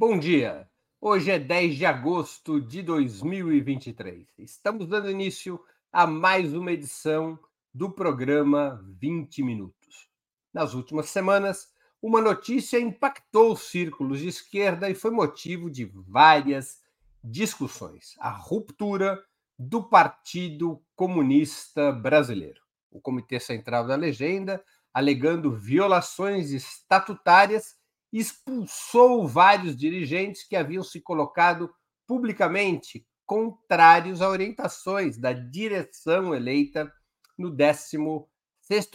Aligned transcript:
Bom 0.00 0.16
dia. 0.16 0.70
Hoje 1.00 1.28
é 1.28 1.40
10 1.40 1.74
de 1.74 1.84
agosto 1.84 2.60
de 2.60 2.82
2023. 2.82 4.28
Estamos 4.38 4.86
dando 4.86 5.10
início 5.10 5.60
a 5.92 6.06
mais 6.06 6.54
uma 6.54 6.70
edição 6.70 7.36
do 7.74 7.90
programa 7.90 8.80
20 9.00 9.42
Minutos. 9.42 10.08
Nas 10.54 10.72
últimas 10.72 11.10
semanas, 11.10 11.72
uma 12.00 12.20
notícia 12.20 12.78
impactou 12.78 13.54
os 13.54 13.62
círculos 13.62 14.20
de 14.20 14.28
esquerda 14.28 14.88
e 14.88 14.94
foi 14.94 15.10
motivo 15.10 15.68
de 15.68 15.84
várias 15.84 16.80
discussões: 17.24 18.14
a 18.20 18.30
ruptura 18.30 19.20
do 19.58 19.82
Partido 19.82 20.80
Comunista 20.94 21.90
Brasileiro. 21.90 22.62
O 22.88 23.00
Comitê 23.00 23.40
Central 23.40 23.84
da 23.84 23.96
Legenda, 23.96 24.64
alegando 24.94 25.50
violações 25.50 26.52
estatutárias, 26.52 27.77
expulsou 28.12 29.26
vários 29.26 29.76
dirigentes 29.76 30.46
que 30.46 30.56
haviam 30.56 30.82
se 30.82 31.00
colocado 31.00 31.70
publicamente 32.06 33.06
contrários 33.26 34.22
a 34.22 34.28
orientações 34.28 35.18
da 35.18 35.32
direção 35.32 36.34
eleita 36.34 36.90
no 37.36 37.54
16º 37.54 38.26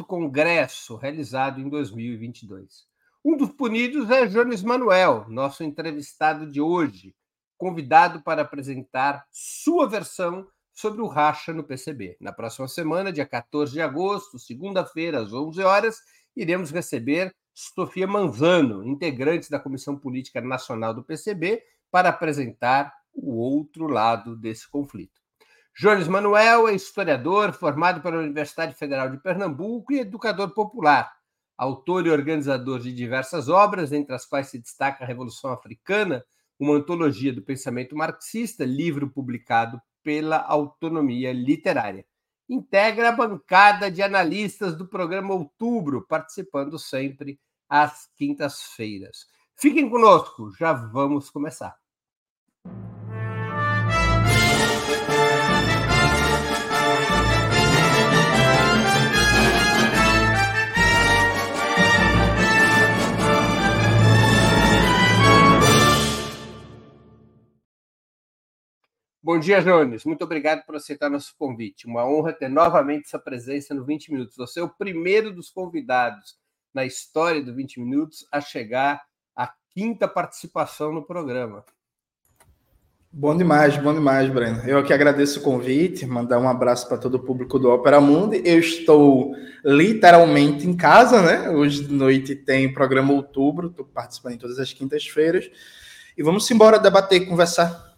Congresso, 0.08 0.96
realizado 0.96 1.62
em 1.62 1.70
2022. 1.70 2.88
Um 3.24 3.38
dos 3.38 3.52
punidos 3.52 4.10
é 4.10 4.26
Jones 4.26 4.64
Manuel, 4.64 5.26
nosso 5.30 5.64
entrevistado 5.64 6.50
de 6.50 6.60
hoje, 6.60 7.16
convidado 7.58 8.22
para 8.22 8.42
apresentar 8.42 9.26
sua 9.32 9.88
versão 9.88 10.48
sobre 10.74 11.02
o 11.02 11.08
racha 11.08 11.54
no 11.54 11.64
PCB. 11.64 12.18
Na 12.20 12.34
próxima 12.34 12.68
semana, 12.68 13.14
dia 13.14 13.26
14 13.26 13.72
de 13.72 13.82
agosto, 13.82 14.40
segunda-feira, 14.40 15.22
às 15.22 15.32
11 15.32 15.62
horas, 15.62 15.98
iremos 16.36 16.72
receber 16.72 17.34
Sofia 17.54 18.08
Manzano, 18.08 18.84
integrante 18.84 19.50
da 19.50 19.60
Comissão 19.60 19.98
Política 19.98 20.42
Nacional 20.42 20.94
do 20.94 21.04
PCB, 21.04 21.62
para 21.92 22.10
apresentar 22.10 22.92
o 23.14 23.36
outro 23.36 23.88
lado 23.88 24.36
desse 24.36 24.68
conflito. 24.68 25.22
Jones 25.80 26.08
Manuel 26.08 26.68
é 26.68 26.74
historiador 26.74 27.54
formado 27.54 28.02
pela 28.02 28.18
Universidade 28.18 28.74
Federal 28.74 29.10
de 29.10 29.18
Pernambuco 29.18 29.94
e 29.94 30.00
educador 30.00 30.54
popular, 30.54 31.12
autor 31.58 32.08
e 32.08 32.10
organizador 32.10 32.80
de 32.80 32.92
diversas 32.92 33.50
obras, 33.50 33.92
entre 33.92 34.16
as 34.16 34.26
quais 34.26 34.48
se 34.48 34.60
destaca 34.60 35.04
a 35.04 35.08
Revolução 35.08 35.52
Africana, 35.52 36.26
uma 36.60 36.76
antologia 36.76 37.34
do 37.34 37.42
pensamento 37.42 37.96
marxista, 37.96 38.66
livro 38.66 39.10
publicado 39.10 39.80
pela 40.04 40.38
Autonomia 40.38 41.32
Literária 41.32 42.06
integra 42.50 43.10
a 43.10 43.12
bancada 43.12 43.90
de 43.90 44.02
analistas 44.02 44.76
do 44.76 44.88
programa 44.88 45.34
Outubro, 45.34 46.06
participando 46.08 46.78
sempre 46.78 47.40
às 47.70 48.10
quintas-feiras. 48.16 49.28
Fiquem 49.56 49.90
conosco, 49.90 50.52
já 50.58 50.74
vamos 50.74 51.30
começar. 51.30 51.83
Bom 69.26 69.40
dia, 69.40 69.62
Jones. 69.62 70.04
Muito 70.04 70.22
obrigado 70.26 70.66
por 70.66 70.76
aceitar 70.76 71.10
nosso 71.10 71.34
convite. 71.40 71.88
Uma 71.88 72.06
honra 72.06 72.34
ter 72.34 72.50
novamente 72.50 73.06
essa 73.06 73.18
presença 73.18 73.74
no 73.74 73.86
20 73.86 74.12
Minutos. 74.12 74.36
Você 74.36 74.60
é 74.60 74.64
o 74.64 74.68
primeiro 74.68 75.34
dos 75.34 75.50
convidados 75.50 76.36
na 76.74 76.84
história 76.84 77.42
do 77.42 77.56
20 77.56 77.80
Minutos 77.80 78.28
a 78.30 78.42
chegar 78.42 79.02
à 79.34 79.50
quinta 79.74 80.10
participação 80.10 80.92
no 80.92 81.02
programa. 81.02 81.64
Bom 83.10 83.38
demais, 83.38 83.78
bom 83.78 83.94
demais, 83.94 84.30
Breno. 84.30 84.60
Eu 84.68 84.80
aqui 84.80 84.92
agradeço 84.92 85.40
o 85.40 85.44
convite, 85.44 86.06
mandar 86.06 86.38
um 86.38 86.50
abraço 86.50 86.90
para 86.90 86.98
todo 86.98 87.16
o 87.16 87.24
público 87.24 87.58
do 87.58 87.70
Opera 87.72 88.02
Mundi. 88.02 88.42
Eu 88.44 88.60
estou 88.60 89.34
literalmente 89.64 90.68
em 90.68 90.76
casa, 90.76 91.22
né? 91.22 91.50
Hoje 91.50 91.86
de 91.86 91.94
noite 91.94 92.36
tem 92.36 92.74
programa 92.74 93.14
Outubro, 93.14 93.70
estou 93.70 93.86
participando 93.86 94.34
em 94.34 94.38
todas 94.38 94.60
as 94.60 94.74
quintas-feiras. 94.74 95.50
E 96.18 96.22
vamos 96.22 96.52
embora 96.52 96.78
debater, 96.78 97.26
conversar 97.26 97.93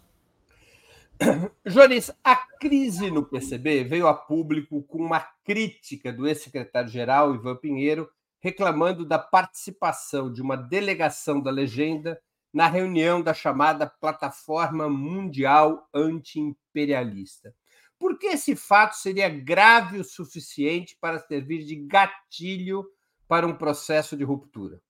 Jones, 1.66 2.10
a 2.22 2.36
crise 2.36 3.10
no 3.10 3.24
PCB 3.24 3.84
veio 3.84 4.06
a 4.06 4.14
público 4.14 4.82
com 4.82 4.98
uma 4.98 5.20
crítica 5.44 6.12
do 6.12 6.26
ex-secretário-geral 6.26 7.34
Ivan 7.34 7.56
Pinheiro, 7.56 8.08
reclamando 8.40 9.04
da 9.04 9.18
participação 9.18 10.32
de 10.32 10.42
uma 10.42 10.56
delegação 10.56 11.40
da 11.40 11.50
legenda 11.50 12.20
na 12.52 12.68
reunião 12.68 13.22
da 13.22 13.34
chamada 13.34 13.86
Plataforma 13.86 14.88
Mundial 14.88 15.88
Anti-Imperialista. 15.92 17.54
Por 17.98 18.18
que 18.18 18.26
esse 18.26 18.54
fato 18.54 18.94
seria 18.94 19.28
grave 19.28 19.98
o 19.98 20.04
suficiente 20.04 20.96
para 21.00 21.18
servir 21.18 21.64
de 21.64 21.76
gatilho 21.76 22.84
para 23.26 23.46
um 23.46 23.56
processo 23.56 24.16
de 24.16 24.24
ruptura? 24.24 24.80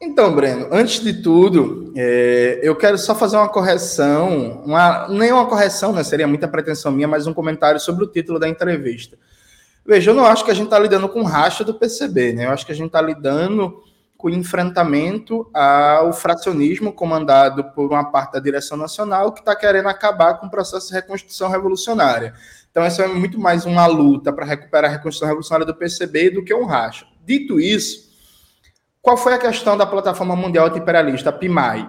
Então, 0.00 0.32
Breno, 0.32 0.68
antes 0.70 1.02
de 1.02 1.12
tudo, 1.12 1.92
é, 1.96 2.60
eu 2.62 2.76
quero 2.76 2.96
só 2.96 3.14
fazer 3.14 3.36
uma 3.36 3.48
correção, 3.48 4.62
uma, 4.64 5.08
nem 5.08 5.32
uma 5.32 5.46
correção, 5.46 5.92
né? 5.92 6.04
Seria 6.04 6.26
muita 6.28 6.46
pretensão 6.46 6.92
minha, 6.92 7.08
mas 7.08 7.26
um 7.26 7.34
comentário 7.34 7.80
sobre 7.80 8.04
o 8.04 8.06
título 8.06 8.38
da 8.38 8.48
entrevista. 8.48 9.18
Veja, 9.84 10.10
eu 10.10 10.14
não 10.14 10.24
acho 10.24 10.44
que 10.44 10.50
a 10.52 10.54
gente 10.54 10.66
está 10.66 10.78
lidando 10.78 11.08
com 11.08 11.22
racha 11.22 11.64
do 11.64 11.74
PCB, 11.74 12.32
né? 12.32 12.46
Eu 12.46 12.50
acho 12.50 12.64
que 12.64 12.70
a 12.70 12.74
gente 12.74 12.88
está 12.88 13.02
lidando 13.02 13.82
com 14.16 14.28
o 14.28 14.30
enfrentamento 14.30 15.48
ao 15.54 16.12
fracionismo 16.12 16.92
comandado 16.92 17.64
por 17.72 17.90
uma 17.90 18.04
parte 18.10 18.32
da 18.32 18.40
direção 18.40 18.76
nacional 18.76 19.32
que 19.32 19.40
está 19.40 19.54
querendo 19.56 19.88
acabar 19.88 20.34
com 20.34 20.46
o 20.46 20.50
processo 20.50 20.88
de 20.88 20.94
reconstrução 20.94 21.48
revolucionária. 21.48 22.34
Então, 22.70 22.82
essa 22.84 23.02
é 23.02 23.08
muito 23.08 23.38
mais 23.40 23.64
uma 23.64 23.86
luta 23.86 24.32
para 24.32 24.44
recuperar 24.44 24.90
a 24.90 24.94
reconstrução 24.94 25.26
revolucionária 25.26 25.66
do 25.66 25.74
PCB 25.74 26.30
do 26.30 26.44
que 26.44 26.54
um 26.54 26.66
racha. 26.66 27.06
Dito 27.24 27.58
isso, 27.58 28.07
qual 29.02 29.16
foi 29.16 29.34
a 29.34 29.38
questão 29.38 29.76
da 29.76 29.86
plataforma 29.86 30.36
mundial 30.36 30.66
anti-imperialista, 30.66 31.32
PIMAI? 31.32 31.88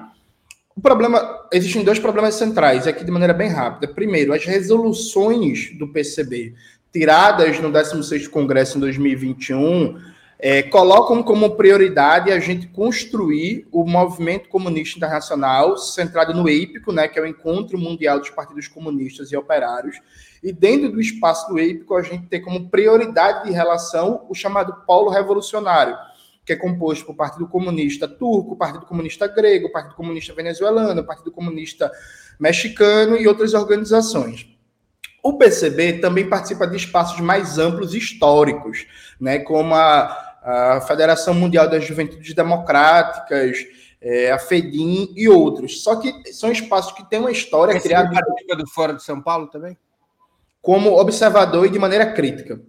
O 0.76 0.82
problema, 0.82 1.48
existem 1.52 1.84
dois 1.84 2.00
problemas 2.00 2.36
centrais, 2.36 2.88
aqui 2.88 3.04
de 3.04 3.12
maneira 3.12 3.34
bem 3.34 3.50
rápida. 3.50 3.94
Primeiro, 3.94 4.34
as 4.34 4.46
resoluções 4.46 5.78
do 5.78 5.88
PCB, 5.90 6.54
tiradas 6.92 7.60
no 7.60 7.70
16º 7.70 8.30
Congresso 8.30 8.78
em 8.78 8.82
2021, 8.82 10.00
é, 10.42 10.64
colocam 10.64 11.22
como 11.22 11.58
prioridade 11.58 12.32
a 12.32 12.40
gente 12.40 12.68
construir 12.68 13.68
o 13.74 13.84
movimento 13.84 14.48
comunista 14.48 14.98
internacional, 14.98 15.78
centrado 15.78 16.34
no 16.34 16.48
EIPCO, 16.48 16.94
né, 16.94 17.10
que 17.10 17.20
é 17.20 17.22
o 17.22 17.28
Encontro 17.28 17.78
Mundial 17.78 18.20
dos 18.20 18.30
Partidos 18.30 18.70
Comunistas 18.70 19.34
e 19.34 19.36
Operários, 19.36 19.98
e 20.42 20.54
dentro 20.54 20.94
do 20.94 21.02
espaço 21.02 21.50
do 21.50 21.60
EIPCO 21.60 21.94
a 21.94 22.02
gente 22.02 22.28
tem 22.28 22.42
como 22.42 22.70
prioridade 22.70 23.50
de 23.50 23.52
relação 23.52 24.26
o 24.30 24.34
chamado 24.34 24.74
polo 24.88 25.10
revolucionário, 25.10 25.98
que 26.50 26.54
é 26.54 26.56
composto 26.56 27.06
por 27.06 27.16
Partido 27.16 27.48
Comunista 27.48 28.08
Turco, 28.08 28.56
Partido 28.56 28.84
Comunista 28.88 29.28
Grego, 29.28 29.72
Partido 29.72 29.94
Comunista 29.94 30.34
Venezuelano, 30.34 31.04
Partido 31.04 31.32
Comunista 31.32 31.92
Mexicano 32.40 33.16
e 33.16 33.28
outras 33.28 33.54
organizações. 33.54 34.48
O 35.22 35.38
PCB 35.38 36.00
também 36.00 36.28
participa 36.28 36.66
de 36.66 36.76
espaços 36.76 37.20
mais 37.20 37.60
amplos 37.60 37.94
históricos, 37.94 38.88
né, 39.22 39.38
como 39.38 39.76
a, 39.76 40.38
a 40.42 40.82
Federação 40.88 41.36
Mundial 41.36 41.70
das 41.70 41.86
Juventudes 41.86 42.34
Democráticas, 42.34 43.60
é, 44.02 44.32
a 44.32 44.40
FEDIM 44.40 45.14
e 45.16 45.30
outros. 45.30 45.84
Só 45.84 45.98
que 45.98 46.34
são 46.34 46.52
espaços 46.52 46.94
que 46.94 47.08
têm 47.08 47.20
uma 47.20 47.32
história 47.32 47.74
Esse 47.74 47.88
criada. 47.88 48.10
participa 48.10 48.56
do 48.56 48.68
Fórum 48.72 48.96
de 48.96 49.04
São 49.04 49.22
Paulo 49.22 49.46
também? 49.46 49.78
Como 50.64 51.00
observador 51.00 51.68
e 51.68 51.70
de 51.70 51.78
maneira 51.78 52.12
crítica. 52.12 52.60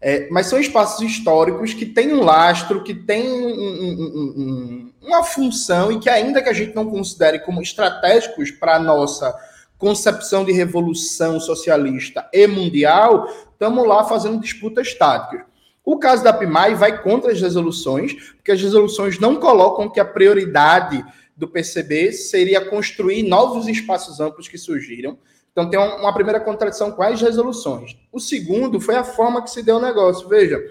É, 0.00 0.28
mas 0.30 0.46
são 0.46 0.60
espaços 0.60 1.00
históricos 1.00 1.74
que 1.74 1.84
têm 1.84 2.12
um 2.12 2.22
lastro, 2.22 2.84
que 2.84 2.94
têm 2.94 3.28
um, 3.28 3.48
um, 3.48 4.34
um, 4.36 4.92
uma 5.02 5.24
função 5.24 5.90
e 5.90 5.98
que, 5.98 6.08
ainda 6.08 6.40
que 6.40 6.48
a 6.48 6.52
gente 6.52 6.74
não 6.74 6.88
considere 6.88 7.40
como 7.40 7.60
estratégicos 7.60 8.50
para 8.52 8.76
a 8.76 8.78
nossa 8.78 9.36
concepção 9.76 10.44
de 10.44 10.52
revolução 10.52 11.40
socialista 11.40 12.28
e 12.32 12.46
mundial, 12.46 13.28
estamos 13.52 13.86
lá 13.86 14.04
fazendo 14.04 14.40
disputas 14.40 14.94
táticas. 14.94 15.46
O 15.84 15.98
caso 15.98 16.22
da 16.22 16.32
PIMAI 16.32 16.74
vai 16.74 17.02
contra 17.02 17.32
as 17.32 17.40
resoluções, 17.40 18.12
porque 18.34 18.52
as 18.52 18.60
resoluções 18.60 19.18
não 19.18 19.36
colocam 19.36 19.88
que 19.88 19.98
a 19.98 20.04
prioridade 20.04 21.02
do 21.36 21.48
PCB 21.48 22.12
seria 22.12 22.60
construir 22.60 23.22
novos 23.22 23.66
espaços 23.66 24.20
amplos 24.20 24.48
que 24.48 24.58
surgiram. 24.58 25.16
Então 25.58 25.68
tem 25.68 25.80
uma 25.80 26.14
primeira 26.14 26.38
contradição 26.38 26.92
com 26.92 27.02
as 27.02 27.20
resoluções. 27.20 27.96
O 28.12 28.20
segundo 28.20 28.80
foi 28.80 28.94
a 28.94 29.02
forma 29.02 29.42
que 29.42 29.50
se 29.50 29.60
deu 29.60 29.76
o 29.76 29.80
negócio. 29.80 30.28
Veja, 30.28 30.62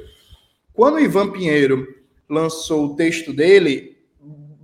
quando 0.74 0.96
o 0.96 1.00
Ivan 1.00 1.30
Pinheiro 1.30 1.86
lançou 2.30 2.86
o 2.86 2.96
texto 2.96 3.34
dele, 3.34 3.98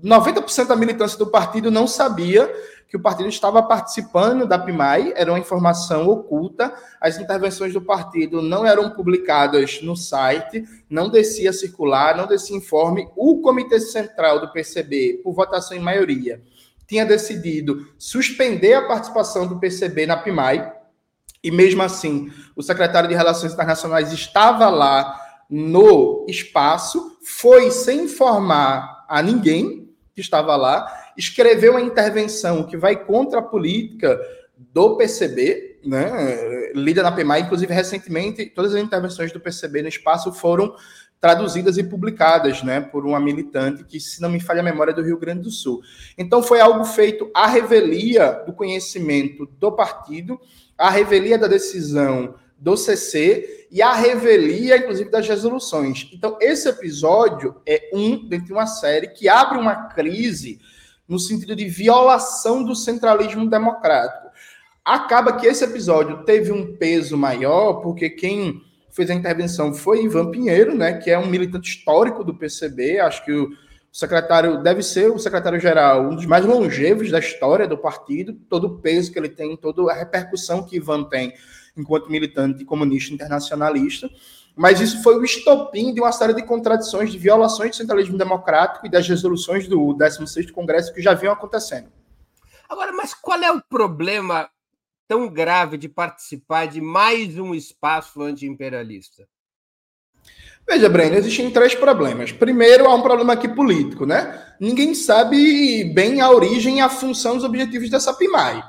90% 0.01 0.67
da 0.67 0.77
militância 0.77 1.17
do 1.17 1.27
partido 1.27 1.69
não 1.69 1.87
sabia 1.87 2.49
que 2.87 2.95
o 2.95 3.01
partido 3.01 3.27
estava 3.27 3.61
participando 3.61 4.47
da 4.47 4.57
PIMAI, 4.57 5.13
era 5.15 5.31
uma 5.31 5.39
informação 5.39 6.07
oculta, 6.07 6.73
as 7.01 7.17
intervenções 7.17 7.73
do 7.73 7.81
partido 7.81 8.41
não 8.41 8.65
eram 8.65 8.91
publicadas 8.91 9.81
no 9.81 9.97
site, 9.97 10.63
não 10.89 11.09
descia 11.09 11.51
circular, 11.51 12.15
não 12.15 12.27
descia 12.27 12.55
informe. 12.55 13.09
O 13.15 13.41
Comitê 13.41 13.79
Central 13.79 14.39
do 14.39 14.53
PCB, 14.53 15.21
por 15.23 15.33
votação 15.33 15.75
em 15.75 15.81
maioria, 15.81 16.41
tinha 16.93 17.05
decidido 17.07 17.87
suspender 17.97 18.75
a 18.75 18.87
participação 18.87 19.47
do 19.47 19.59
PCB 19.59 20.05
na 20.05 20.15
PIMAI, 20.15 20.71
e 21.43 21.49
mesmo 21.49 21.81
assim, 21.81 22.31
o 22.55 22.61
secretário 22.61 23.09
de 23.09 23.15
Relações 23.15 23.51
Internacionais 23.51 24.13
estava 24.13 24.69
lá 24.69 25.19
no 25.49 26.23
espaço, 26.29 27.17
foi 27.23 27.71
sem 27.71 28.03
informar 28.03 29.05
a 29.09 29.23
ninguém 29.23 29.89
que 30.13 30.21
estava 30.21 30.55
lá, 30.55 30.87
escreveu 31.17 31.71
uma 31.71 31.81
intervenção 31.81 32.63
que 32.63 32.77
vai 32.77 32.95
contra 32.95 33.39
a 33.39 33.43
política 33.43 34.19
do 34.55 34.95
PCB, 34.95 35.79
né, 35.83 36.71
lida 36.75 37.01
na 37.01 37.11
PMI, 37.11 37.41
inclusive 37.41 37.73
recentemente 37.73 38.45
todas 38.45 38.75
as 38.75 38.81
intervenções 38.81 39.31
do 39.31 39.39
PCB 39.39 39.81
no 39.81 39.87
espaço 39.89 40.31
foram 40.31 40.75
traduzidas 41.23 41.77
e 41.77 41.83
publicadas, 41.85 42.61
né, 42.63 42.81
por 42.81 43.05
uma 43.05 43.17
militante 43.17 43.85
que, 43.85 43.97
se 43.97 44.21
não 44.21 44.29
me 44.29 44.41
falha 44.41 44.59
a 44.59 44.63
memória, 44.63 44.91
é 44.91 44.93
do 44.93 45.01
Rio 45.01 45.17
Grande 45.17 45.43
do 45.43 45.51
Sul. 45.51 45.81
Então 46.17 46.43
foi 46.43 46.59
algo 46.59 46.83
feito 46.83 47.31
à 47.33 47.47
revelia 47.47 48.43
do 48.45 48.51
conhecimento 48.51 49.45
do 49.57 49.71
partido, 49.71 50.37
à 50.77 50.89
revelia 50.89 51.37
da 51.37 51.47
decisão 51.47 52.35
do 52.59 52.75
CC 52.75 53.67
e 53.71 53.81
à 53.81 53.93
revelia, 53.93 54.75
inclusive, 54.75 55.09
das 55.09 55.25
resoluções. 55.25 56.09
Então, 56.13 56.37
esse 56.41 56.67
episódio 56.67 57.55
é 57.65 57.89
um 57.93 58.27
dentro 58.27 58.47
de 58.47 58.51
uma 58.51 58.67
série 58.67 59.07
que 59.07 59.29
abre 59.29 59.57
uma 59.57 59.87
crise 59.87 60.59
no 61.07 61.19
sentido 61.19 61.55
de 61.55 61.69
violação 61.69 62.65
do 62.65 62.75
centralismo 62.75 63.49
democrático. 63.49 64.27
Acaba 64.83 65.37
que 65.37 65.47
esse 65.47 65.63
episódio 65.63 66.25
teve 66.25 66.51
um 66.51 66.75
peso 66.75 67.17
maior, 67.17 67.75
porque 67.75 68.09
quem 68.09 68.61
fez 68.93 69.09
a 69.09 69.13
intervenção 69.13 69.73
foi 69.73 70.03
Ivan 70.03 70.31
Pinheiro, 70.31 70.75
né, 70.75 70.93
que 70.93 71.09
é 71.09 71.17
um 71.17 71.27
militante 71.27 71.69
histórico 71.69 72.23
do 72.23 72.33
PCB, 72.33 72.99
acho 72.99 73.25
que 73.25 73.31
o 73.31 73.49
secretário 73.91 74.61
deve 74.61 74.81
ser 74.81 75.11
o 75.11 75.19
secretário-geral, 75.19 76.09
um 76.09 76.15
dos 76.15 76.25
mais 76.25 76.45
longevos 76.45 77.11
da 77.11 77.19
história 77.19 77.67
do 77.67 77.77
partido, 77.77 78.33
todo 78.49 78.67
o 78.67 78.79
peso 78.79 79.11
que 79.11 79.19
ele 79.19 79.29
tem, 79.29 79.57
toda 79.57 79.91
a 79.91 79.95
repercussão 79.95 80.63
que 80.63 80.77
Ivan 80.77 81.03
tem 81.03 81.33
enquanto 81.75 82.09
militante 82.09 82.63
comunista 82.65 83.13
internacionalista. 83.13 84.09
Mas 84.55 84.79
isso 84.79 85.01
foi 85.01 85.15
o 85.15 85.23
estopim 85.23 85.93
de 85.93 85.99
uma 85.99 86.11
série 86.11 86.33
de 86.33 86.43
contradições, 86.43 87.11
de 87.11 87.17
violações 87.17 87.71
do 87.71 87.75
centralismo 87.75 88.17
democrático 88.17 88.85
e 88.85 88.89
das 88.89 89.07
resoluções 89.07 89.67
do 89.67 89.79
16º 89.95 90.51
Congresso 90.51 90.93
que 90.93 91.01
já 91.01 91.15
vinham 91.15 91.33
acontecendo. 91.33 91.87
Agora, 92.69 92.91
mas 92.91 93.13
qual 93.15 93.39
é 93.41 93.51
o 93.51 93.61
problema 93.67 94.47
tão 95.07 95.27
grave 95.27 95.77
de 95.77 95.89
participar 95.89 96.67
de 96.67 96.81
mais 96.81 97.37
um 97.37 97.53
espaço 97.53 98.21
anti-imperialista? 98.21 99.27
Veja, 100.67 100.87
Breno, 100.87 101.15
existem 101.15 101.51
três 101.51 101.75
problemas. 101.75 102.31
Primeiro, 102.31 102.87
há 102.87 102.95
um 102.95 103.01
problema 103.01 103.33
aqui 103.33 103.47
político, 103.47 104.05
né? 104.05 104.55
Ninguém 104.59 104.95
sabe 104.95 105.83
bem 105.93 106.21
a 106.21 106.29
origem 106.29 106.77
e 106.77 106.81
a 106.81 106.89
função, 106.89 107.35
os 107.35 107.43
objetivos 107.43 107.89
dessa 107.89 108.13
PIMAI. 108.13 108.63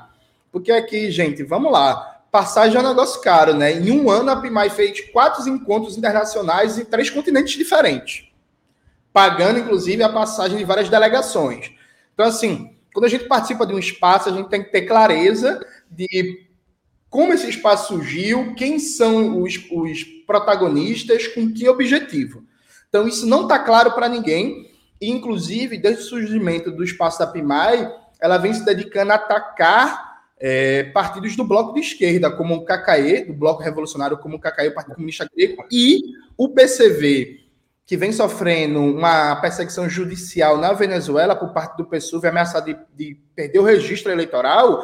Porque 0.51 0.71
aqui, 0.71 1.09
gente, 1.09 1.43
vamos 1.43 1.71
lá 1.71 2.15
passagem 2.35 2.75
é 2.75 2.81
um 2.81 2.89
negócio 2.89 3.21
caro, 3.21 3.53
né? 3.53 3.71
Em 3.71 3.89
um 3.91 4.09
ano, 4.09 4.29
a 4.29 4.35
PIMAI 4.35 4.69
fez 4.69 4.99
quatro 5.11 5.47
encontros 5.47 5.97
internacionais 5.97 6.77
em 6.77 6.83
três 6.83 7.09
continentes 7.09 7.53
diferentes, 7.53 8.25
pagando, 9.13 9.59
inclusive, 9.59 10.03
a 10.03 10.09
passagem 10.09 10.57
de 10.57 10.65
várias 10.65 10.89
delegações. 10.89 11.71
Então, 12.13 12.25
assim, 12.25 12.75
quando 12.93 13.05
a 13.05 13.07
gente 13.07 13.23
participa 13.23 13.65
de 13.65 13.73
um 13.73 13.79
espaço, 13.79 14.27
a 14.27 14.33
gente 14.33 14.49
tem 14.49 14.61
que 14.61 14.69
ter 14.69 14.81
clareza 14.81 15.65
de 15.89 16.45
como 17.09 17.33
esse 17.33 17.49
espaço 17.49 17.93
surgiu, 17.93 18.53
quem 18.55 18.77
são 18.77 19.41
os, 19.41 19.55
os 19.71 20.03
protagonistas, 20.27 21.27
com 21.27 21.53
que 21.53 21.67
objetivo. 21.69 22.43
Então, 22.89 23.07
isso 23.07 23.25
não 23.25 23.43
está 23.43 23.59
claro 23.59 23.91
para 23.91 24.09
ninguém. 24.09 24.69
E, 24.99 25.09
inclusive, 25.09 25.77
desde 25.77 26.03
o 26.03 26.05
surgimento 26.05 26.71
do 26.71 26.83
espaço 26.83 27.19
da 27.19 27.27
PIMAI, 27.27 27.89
ela 28.19 28.37
vem 28.37 28.53
se 28.53 28.65
dedicando 28.65 29.11
a 29.11 29.15
atacar 29.15 30.15
é, 30.37 30.83
partidos 30.85 31.35
do 31.35 31.43
bloco 31.43 31.73
de 31.73 31.81
esquerda, 31.81 32.31
como 32.31 32.55
o 32.55 32.65
KKE, 32.65 33.25
do 33.25 33.33
Bloco 33.33 33.63
Revolucionário, 33.63 34.17
como 34.17 34.37
o 34.37 34.39
KKE, 34.39 34.67
o 34.67 34.73
Partido 34.73 34.95
Comunista 34.95 35.29
Grego, 35.33 35.65
e 35.71 36.01
o 36.37 36.49
PCV, 36.49 37.45
que 37.85 37.95
vem 37.95 38.11
sofrendo 38.11 38.81
uma 38.81 39.35
perseguição 39.37 39.87
judicial 39.87 40.57
na 40.57 40.73
Venezuela 40.73 41.35
por 41.35 41.53
parte 41.53 41.77
do 41.77 41.85
PSUV, 41.85 42.27
ameaçado 42.27 42.65
de, 42.65 42.77
de 42.93 43.15
perder 43.35 43.59
o 43.59 43.63
registro 43.63 44.11
eleitoral, 44.11 44.83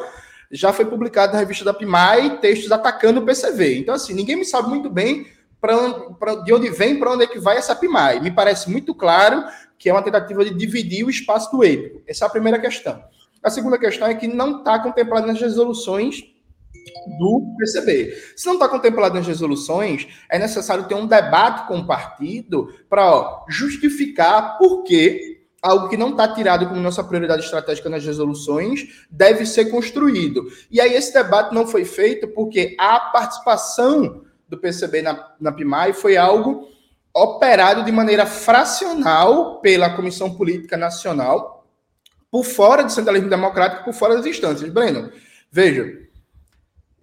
já 0.52 0.72
foi 0.72 0.84
publicado 0.84 1.32
na 1.32 1.38
revista 1.38 1.64
da 1.64 1.72
PIMAI 1.72 2.38
textos 2.38 2.70
atacando 2.70 3.20
o 3.20 3.24
PCV. 3.24 3.78
Então, 3.78 3.94
assim, 3.94 4.12
ninguém 4.12 4.36
me 4.36 4.44
sabe 4.44 4.68
muito 4.68 4.90
bem 4.90 5.26
pra, 5.58 6.34
de 6.44 6.52
onde 6.52 6.68
vem, 6.68 6.98
para 6.98 7.12
onde 7.12 7.24
é 7.24 7.26
que 7.26 7.38
vai 7.38 7.56
essa 7.56 7.74
PIMAI. 7.74 8.20
Me 8.20 8.30
parece 8.30 8.70
muito 8.70 8.94
claro 8.94 9.44
que 9.78 9.88
é 9.88 9.92
uma 9.92 10.02
tentativa 10.02 10.44
de 10.44 10.54
dividir 10.54 11.04
o 11.04 11.10
espaço 11.10 11.50
do 11.50 11.64
EPICO. 11.64 12.02
Essa 12.06 12.26
é 12.26 12.28
a 12.28 12.30
primeira 12.30 12.58
questão. 12.58 13.02
A 13.42 13.50
segunda 13.50 13.78
questão 13.78 14.06
é 14.06 14.14
que 14.14 14.28
não 14.28 14.58
está 14.58 14.78
contemplado 14.78 15.26
nas 15.26 15.40
resoluções 15.40 16.22
do 17.18 17.54
PCB. 17.58 18.14
Se 18.36 18.46
não 18.46 18.54
está 18.54 18.68
contemplado 18.68 19.14
nas 19.14 19.26
resoluções, 19.26 20.06
é 20.28 20.38
necessário 20.38 20.84
ter 20.84 20.94
um 20.94 21.06
debate 21.06 21.66
com 21.66 21.78
o 21.78 21.86
partido 21.86 22.72
para 22.88 23.44
justificar 23.48 24.58
por 24.58 24.82
que 24.82 25.31
algo 25.62 25.88
que 25.88 25.96
não 25.96 26.10
está 26.10 26.26
tirado 26.34 26.66
como 26.66 26.80
nossa 26.80 27.04
prioridade 27.04 27.44
estratégica 27.44 27.88
nas 27.88 28.04
resoluções 28.04 29.06
deve 29.08 29.46
ser 29.46 29.66
construído. 29.66 30.48
E 30.68 30.80
aí 30.80 30.92
esse 30.94 31.14
debate 31.14 31.54
não 31.54 31.66
foi 31.66 31.84
feito 31.84 32.26
porque 32.28 32.74
a 32.78 32.98
participação 32.98 34.24
do 34.48 34.58
PCB 34.58 35.02
na, 35.02 35.34
na 35.40 35.52
PIMAI 35.52 35.92
foi 35.92 36.16
algo 36.16 36.68
operado 37.14 37.84
de 37.84 37.92
maneira 37.92 38.26
fracional 38.26 39.60
pela 39.60 39.94
Comissão 39.94 40.34
Política 40.34 40.76
Nacional, 40.76 41.66
por 42.30 42.44
fora 42.44 42.82
do 42.82 42.90
centralismo 42.90 43.30
democrático, 43.30 43.84
por 43.84 43.94
fora 43.94 44.16
das 44.16 44.26
instâncias. 44.26 44.70
Breno, 44.70 45.12
veja, 45.50 45.92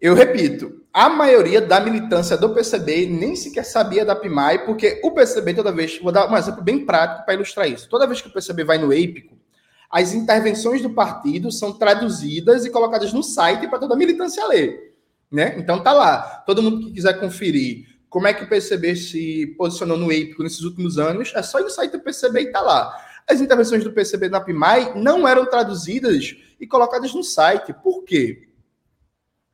eu 0.02 0.16
repito, 0.16 0.79
a 0.94 1.08
maioria 1.08 1.62
da 1.62 1.80
militância 1.80 2.36
do 2.36 2.54
PCB 2.54 3.06
nem 3.06 3.36
sequer 3.36 3.64
sabia 3.64 4.04
da 4.04 4.16
PIMAI, 4.16 4.66
porque 4.66 5.00
o 5.04 5.12
PCB, 5.12 5.54
toda 5.54 5.72
vez, 5.72 6.00
vou 6.00 6.12
dar 6.12 6.30
um 6.30 6.36
exemplo 6.36 6.64
bem 6.64 6.86
prático 6.86 7.26
para 7.26 7.36
ilustrar 7.36 7.70
isso. 7.70 7.88
Toda 7.88 8.08
vez 8.08 8.22
que 8.22 8.28
o 8.28 8.34
PCB 8.34 8.64
vai 8.64 8.78
no 8.78 8.92
EIPICO, 8.92 9.38
as 9.90 10.14
intervenções 10.14 10.82
do 10.82 10.90
partido 10.90 11.52
são 11.52 11.74
traduzidas 11.74 12.66
e 12.66 12.70
colocadas 12.70 13.14
no 13.14 13.24
site 13.24 13.68
para 13.68 13.80
toda 13.80 13.94
a 13.94 13.98
militância 13.98 14.46
ler. 14.48 14.96
Né? 15.32 15.56
Então 15.58 15.82
tá 15.82 15.94
lá. 15.94 16.44
Todo 16.46 16.62
mundo 16.62 16.80
que 16.80 16.94
quiser 16.94 17.20
conferir 17.20 17.88
como 18.10 18.28
é 18.28 18.34
que 18.34 18.44
o 18.44 18.50
PCB 18.50 18.96
se 18.96 19.56
posicionou 19.58 19.98
no 19.98 20.12
EIPICO 20.12 20.42
nesses 20.42 20.62
últimos 20.62 20.98
anos, 20.98 21.32
é 21.36 21.44
só 21.44 21.60
ir 21.60 21.64
no 21.64 21.70
site 21.70 21.92
do 21.92 22.00
PCB 22.00 22.42
e 22.42 22.52
tá 22.52 22.62
lá. 22.62 22.92
As 23.28 23.40
intervenções 23.40 23.84
do 23.84 23.92
PCB 23.92 24.30
na 24.30 24.42
PIMAI 24.42 24.94
não 24.96 25.28
eram 25.28 25.46
traduzidas 25.46 26.36
e 26.60 26.66
colocadas 26.66 27.14
no 27.14 27.24
site. 27.24 27.72
Por 27.74 28.04
quê? 28.04 28.49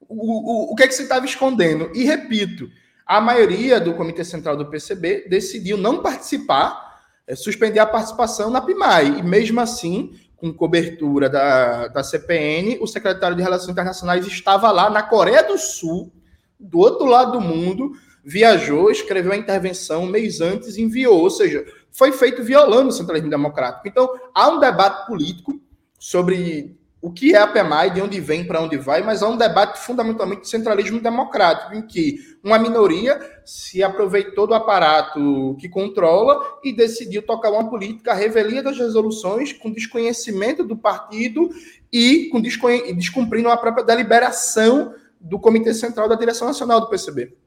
O, 0.07 0.69
o, 0.69 0.74
o 0.74 0.75
que 0.75 0.83
é 0.83 0.88
que 0.88 0.93
você 0.93 1.03
estava 1.03 1.25
escondendo? 1.25 1.91
E 1.93 2.03
repito, 2.03 2.69
a 3.05 3.21
maioria 3.21 3.79
do 3.79 3.93
Comitê 3.93 4.24
Central 4.24 4.57
do 4.57 4.65
PCB 4.65 5.27
decidiu 5.29 5.77
não 5.77 6.01
participar, 6.01 7.01
é, 7.27 7.35
suspender 7.35 7.79
a 7.79 7.85
participação 7.85 8.50
na 8.50 8.62
PIMAI. 8.62 9.19
E 9.19 9.24
mesmo 9.24 9.59
assim, 9.59 10.17
com 10.35 10.53
cobertura 10.53 11.29
da, 11.29 11.88
da 11.88 12.03
CPN, 12.03 12.77
o 12.81 12.88
secretário 12.88 13.35
de 13.35 13.43
Relações 13.43 13.69
Internacionais 13.69 14.25
estava 14.25 14.71
lá 14.71 14.89
na 14.89 15.03
Coreia 15.03 15.43
do 15.43 15.57
Sul, 15.57 16.12
do 16.59 16.79
outro 16.79 17.05
lado 17.05 17.33
do 17.33 17.41
mundo, 17.41 17.91
viajou, 18.24 18.89
escreveu 18.89 19.33
a 19.33 19.38
intervenção 19.38 20.03
um 20.03 20.09
mês 20.09 20.41
antes 20.41 20.77
enviou. 20.77 21.21
Ou 21.21 21.29
seja, 21.29 21.65
foi 21.91 22.12
feito 22.12 22.43
violando 22.43 22.89
o 22.89 22.91
centralismo 22.91 23.29
democrático. 23.29 23.88
Então, 23.88 24.09
há 24.33 24.50
um 24.50 24.59
debate 24.59 25.05
político 25.05 25.62
sobre 26.00 26.75
o 27.02 27.12
que 27.12 27.36
é 27.36 27.38
a 27.38 27.48
PEMAI, 27.48 27.92
de 27.92 28.02
onde 28.02 28.20
vem, 28.20 28.48
para 28.48 28.62
onde 28.62 28.78
vai, 28.78 29.04
mas 29.04 29.22
há 29.22 29.30
um 29.30 29.38
debate 29.38 29.80
fundamentalmente 29.80 30.42
de 30.42 30.50
centralismo 30.50 31.00
democrático, 31.00 31.75
em 31.75 31.86
que 31.86 32.18
uma 32.44 32.58
minoria 32.58 33.20
se 33.46 33.84
aproveitou 33.84 34.48
do 34.48 34.56
aparato 34.56 35.56
que 35.60 35.70
controla 35.70 36.60
e 36.64 36.74
decidiu 36.74 37.22
tocar 37.22 37.52
uma 37.52 37.70
política 37.70 38.14
revelia 38.14 38.64
das 38.64 38.78
resoluções 38.78 39.54
com 39.54 39.72
desconhecimento 39.72 40.64
do 40.64 40.75
partido 40.75 41.50
e 41.92 42.30
com 42.30 42.42
descumprindo 42.42 43.50
a 43.50 43.58
própria 43.58 43.86
deliberação 43.86 44.96
do 45.20 45.40
Comitê 45.40 45.74
Central 45.74 46.10
da 46.10 46.16
Direção 46.16 46.48
Nacional 46.48 46.82
do 46.82 46.90
PCB. 46.90 47.38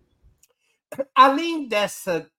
Além 1.14 1.66
dessa 1.68 2.30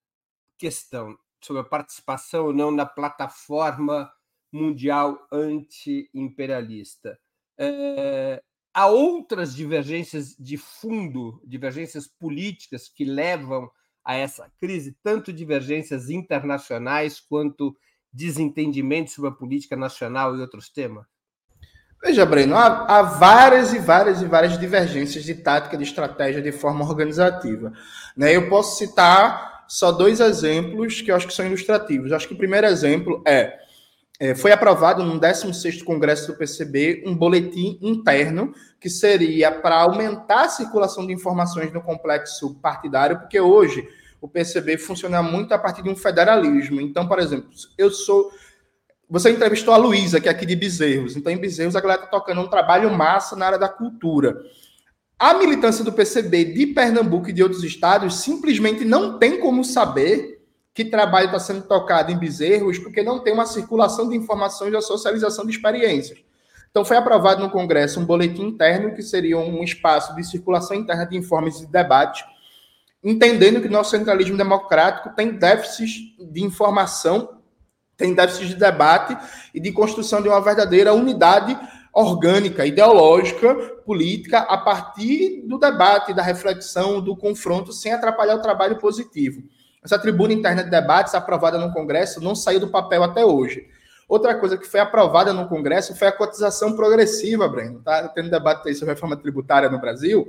questão 0.57 1.17
sobre 1.41 1.61
a 1.61 1.65
participação 1.65 2.45
ou 2.45 2.53
não 2.53 2.71
na 2.71 2.85
plataforma 2.85 4.11
mundial 4.51 5.19
anti-imperialista. 5.31 7.17
É, 7.57 8.41
há 8.73 8.87
outras 8.87 9.55
divergências 9.55 10.35
de 10.37 10.57
fundo, 10.57 11.41
divergências 11.45 12.07
políticas 12.07 12.87
que 12.87 13.03
levam 13.05 13.69
a 14.03 14.15
essa 14.15 14.51
crise, 14.59 14.97
tanto 15.03 15.33
divergências 15.33 16.09
internacionais 16.09 17.19
quanto 17.19 17.75
desentendimento 18.11 19.11
sobre 19.11 19.29
a 19.29 19.33
política 19.33 19.75
nacional 19.75 20.35
e 20.35 20.41
outros 20.41 20.69
temas? 20.69 21.05
Veja, 22.01 22.25
Breno, 22.25 22.55
há, 22.55 22.85
há, 22.85 23.01
várias 23.01 23.73
e 23.73 23.79
várias 23.79 24.21
e 24.21 24.25
várias 24.25 24.57
divergências 24.57 25.23
de 25.25 25.35
tática, 25.35 25.77
de 25.77 25.83
estratégia, 25.83 26.41
de 26.41 26.51
forma 26.51 26.85
organizativa. 26.85 27.73
Né? 28.15 28.35
Eu 28.35 28.49
posso 28.49 28.77
citar 28.77 29.65
só 29.67 29.91
dois 29.91 30.21
exemplos 30.21 31.01
que 31.01 31.11
eu 31.11 31.15
acho 31.15 31.27
que 31.27 31.33
são 31.33 31.45
ilustrativos. 31.45 32.09
Eu 32.09 32.17
acho 32.17 32.27
que 32.27 32.33
o 32.33 32.37
primeiro 32.37 32.67
exemplo 32.67 33.21
é, 33.27 33.59
é 34.19 34.35
foi 34.35 34.51
aprovado 34.51 35.03
no 35.03 35.17
16º 35.19 35.83
Congresso 35.83 36.27
do 36.27 36.37
PCB 36.37 37.03
um 37.05 37.15
boletim 37.15 37.79
interno 37.81 38.53
que 38.79 38.89
seria 38.89 39.51
para 39.51 39.81
aumentar 39.81 40.45
a 40.45 40.49
circulação 40.49 41.07
de 41.07 41.13
informações 41.13 41.71
no 41.71 41.81
complexo 41.81 42.55
partidário, 42.55 43.17
porque 43.19 43.39
hoje 43.39 43.87
o 44.19 44.27
PCB 44.27 44.77
funciona 44.77 45.23
muito 45.23 45.53
a 45.53 45.57
partir 45.57 45.81
de 45.81 45.89
um 45.89 45.95
federalismo. 45.95 46.81
Então, 46.81 47.07
por 47.07 47.19
exemplo, 47.19 47.49
eu 47.77 47.89
sou 47.89 48.29
você 49.09 49.31
entrevistou 49.31 49.73
a 49.73 49.77
Luísa, 49.77 50.21
que 50.21 50.27
é 50.27 50.31
aqui 50.31 50.45
de 50.45 50.55
Bezerros. 50.55 51.17
Então, 51.17 51.33
em 51.33 51.37
Bezerros, 51.37 51.75
a 51.75 51.81
galera 51.81 52.03
está 52.03 52.11
tocando 52.11 52.41
um 52.41 52.47
trabalho 52.47 52.91
massa 52.91 53.35
na 53.35 53.47
área 53.47 53.57
da 53.57 53.67
cultura. 53.67 54.39
A 55.17 55.33
militância 55.33 55.83
do 55.83 55.91
PCB 55.91 56.45
de 56.45 56.67
Pernambuco 56.67 57.29
e 57.29 57.33
de 57.33 57.41
outros 57.41 57.63
estados 57.63 58.21
simplesmente 58.21 58.85
não 58.85 59.17
tem 59.17 59.39
como 59.39 59.63
saber 59.63 60.38
que 60.79 60.85
trabalho 60.85 61.25
está 61.25 61.39
sendo 61.39 61.63
tocado 61.63 62.09
em 62.09 62.17
Bezerros, 62.17 62.79
porque 62.79 63.03
não 63.03 63.19
tem 63.19 63.33
uma 63.33 63.45
circulação 63.45 64.07
de 64.07 64.15
informações 64.15 64.73
a 64.73 64.79
socialização 64.79 65.45
de 65.45 65.51
experiências. 65.51 66.19
Então, 66.71 66.85
foi 66.85 66.95
aprovado 66.95 67.41
no 67.41 67.49
Congresso 67.49 67.99
um 67.99 68.05
boletim 68.05 68.43
interno, 68.43 68.95
que 68.95 69.03
seria 69.03 69.37
um 69.37 69.61
espaço 69.61 70.15
de 70.15 70.23
circulação 70.23 70.77
interna 70.77 71.05
de 71.05 71.17
informes 71.17 71.59
e 71.59 71.67
debate, 71.67 72.23
entendendo 73.03 73.61
que 73.61 73.67
nosso 73.67 73.91
centralismo 73.91 74.37
democrático 74.37 75.13
tem 75.17 75.31
déficits 75.31 76.15
de 76.17 76.41
informação 76.41 77.37
tem 77.97 78.13
déficit 78.13 78.47
de 78.47 78.55
debate 78.55 79.17
e 79.53 79.59
de 79.59 79.73
construção 79.73 80.21
de 80.21 80.29
uma 80.29 80.39
verdadeira 80.39 80.93
unidade 80.93 81.59
orgânica, 81.93 82.65
ideológica, 82.65 83.53
política, 83.85 84.37
a 84.39 84.57
partir 84.57 85.41
do 85.45 85.59
debate, 85.59 86.13
da 86.13 86.23
reflexão, 86.23 87.01
do 87.01 87.17
confronto, 87.17 87.73
sem 87.73 87.91
atrapalhar 87.91 88.35
o 88.35 88.41
trabalho 88.41 88.77
positivo. 88.77 89.43
Essa 89.89 89.97
tribuna 89.97 90.31
interna 90.31 90.63
de 90.63 90.69
debates 90.69 91.15
aprovada 91.15 91.57
no 91.57 91.73
Congresso 91.73 92.21
não 92.21 92.35
saiu 92.35 92.59
do 92.59 92.67
papel 92.67 93.03
até 93.03 93.25
hoje. 93.25 93.65
Outra 94.07 94.35
coisa 94.35 94.55
que 94.55 94.67
foi 94.67 94.79
aprovada 94.79 95.33
no 95.33 95.49
Congresso 95.49 95.95
foi 95.95 96.07
a 96.07 96.11
cotização 96.11 96.75
progressiva, 96.75 97.49
Breno. 97.49 97.81
Tá 97.81 98.07
tendo 98.09 98.29
debate 98.29 98.69
aí 98.69 98.75
sobre 98.75 98.93
reforma 98.93 99.17
tributária 99.17 99.67
no 99.67 99.81
Brasil. 99.81 100.27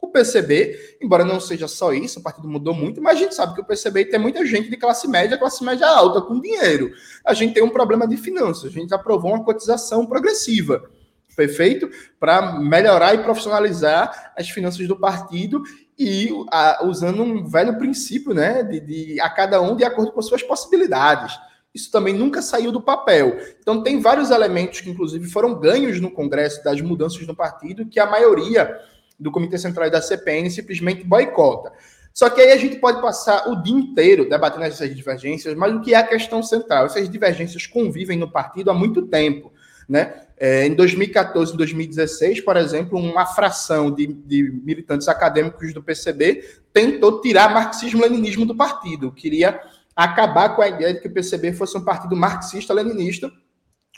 O 0.00 0.06
PCB, 0.12 0.98
embora 1.02 1.24
não 1.24 1.40
seja 1.40 1.66
só 1.66 1.92
isso, 1.92 2.20
o 2.20 2.22
partido 2.22 2.48
mudou 2.48 2.72
muito, 2.72 3.02
mas 3.02 3.16
a 3.16 3.18
gente 3.18 3.34
sabe 3.34 3.54
que 3.54 3.60
o 3.60 3.64
PCB 3.64 4.04
tem 4.04 4.20
muita 4.20 4.46
gente 4.46 4.70
de 4.70 4.76
classe 4.76 5.08
média, 5.08 5.36
classe 5.36 5.64
média 5.64 5.88
alta, 5.88 6.20
com 6.20 6.40
dinheiro. 6.40 6.92
A 7.24 7.34
gente 7.34 7.54
tem 7.54 7.64
um 7.64 7.70
problema 7.70 8.06
de 8.06 8.16
finanças. 8.16 8.66
A 8.66 8.72
gente 8.72 8.94
aprovou 8.94 9.32
uma 9.34 9.44
cotização 9.44 10.06
progressiva. 10.06 10.88
Foi 11.34 11.48
feito 11.48 11.90
para 12.20 12.60
melhorar 12.60 13.14
e 13.14 13.18
profissionalizar 13.24 14.32
as 14.36 14.48
finanças 14.48 14.86
do 14.86 14.96
partido 14.96 15.64
e 16.02 16.30
a, 16.50 16.82
usando 16.86 17.22
um 17.22 17.44
velho 17.46 17.76
princípio, 17.76 18.32
né, 18.32 18.62
de, 18.62 18.80
de 18.80 19.20
a 19.20 19.28
cada 19.28 19.60
um 19.60 19.76
de 19.76 19.84
acordo 19.84 20.10
com 20.12 20.22
suas 20.22 20.42
possibilidades. 20.42 21.38
Isso 21.74 21.90
também 21.92 22.14
nunca 22.14 22.40
saiu 22.40 22.72
do 22.72 22.80
papel. 22.80 23.36
Então, 23.60 23.82
tem 23.82 24.00
vários 24.00 24.30
elementos 24.30 24.80
que, 24.80 24.88
inclusive, 24.88 25.28
foram 25.28 25.60
ganhos 25.60 26.00
no 26.00 26.10
Congresso 26.10 26.64
das 26.64 26.80
mudanças 26.80 27.26
no 27.26 27.36
partido, 27.36 27.84
que 27.84 28.00
a 28.00 28.06
maioria 28.06 28.80
do 29.18 29.30
Comitê 29.30 29.58
Central 29.58 29.88
e 29.88 29.90
da 29.90 30.00
CPN 30.00 30.48
simplesmente 30.50 31.04
boicota. 31.04 31.70
Só 32.14 32.30
que 32.30 32.40
aí 32.40 32.50
a 32.50 32.56
gente 32.56 32.76
pode 32.76 33.02
passar 33.02 33.46
o 33.50 33.62
dia 33.62 33.76
inteiro 33.76 34.26
debatendo 34.26 34.64
essas 34.64 34.96
divergências, 34.96 35.54
mas 35.54 35.74
o 35.74 35.82
que 35.82 35.92
é 35.92 35.98
a 35.98 36.02
questão 36.02 36.42
central? 36.42 36.86
Essas 36.86 37.10
divergências 37.10 37.66
convivem 37.66 38.18
no 38.18 38.30
partido 38.30 38.70
há 38.70 38.74
muito 38.74 39.02
tempo. 39.02 39.52
Né? 39.86 40.14
É, 40.42 40.66
em 40.66 40.74
2014 40.74 41.52
e 41.52 41.56
2016, 41.58 42.40
por 42.40 42.56
exemplo, 42.56 42.98
uma 42.98 43.26
fração 43.26 43.90
de, 43.90 44.06
de, 44.06 44.50
militantes 44.64 45.06
acadêmicos 45.06 45.74
do 45.74 45.82
PCB 45.82 46.42
tentou 46.72 47.20
tirar 47.20 47.52
marxismo-leninismo 47.52 48.46
do 48.46 48.56
partido, 48.56 49.12
queria 49.12 49.60
acabar 49.94 50.56
com 50.56 50.62
a 50.62 50.68
ideia 50.68 50.94
de 50.94 51.00
que 51.00 51.08
o 51.08 51.12
PCB 51.12 51.52
fosse 51.52 51.76
um 51.76 51.84
partido 51.84 52.16
marxista-leninista 52.16 53.30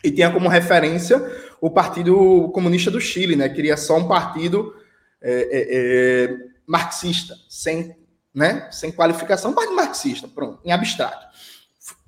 e 0.02 0.10
tinha 0.10 0.32
como 0.32 0.48
referência 0.48 1.24
o 1.60 1.70
Partido 1.70 2.50
Comunista 2.52 2.90
do 2.90 3.00
Chile, 3.00 3.36
né? 3.36 3.48
queria 3.48 3.76
só 3.76 3.96
um 3.96 4.08
partido 4.08 4.74
é, 5.22 5.30
é, 5.30 6.24
é, 6.24 6.36
marxista, 6.66 7.36
sem, 7.48 7.94
né, 8.34 8.68
sem 8.72 8.90
qualificação, 8.90 9.52
parte 9.52 9.72
marxista, 9.72 10.26
pronto, 10.26 10.58
em 10.64 10.72
abstrato. 10.72 11.24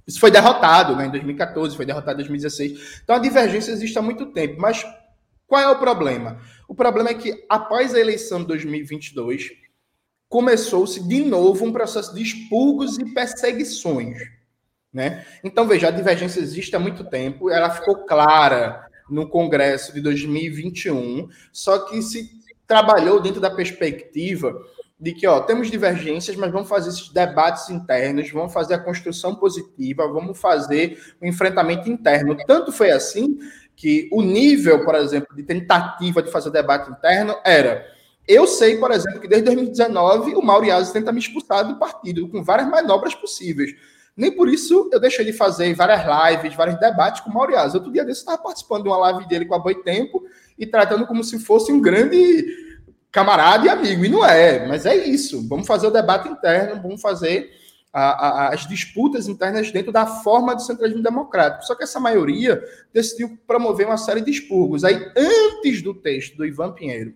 Isso 0.07 0.21
foi 0.21 0.31
derrotado 0.31 0.95
né, 0.95 1.07
em 1.07 1.11
2014, 1.11 1.77
foi 1.77 1.87
derrotado 1.87 2.15
em 2.15 2.25
2016. 2.25 3.01
Então 3.03 3.17
a 3.17 3.19
divergência 3.19 3.73
existe 3.73 3.99
há 3.99 4.03
muito 4.03 4.27
tempo, 4.27 4.61
mas 4.61 4.85
qual 5.47 5.63
é 5.63 5.69
o 5.69 5.79
problema? 5.79 6.41
O 6.69 6.75
problema 6.75 7.11
é 7.11 7.15
que 7.15 7.45
após 7.49 7.95
a 7.95 8.01
eleição 8.01 8.41
de 8.41 8.47
2022, 8.49 9.51
começou-se 10.29 11.07
de 11.07 11.25
novo 11.25 11.65
um 11.65 11.73
processo 11.73 12.15
de 12.15 12.23
expurgos 12.23 12.99
e 12.99 13.15
perseguições. 13.15 14.19
Né? 14.93 15.25
Então, 15.43 15.67
veja, 15.67 15.89
a 15.89 15.91
divergência 15.91 16.41
existe 16.41 16.75
há 16.75 16.79
muito 16.79 17.05
tempo, 17.05 17.51
ela 17.51 17.71
ficou 17.71 18.05
clara 18.05 18.87
no 19.09 19.29
Congresso 19.29 19.93
de 19.93 20.01
2021, 20.01 21.29
só 21.53 21.81
que 21.81 22.01
se 22.01 22.31
trabalhou 22.67 23.21
dentro 23.21 23.41
da 23.41 23.51
perspectiva 23.51 24.59
de 24.99 25.13
que 25.13 25.27
ó, 25.27 25.41
temos 25.41 25.71
divergências, 25.71 26.37
mas 26.37 26.53
vamos 26.53 26.69
fazer 26.69 26.91
esses 26.91 27.09
debates 27.09 27.69
internos, 27.69 28.31
vamos 28.31 28.53
fazer 28.53 28.75
a 28.75 28.79
construção 28.79 29.35
positiva, 29.35 30.07
vamos 30.09 30.39
fazer 30.39 30.99
o 31.21 31.27
enfrentamento 31.27 31.91
interno. 31.91 32.37
Tanto 32.47 32.73
foi 32.73 32.91
assim 32.91 33.39
que 33.77 34.09
o 34.13 34.23
nível, 34.23 34.85
por 34.85 34.95
exemplo, 34.95 35.35
de 35.35 35.43
tentativa 35.43 36.23
de 36.23 36.31
fazer 36.31 36.51
debate 36.51 36.91
interno 36.91 37.35
era. 37.45 37.85
Eu 38.27 38.47
sei, 38.47 38.79
por 38.79 38.91
exemplo, 38.91 39.21
que 39.21 39.29
desde 39.29 39.47
2019 39.47 40.35
o 40.35 40.43
Mauriazzi 40.43 40.93
tenta 40.93 41.13
me 41.13 41.19
expulsar 41.19 41.67
do 41.67 41.79
partido, 41.79 42.29
com 42.29 42.43
várias 42.43 42.69
manobras 42.69 43.15
possíveis. 43.15 43.75
Nem 44.17 44.31
por 44.31 44.49
isso 44.49 44.89
eu 44.93 45.01
deixei 45.01 45.25
de 45.25 45.33
fazer 45.33 45.75
várias 45.75 46.03
lives, 46.05 46.55
vários 46.55 46.79
debates 46.79 47.21
com 47.21 47.31
o 47.31 47.35
Mauriazzi. 47.35 47.77
Outro 47.77 47.93
dia 47.93 48.05
desse 48.05 48.21
eu 48.21 48.23
estava 48.23 48.43
participando 48.43 48.85
de 48.85 48.89
uma 48.89 48.97
live 48.97 49.27
dele 49.27 49.45
com 49.45 49.57
a 49.57 49.59
Boitempo 49.59 50.23
e 50.57 50.65
tratando 50.65 51.05
como 51.05 51.25
se 51.25 51.39
fosse 51.41 51.73
um 51.73 51.81
grande 51.81 52.47
camarada 53.15 53.65
e 53.65 53.71
amigo. 53.71 54.05
E 54.05 54.09
não 54.09 54.27
é, 54.27 54.67
mas 54.67 54.85
é 54.85 54.97
isso. 54.97 55.49
Vamos 55.49 55.69
fazer 55.69 55.87
o 55.87 55.91
debate 55.91 56.29
interno, 56.29 56.83
vamos 56.83 57.01
fazer 57.01 57.49
a, 57.93 58.01
a, 58.03 58.49
as 58.49 58.67
disputas 58.67 59.29
internas 59.29 59.71
dentro 59.71 59.93
da 59.93 60.05
forma 60.05 60.53
do 60.53 60.61
centralismo 60.61 61.01
democrático. 61.01 61.65
Só 61.65 61.77
que 61.77 61.85
essa 61.85 62.01
maioria 62.01 62.61
decidiu 62.93 63.39
promover 63.47 63.87
uma 63.87 63.97
série 63.97 64.21
de 64.21 64.33
expurgos. 64.33 64.83
Aí, 64.83 64.97
antes 65.17 65.81
do 65.81 65.95
texto 65.95 66.37
do 66.37 66.45
Ivan 66.45 66.73
Pinheiro 66.73 67.15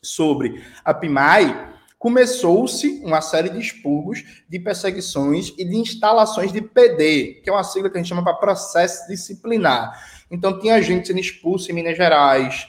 sobre 0.00 0.64
a 0.82 0.94
PIMAI, 0.94 1.74
começou-se 1.98 3.02
uma 3.04 3.20
série 3.20 3.50
de 3.50 3.58
expurgos, 3.58 4.24
de 4.48 4.58
perseguições 4.58 5.52
e 5.58 5.64
de 5.64 5.76
instalações 5.76 6.50
de 6.50 6.62
PD, 6.62 7.42
que 7.44 7.50
é 7.50 7.52
uma 7.52 7.64
sigla 7.64 7.90
que 7.90 7.98
a 7.98 8.00
gente 8.00 8.08
chama 8.08 8.24
para 8.24 8.32
processo 8.32 9.06
disciplinar. 9.06 9.92
Então, 10.30 10.58
tinha 10.58 10.80
gente 10.80 11.08
sendo 11.08 11.20
expulsa 11.20 11.70
em 11.70 11.74
Minas 11.74 11.98
Gerais, 11.98 12.66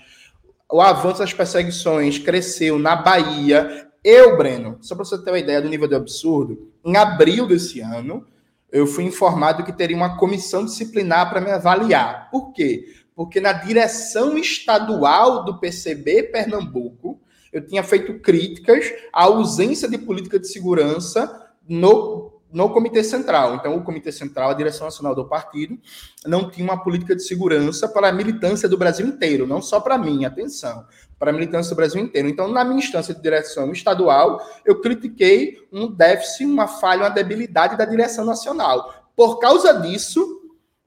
o 0.72 0.82
avanço 0.82 1.20
das 1.20 1.34
perseguições 1.34 2.20
cresceu 2.20 2.78
na 2.78 2.96
Bahia. 2.96 3.90
Eu, 4.04 4.38
Breno, 4.38 4.78
só 4.82 4.96
para 4.96 5.04
você 5.04 5.18
ter 5.18 5.32
uma 5.32 5.40
ideia 5.40 5.62
do 5.62 5.70
nível 5.70 5.88
de 5.88 5.96
absurdo, 5.96 6.72
em 6.86 6.96
abril 6.96 7.48
desse 7.48 7.80
ano, 7.82 8.26
eu 8.72 8.86
fui 8.86 9.04
informado 9.04 9.64
que 9.64 9.74
teria 9.74 9.98
uma 9.98 10.18
comissão 10.18 10.64
disciplinar 10.64 11.30
para 11.30 11.42
me 11.42 11.50
avaliar. 11.50 12.30
Por 12.30 12.54
quê? 12.54 12.86
Porque 13.16 13.42
na 13.42 13.52
direção 13.52 14.38
estadual 14.38 15.44
do 15.44 15.60
PCB 15.60 16.24
Pernambuco, 16.24 17.20
eu 17.52 17.66
tinha 17.66 17.84
feito 17.84 18.20
críticas 18.20 18.86
à 19.12 19.24
ausência 19.24 19.90
de 19.90 19.98
política 19.98 20.40
de 20.40 20.48
segurança 20.48 21.50
no, 21.68 22.29
no 22.52 22.70
Comitê 22.70 23.04
Central. 23.04 23.56
Então, 23.56 23.76
o 23.76 23.84
Comitê 23.84 24.12
Central, 24.12 24.50
a 24.50 24.54
direção 24.54 24.86
nacional 24.86 25.14
do 25.14 25.26
partido, 25.26 25.78
não 26.26 26.50
tinha 26.50 26.66
uma 26.66 26.82
política 26.84 27.16
de 27.16 27.24
segurança 27.24 27.88
para 27.88 28.10
a 28.10 28.12
militância 28.12 28.68
do 28.68 28.78
Brasil 28.78 29.08
inteiro, 29.08 29.46
não 29.46 29.62
só 29.62 29.80
para 29.80 29.98
mim, 29.98 30.26
atenção, 30.26 30.86
para 31.18 31.32
a 31.32 31.34
militância 31.34 31.70
do 31.72 31.76
Brasil 31.76 32.02
inteiro. 32.02 32.28
Então, 32.28 32.48
na 32.48 32.64
minha 32.64 32.80
instância 32.80 33.14
de 33.14 33.22
direção 33.22 33.72
estadual, 33.72 34.42
eu 34.66 34.82
critiquei 34.82 35.68
um 35.72 35.88
déficit, 35.88 36.46
uma 36.46 36.68
falha, 36.68 37.04
uma 37.04 37.10
debilidade 37.10 37.78
da 37.78 37.86
direção 37.86 38.26
nacional. 38.26 38.94
Por 39.16 39.38
causa 39.40 39.74
disso, 39.74 40.39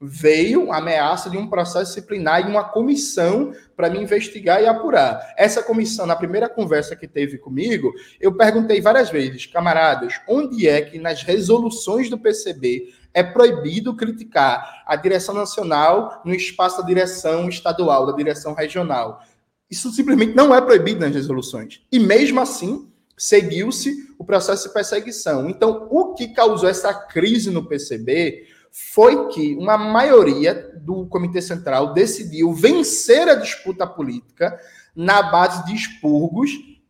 veio 0.05 0.71
a 0.71 0.77
ameaça 0.77 1.29
de 1.29 1.37
um 1.37 1.47
processo 1.47 1.93
disciplinar 1.93 2.41
e 2.41 2.49
uma 2.49 2.63
comissão 2.63 3.53
para 3.75 3.89
me 3.89 3.99
investigar 3.99 4.61
e 4.61 4.67
apurar. 4.67 5.33
Essa 5.37 5.63
comissão, 5.63 6.05
na 6.05 6.15
primeira 6.15 6.49
conversa 6.49 6.95
que 6.95 7.07
teve 7.07 7.37
comigo, 7.37 7.93
eu 8.19 8.35
perguntei 8.35 8.81
várias 8.81 9.09
vezes, 9.09 9.45
camaradas, 9.45 10.19
onde 10.27 10.67
é 10.67 10.81
que 10.81 10.99
nas 10.99 11.23
resoluções 11.23 12.09
do 12.09 12.17
PCB 12.17 12.93
é 13.13 13.23
proibido 13.23 13.95
criticar 13.95 14.83
a 14.85 14.95
direção 14.95 15.33
nacional 15.33 16.21
no 16.25 16.33
espaço 16.33 16.81
da 16.81 16.87
direção 16.87 17.47
estadual, 17.47 18.05
da 18.05 18.13
direção 18.13 18.53
regional? 18.53 19.21
Isso 19.69 19.89
simplesmente 19.91 20.35
não 20.35 20.53
é 20.53 20.59
proibido 20.59 20.99
nas 20.99 21.15
resoluções. 21.15 21.81
E 21.91 21.97
mesmo 21.97 22.39
assim, 22.39 22.89
seguiu-se 23.17 24.13
o 24.19 24.25
processo 24.25 24.67
de 24.67 24.73
perseguição. 24.73 25.49
Então, 25.49 25.87
o 25.89 26.13
que 26.13 26.27
causou 26.29 26.67
essa 26.67 26.93
crise 26.93 27.49
no 27.49 27.65
PCB 27.65 28.47
foi 28.75 29.27
que 29.27 29.55
uma 29.55 29.77
maioria 29.77 30.71
do 30.81 31.05
Comitê 31.05 31.39
Central 31.43 31.93
decidiu 31.93 32.51
vencer 32.51 33.29
a 33.29 33.35
disputa 33.35 33.85
política 33.85 34.59
na 34.95 35.21
base 35.21 35.63
de 35.65 35.75
expurgos, 35.75 36.49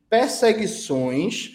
perseguições, 0.10 1.52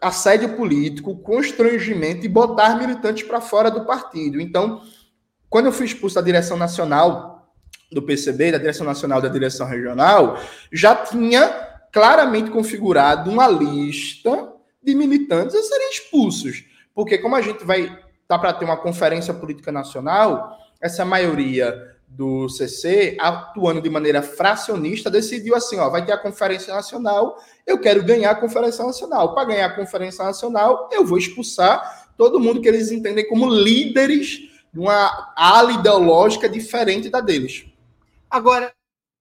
assédio 0.00 0.56
político, 0.56 1.18
constrangimento 1.18 2.24
e 2.24 2.30
botar 2.30 2.78
militantes 2.78 3.24
para 3.24 3.42
fora 3.42 3.70
do 3.70 3.84
partido. 3.84 4.40
Então, 4.40 4.80
quando 5.50 5.66
eu 5.66 5.72
fui 5.72 5.84
expulso 5.84 6.14
da 6.14 6.22
direção 6.22 6.56
nacional 6.56 7.52
do 7.92 8.00
PCB, 8.00 8.52
da 8.52 8.58
direção 8.58 8.86
nacional 8.86 9.20
da 9.20 9.28
direção 9.28 9.66
regional, 9.66 10.38
já 10.72 10.94
tinha 10.96 11.46
claramente 11.92 12.50
configurado 12.50 13.30
uma 13.30 13.46
lista 13.46 14.50
de 14.82 14.94
militantes 14.94 15.54
a 15.54 15.62
serem 15.62 15.90
expulsos. 15.90 16.64
Porque 16.94 17.18
como 17.18 17.36
a 17.36 17.42
gente 17.42 17.64
vai 17.64 18.07
tá 18.28 18.38
para 18.38 18.52
ter 18.52 18.66
uma 18.66 18.76
conferência 18.76 19.32
política 19.32 19.72
nacional, 19.72 20.58
essa 20.80 21.04
maioria 21.04 21.96
do 22.06 22.48
CC, 22.48 23.16
atuando 23.20 23.80
de 23.80 23.90
maneira 23.90 24.22
fracionista, 24.22 25.10
decidiu 25.10 25.54
assim, 25.54 25.78
ó, 25.78 25.88
vai 25.88 26.04
ter 26.04 26.12
a 26.12 26.18
conferência 26.18 26.74
nacional, 26.74 27.36
eu 27.66 27.80
quero 27.80 28.04
ganhar 28.04 28.30
a 28.30 28.34
conferência 28.34 28.84
nacional. 28.84 29.34
Para 29.34 29.48
ganhar 29.48 29.66
a 29.66 29.74
conferência 29.74 30.24
nacional, 30.24 30.88
eu 30.92 31.04
vou 31.04 31.18
expulsar 31.18 32.08
todo 32.16 32.40
mundo 32.40 32.60
que 32.60 32.68
eles 32.68 32.90
entendem 32.90 33.26
como 33.28 33.48
líderes 33.48 34.40
de 34.72 34.78
uma 34.78 35.32
ala 35.36 35.72
ideológica 35.72 36.48
diferente 36.48 37.08
da 37.08 37.20
deles. 37.20 37.66
Agora, 38.30 38.72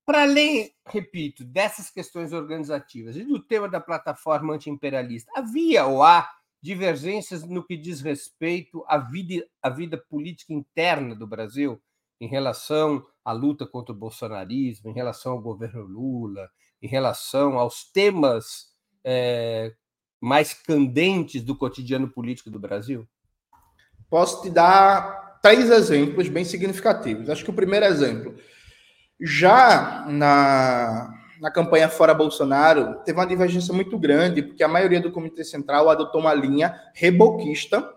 para 0.05 0.23
além, 0.23 0.71
repito, 0.85 1.43
dessas 1.43 1.89
questões 1.89 2.31
organizativas 2.31 3.15
e 3.15 3.23
do 3.23 3.39
tema 3.41 3.67
da 3.67 3.79
plataforma 3.79 4.53
antiimperialista, 4.53 5.31
havia 5.35 5.85
ou 5.85 6.03
há 6.03 6.29
divergências 6.61 7.43
no 7.43 7.63
que 7.63 7.77
diz 7.77 8.01
respeito 8.01 8.83
à 8.87 8.97
vida, 8.97 9.45
à 9.61 9.69
vida 9.69 9.97
política 9.97 10.53
interna 10.53 11.15
do 11.15 11.27
Brasil, 11.27 11.81
em 12.19 12.27
relação 12.27 13.05
à 13.23 13.31
luta 13.31 13.65
contra 13.65 13.93
o 13.93 13.97
bolsonarismo, 13.97 14.89
em 14.89 14.93
relação 14.93 15.33
ao 15.33 15.41
governo 15.41 15.83
Lula, 15.83 16.49
em 16.81 16.87
relação 16.87 17.57
aos 17.57 17.83
temas 17.83 18.73
é, 19.03 19.73
mais 20.19 20.53
candentes 20.53 21.43
do 21.43 21.55
cotidiano 21.55 22.09
político 22.09 22.49
do 22.49 22.59
Brasil? 22.59 23.07
Posso 24.09 24.41
te 24.41 24.49
dar 24.49 25.39
três 25.41 25.69
exemplos 25.69 26.27
bem 26.29 26.43
significativos. 26.43 27.29
Acho 27.29 27.43
que 27.43 27.51
o 27.51 27.55
primeiro 27.55 27.85
exemplo, 27.85 28.35
já 29.19 30.05
na 30.07 31.16
na 31.41 31.51
campanha 31.51 31.89
Fora 31.89 32.13
Bolsonaro, 32.13 32.95
teve 33.05 33.17
uma 33.17 33.25
divergência 33.25 33.73
muito 33.73 33.97
grande, 33.97 34.41
porque 34.41 34.63
a 34.63 34.67
maioria 34.67 34.99
do 34.99 35.11
Comitê 35.11 35.43
Central 35.43 35.89
adotou 35.89 36.21
uma 36.21 36.33
linha 36.33 36.79
reboquista 36.93 37.87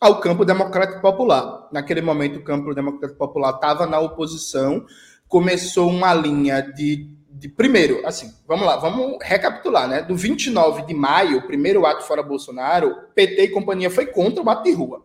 ao 0.00 0.20
campo 0.20 0.44
democrático 0.44 1.00
popular. 1.00 1.68
Naquele 1.72 2.00
momento, 2.00 2.38
o 2.38 2.44
campo 2.44 2.74
democrático 2.74 3.18
popular 3.18 3.54
estava 3.54 3.86
na 3.86 3.98
oposição, 3.98 4.86
começou 5.26 5.90
uma 5.90 6.14
linha 6.14 6.60
de, 6.60 7.10
de. 7.30 7.48
Primeiro, 7.48 8.06
assim, 8.06 8.32
vamos 8.46 8.66
lá, 8.66 8.76
vamos 8.76 9.18
recapitular, 9.22 9.88
né? 9.88 10.02
Do 10.02 10.16
29 10.16 10.86
de 10.86 10.94
maio, 10.94 11.38
o 11.38 11.46
primeiro 11.46 11.84
ato 11.84 12.04
Fora 12.04 12.22
Bolsonaro, 12.22 12.96
PT 13.14 13.44
e 13.44 13.48
companhia 13.48 13.90
foi 13.90 14.06
contra 14.06 14.42
o 14.42 14.48
ato 14.48 14.64
de 14.64 14.72
rua. 14.72 15.04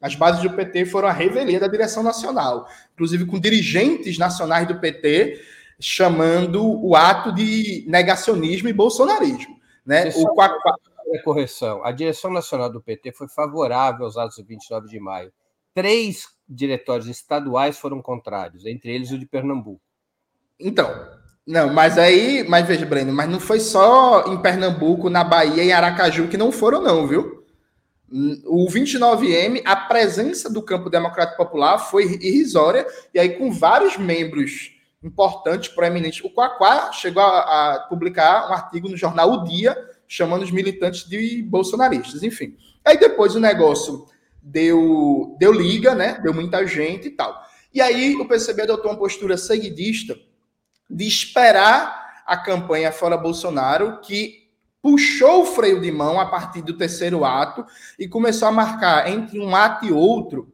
As 0.00 0.16
bases 0.16 0.42
do 0.42 0.50
PT 0.50 0.86
foram 0.86 1.06
a 1.06 1.12
revelia 1.12 1.60
da 1.60 1.68
direção 1.68 2.02
nacional, 2.02 2.66
inclusive 2.92 3.24
com 3.24 3.38
dirigentes 3.38 4.18
nacionais 4.18 4.66
do 4.66 4.80
PT 4.80 5.40
chamando 5.82 6.64
o 6.64 6.94
ato 6.94 7.32
de 7.32 7.84
negacionismo 7.88 8.68
e 8.68 8.72
bolsonarismo. 8.72 9.60
Né? 9.84 10.10
o 10.14 11.22
correção. 11.24 11.84
A 11.84 11.90
direção 11.90 12.30
nacional 12.30 12.70
do 12.70 12.80
PT 12.80 13.12
foi 13.12 13.28
favorável 13.28 14.06
aos 14.06 14.16
atos 14.16 14.36
do 14.36 14.44
29 14.44 14.88
de 14.88 15.00
maio. 15.00 15.32
Três 15.74 16.28
diretórios 16.48 17.08
estaduais 17.08 17.78
foram 17.78 18.00
contrários, 18.00 18.64
entre 18.64 18.94
eles 18.94 19.10
o 19.10 19.18
de 19.18 19.26
Pernambuco. 19.26 19.80
Então, 20.58 20.88
não, 21.46 21.72
mas 21.72 21.98
aí, 21.98 22.46
mas 22.48 22.66
veja, 22.66 22.86
Breno, 22.86 23.12
mas 23.12 23.28
não 23.28 23.40
foi 23.40 23.58
só 23.58 24.32
em 24.32 24.40
Pernambuco, 24.40 25.10
na 25.10 25.24
Bahia, 25.24 25.64
em 25.64 25.72
Aracaju 25.72 26.28
que 26.28 26.36
não 26.36 26.52
foram, 26.52 26.80
não, 26.80 27.06
viu? 27.06 27.44
O 28.46 28.66
29M, 28.66 29.62
a 29.64 29.74
presença 29.74 30.48
do 30.50 30.62
campo 30.62 30.88
democrático 30.88 31.38
popular 31.38 31.78
foi 31.78 32.04
irrisória, 32.04 32.86
e 33.12 33.18
aí 33.18 33.30
com 33.36 33.50
vários 33.50 33.96
membros 33.96 34.70
importante, 35.02 35.70
proeminente. 35.70 36.24
O 36.24 36.30
Quaquá 36.30 36.92
chegou 36.92 37.22
a, 37.22 37.74
a, 37.74 37.80
publicar 37.80 38.48
um 38.48 38.52
artigo 38.52 38.88
no 38.88 38.96
jornal 38.96 39.30
O 39.32 39.44
Dia, 39.44 39.76
chamando 40.06 40.42
os 40.42 40.50
militantes 40.50 41.08
de 41.08 41.42
bolsonaristas, 41.42 42.22
enfim. 42.22 42.56
Aí 42.84 42.98
depois 42.98 43.34
o 43.34 43.40
negócio 43.40 44.06
deu, 44.42 45.36
deu 45.38 45.52
liga, 45.52 45.94
né? 45.94 46.18
Deu 46.22 46.34
muita 46.34 46.66
gente 46.66 47.08
e 47.08 47.10
tal. 47.10 47.42
E 47.72 47.80
aí 47.80 48.14
o 48.16 48.28
PCB 48.28 48.62
adotou 48.62 48.90
uma 48.90 48.98
postura 48.98 49.36
seguidista 49.36 50.18
de 50.88 51.06
esperar 51.06 52.22
a 52.26 52.36
campanha 52.36 52.92
fora 52.92 53.16
Bolsonaro, 53.16 54.00
que 54.00 54.42
puxou 54.82 55.42
o 55.42 55.46
freio 55.46 55.80
de 55.80 55.90
mão 55.90 56.20
a 56.20 56.26
partir 56.26 56.60
do 56.60 56.76
terceiro 56.76 57.24
ato 57.24 57.64
e 57.98 58.08
começou 58.08 58.48
a 58.48 58.52
marcar 58.52 59.08
entre 59.08 59.38
um 59.38 59.54
ato 59.54 59.86
e 59.86 59.92
outro 59.92 60.51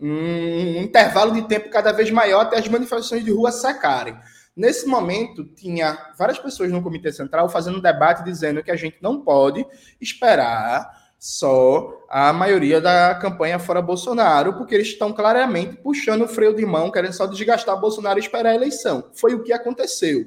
um 0.00 0.80
intervalo 0.82 1.32
de 1.32 1.42
tempo 1.48 1.70
cada 1.70 1.92
vez 1.92 2.10
maior 2.10 2.42
até 2.42 2.58
as 2.58 2.68
manifestações 2.68 3.24
de 3.24 3.32
rua 3.32 3.50
secarem. 3.50 4.16
Nesse 4.56 4.86
momento, 4.86 5.44
tinha 5.44 5.96
várias 6.16 6.38
pessoas 6.38 6.70
no 6.72 6.82
Comitê 6.82 7.12
Central 7.12 7.48
fazendo 7.48 7.78
um 7.78 7.82
debate 7.82 8.24
dizendo 8.24 8.62
que 8.62 8.70
a 8.70 8.76
gente 8.76 8.98
não 9.00 9.20
pode 9.20 9.64
esperar 10.00 10.90
só 11.18 12.04
a 12.08 12.32
maioria 12.32 12.80
da 12.80 13.14
campanha 13.14 13.58
fora 13.58 13.82
Bolsonaro, 13.82 14.54
porque 14.54 14.74
eles 14.74 14.88
estão 14.88 15.12
claramente 15.12 15.76
puxando 15.76 16.22
o 16.22 16.28
freio 16.28 16.54
de 16.54 16.64
mão, 16.64 16.90
querendo 16.90 17.12
só 17.12 17.26
desgastar 17.26 17.78
Bolsonaro 17.80 18.18
e 18.18 18.22
esperar 18.22 18.50
a 18.50 18.54
eleição. 18.54 19.10
Foi 19.14 19.34
o 19.34 19.42
que 19.42 19.52
aconteceu. 19.52 20.24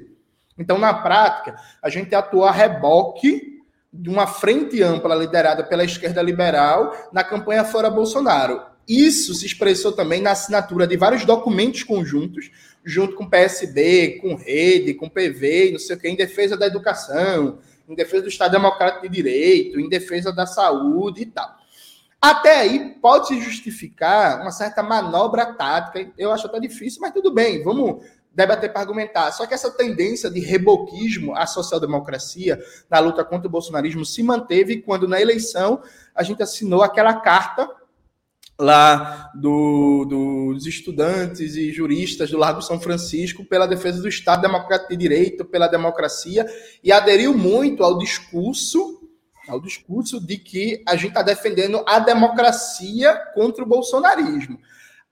Então, 0.58 0.78
na 0.78 0.92
prática, 0.94 1.56
a 1.82 1.88
gente 1.88 2.14
atuou 2.14 2.44
a 2.44 2.52
reboque 2.52 3.62
de 3.92 4.08
uma 4.08 4.26
frente 4.26 4.82
ampla 4.82 5.14
liderada 5.14 5.64
pela 5.64 5.84
esquerda 5.84 6.22
liberal 6.22 6.94
na 7.12 7.22
campanha 7.22 7.64
fora 7.64 7.90
Bolsonaro. 7.90 8.71
Isso 8.88 9.34
se 9.34 9.46
expressou 9.46 9.92
também 9.92 10.20
na 10.20 10.32
assinatura 10.32 10.86
de 10.86 10.96
vários 10.96 11.24
documentos 11.24 11.82
conjuntos, 11.82 12.50
junto 12.84 13.14
com 13.14 13.28
PSB, 13.28 14.18
com 14.20 14.34
Rede, 14.34 14.94
com 14.94 15.08
PV, 15.08 15.70
não 15.72 15.78
sei 15.78 15.96
o 15.96 15.98
que, 15.98 16.08
em 16.08 16.16
defesa 16.16 16.56
da 16.56 16.66
educação, 16.66 17.58
em 17.88 17.94
defesa 17.94 18.22
do 18.22 18.28
Estado 18.28 18.52
Democrático 18.52 19.08
de 19.08 19.14
Direito, 19.14 19.78
em 19.78 19.88
defesa 19.88 20.32
da 20.32 20.46
saúde 20.46 21.22
e 21.22 21.26
tal. 21.26 21.56
Até 22.20 22.60
aí 22.60 22.96
pode 23.00 23.28
se 23.28 23.40
justificar 23.40 24.40
uma 24.40 24.52
certa 24.52 24.82
manobra 24.82 25.46
tática, 25.54 26.12
eu 26.16 26.30
acho 26.30 26.46
até 26.46 26.60
difícil, 26.60 27.00
mas 27.00 27.12
tudo 27.12 27.32
bem, 27.32 27.62
vamos 27.62 28.04
debater 28.34 28.72
para 28.72 28.80
argumentar. 28.80 29.30
Só 29.32 29.46
que 29.46 29.54
essa 29.54 29.70
tendência 29.70 30.30
de 30.30 30.40
reboquismo 30.40 31.34
à 31.34 31.46
social-democracia 31.46 32.62
na 32.88 32.98
luta 32.98 33.24
contra 33.24 33.48
o 33.48 33.50
bolsonarismo 33.50 34.04
se 34.04 34.22
manteve 34.22 34.80
quando 34.82 35.08
na 35.08 35.20
eleição 35.20 35.82
a 36.14 36.22
gente 36.22 36.42
assinou 36.42 36.82
aquela 36.82 37.14
carta 37.20 37.68
lá 38.58 39.30
do, 39.34 40.04
dos 40.04 40.66
estudantes 40.66 41.56
e 41.56 41.72
juristas 41.72 42.30
do 42.30 42.38
Largo 42.38 42.62
São 42.62 42.78
Francisco 42.78 43.44
pela 43.44 43.66
defesa 43.66 44.00
do 44.00 44.08
Estado 44.08 44.42
Democrático 44.42 44.90
de 44.90 44.96
Direito, 44.96 45.44
pela 45.44 45.66
democracia, 45.66 46.46
e 46.82 46.92
aderiu 46.92 47.36
muito 47.36 47.82
ao 47.82 47.98
discurso 47.98 49.00
ao 49.48 49.60
discurso 49.60 50.24
de 50.24 50.38
que 50.38 50.82
a 50.86 50.94
gente 50.94 51.08
está 51.08 51.22
defendendo 51.22 51.82
a 51.86 51.98
democracia 51.98 53.14
contra 53.34 53.64
o 53.64 53.66
bolsonarismo. 53.66 54.58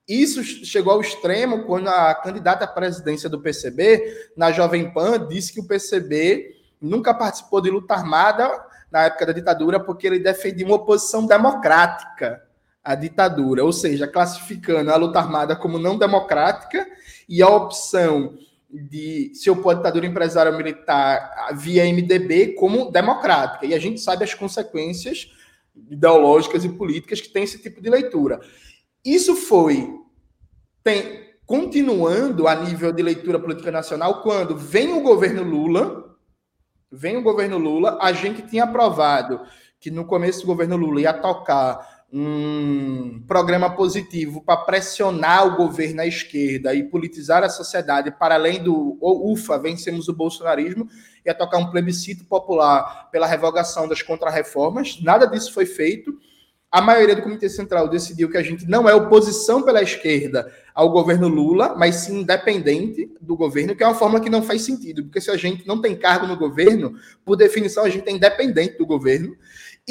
Isso 0.09 0.42
chegou 0.42 0.92
ao 0.92 1.00
extremo 1.00 1.64
quando 1.64 1.88
a 1.88 2.14
candidata 2.14 2.64
à 2.64 2.68
presidência 2.68 3.29
do 3.29 3.40
PCB, 3.40 4.31
na 4.37 4.50
Jovem 4.53 4.92
Pan, 4.92 5.26
disse 5.29 5.53
que 5.53 5.61
o 5.61 5.66
PCB 5.66 6.57
nunca 6.81 7.12
participou 7.12 7.61
de 7.61 7.70
luta 7.70 7.94
armada 7.94 8.50
na 8.90 9.05
época 9.05 9.26
da 9.26 9.33
ditadura 9.33 9.79
porque 9.79 10.07
ele 10.07 10.18
defendia 10.18 10.66
uma 10.66 10.76
oposição 10.76 11.26
democrática 11.26 12.42
a 12.82 12.94
ditadura, 12.94 13.64
ou 13.64 13.72
seja, 13.72 14.06
classificando 14.06 14.90
a 14.90 14.96
luta 14.96 15.18
armada 15.18 15.54
como 15.54 15.78
não 15.78 15.98
democrática 15.98 16.86
e 17.28 17.42
a 17.42 17.48
opção 17.48 18.38
de 18.70 19.32
se 19.34 19.50
opor 19.50 19.72
à 19.72 19.76
ditadura 19.76 20.06
empresária 20.06 20.52
militar 20.52 21.50
via 21.54 21.84
MDB 21.84 22.54
como 22.54 22.90
democrática. 22.90 23.66
E 23.66 23.74
a 23.74 23.78
gente 23.78 24.00
sabe 24.00 24.24
as 24.24 24.32
consequências 24.32 25.30
ideológicas 25.90 26.64
e 26.64 26.68
políticas 26.68 27.20
que 27.20 27.28
tem 27.28 27.44
esse 27.44 27.58
tipo 27.58 27.80
de 27.80 27.90
leitura. 27.90 28.40
Isso 29.04 29.34
foi 29.34 30.00
tem, 30.82 31.30
continuando 31.44 32.48
a 32.48 32.54
nível 32.54 32.92
de 32.92 33.02
leitura 33.02 33.38
política 33.38 33.70
nacional 33.70 34.22
quando 34.22 34.56
vem 34.56 34.92
o 34.92 35.02
governo 35.02 35.42
Lula, 35.42 36.16
vem 36.90 37.16
o 37.16 37.22
governo 37.22 37.58
Lula, 37.58 37.98
a 38.00 38.12
gente 38.12 38.42
tinha 38.42 38.64
aprovado 38.64 39.40
que 39.78 39.90
no 39.90 40.04
começo 40.04 40.40
do 40.40 40.46
governo 40.46 40.76
Lula 40.76 41.00
ia 41.00 41.12
tocar 41.12 41.99
um 42.12 43.23
programa 43.27 43.70
positivo 43.70 44.42
para 44.42 44.57
pressionar 44.57 45.46
o 45.46 45.57
governo 45.57 46.01
à 46.01 46.07
esquerda 46.07 46.75
e 46.75 46.83
politizar 46.83 47.44
a 47.44 47.49
sociedade 47.49 48.11
para 48.11 48.35
além 48.35 48.62
do 48.62 48.99
ufa, 49.01 49.59
vencemos 49.59 50.09
o 50.09 50.12
bolsonarismo, 50.12 50.88
ia 51.25 51.35
tocar 51.35 51.59
um 51.59 51.70
plebiscito 51.70 52.25
popular 52.25 53.09
pela 53.12 53.27
revogação 53.27 53.87
das 53.87 54.03
contrarreformas. 54.03 55.01
Nada 55.03 55.27
disso 55.27 55.53
foi 55.53 55.66
feito. 55.66 56.18
a 56.73 56.81
maioria 56.81 57.16
do 57.16 57.23
Comitê 57.23 57.49
Central 57.49 57.88
decidiu 57.88 58.31
que 58.31 58.38
a 58.38 58.42
gente 58.42 58.68
não 58.68 58.88
é 58.88 58.94
oposição 58.94 59.61
pela 59.62 59.83
esquerda 59.83 60.53
ao 60.73 60.90
governo 60.90 61.27
Lula, 61.27 61.75
mas 61.77 61.96
sim 61.96 62.20
independente 62.20 63.12
do 63.20 63.37
governo, 63.37 63.75
que 63.75 63.83
é 63.83 63.87
uma 63.87 63.94
forma 63.94 64.20
que 64.20 64.31
não 64.31 64.40
faz 64.42 64.62
sentido, 64.62 65.03
porque 65.05 65.20
se 65.20 65.33
a 65.33 65.37
gente 65.37 65.66
não 65.66 65.81
tem 65.81 65.96
cargo 65.96 66.29
no 66.29 66.37
governo, 66.37 66.94
por 67.25 67.35
definição 67.35 67.85
a 67.85 67.88
gente 67.88 68.09
é 68.09 68.12
independente 68.12 68.79
do 68.79 68.87
governo. 68.87 69.37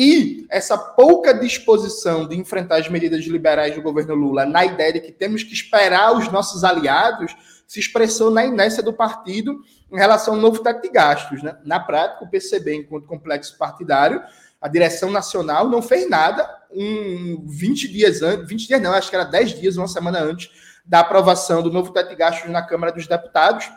E 0.01 0.47
essa 0.49 0.77
pouca 0.77 1.33
disposição 1.33 2.25
de 2.25 2.33
enfrentar 2.33 2.77
as 2.77 2.87
medidas 2.87 3.25
liberais 3.25 3.75
do 3.75 3.81
governo 3.81 4.15
Lula, 4.15 4.45
na 4.45 4.63
ideia 4.63 4.93
de 4.93 5.01
que 5.01 5.11
temos 5.11 5.43
que 5.43 5.53
esperar 5.53 6.15
os 6.15 6.31
nossos 6.31 6.63
aliados, 6.63 7.35
se 7.67 7.81
expressou 7.81 8.31
na 8.31 8.45
inércia 8.45 8.81
do 8.81 8.93
partido 8.93 9.59
em 9.91 9.97
relação 9.97 10.35
ao 10.35 10.39
novo 10.39 10.63
teto 10.63 10.81
de 10.83 10.87
gastos. 10.87 11.43
Né? 11.43 11.57
Na 11.65 11.81
prática, 11.81 12.23
o 12.23 12.29
PCB, 12.29 12.75
enquanto 12.75 13.07
complexo 13.07 13.57
partidário, 13.57 14.23
a 14.61 14.69
direção 14.69 15.11
nacional 15.11 15.67
não 15.67 15.81
fez 15.81 16.09
nada 16.09 16.49
um 16.71 17.43
20 17.45 17.89
dias 17.89 18.21
antes, 18.21 18.47
20 18.47 18.67
dias 18.69 18.81
não, 18.81 18.93
acho 18.93 19.09
que 19.09 19.17
era 19.17 19.25
10 19.25 19.59
dias, 19.59 19.75
uma 19.75 19.89
semana 19.89 20.21
antes 20.21 20.49
da 20.85 21.01
aprovação 21.01 21.61
do 21.61 21.73
novo 21.73 21.91
teto 21.91 22.07
de 22.07 22.15
gastos 22.15 22.49
na 22.49 22.61
Câmara 22.61 22.93
dos 22.93 23.05
Deputados, 23.05 23.69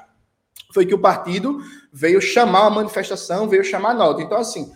foi 0.72 0.86
que 0.86 0.94
o 0.94 1.00
partido 1.00 1.58
veio 1.92 2.20
chamar 2.20 2.60
uma 2.60 2.76
manifestação, 2.76 3.48
veio 3.48 3.64
chamar 3.64 3.90
a 3.90 3.94
nota. 3.94 4.22
Então, 4.22 4.38
assim, 4.38 4.72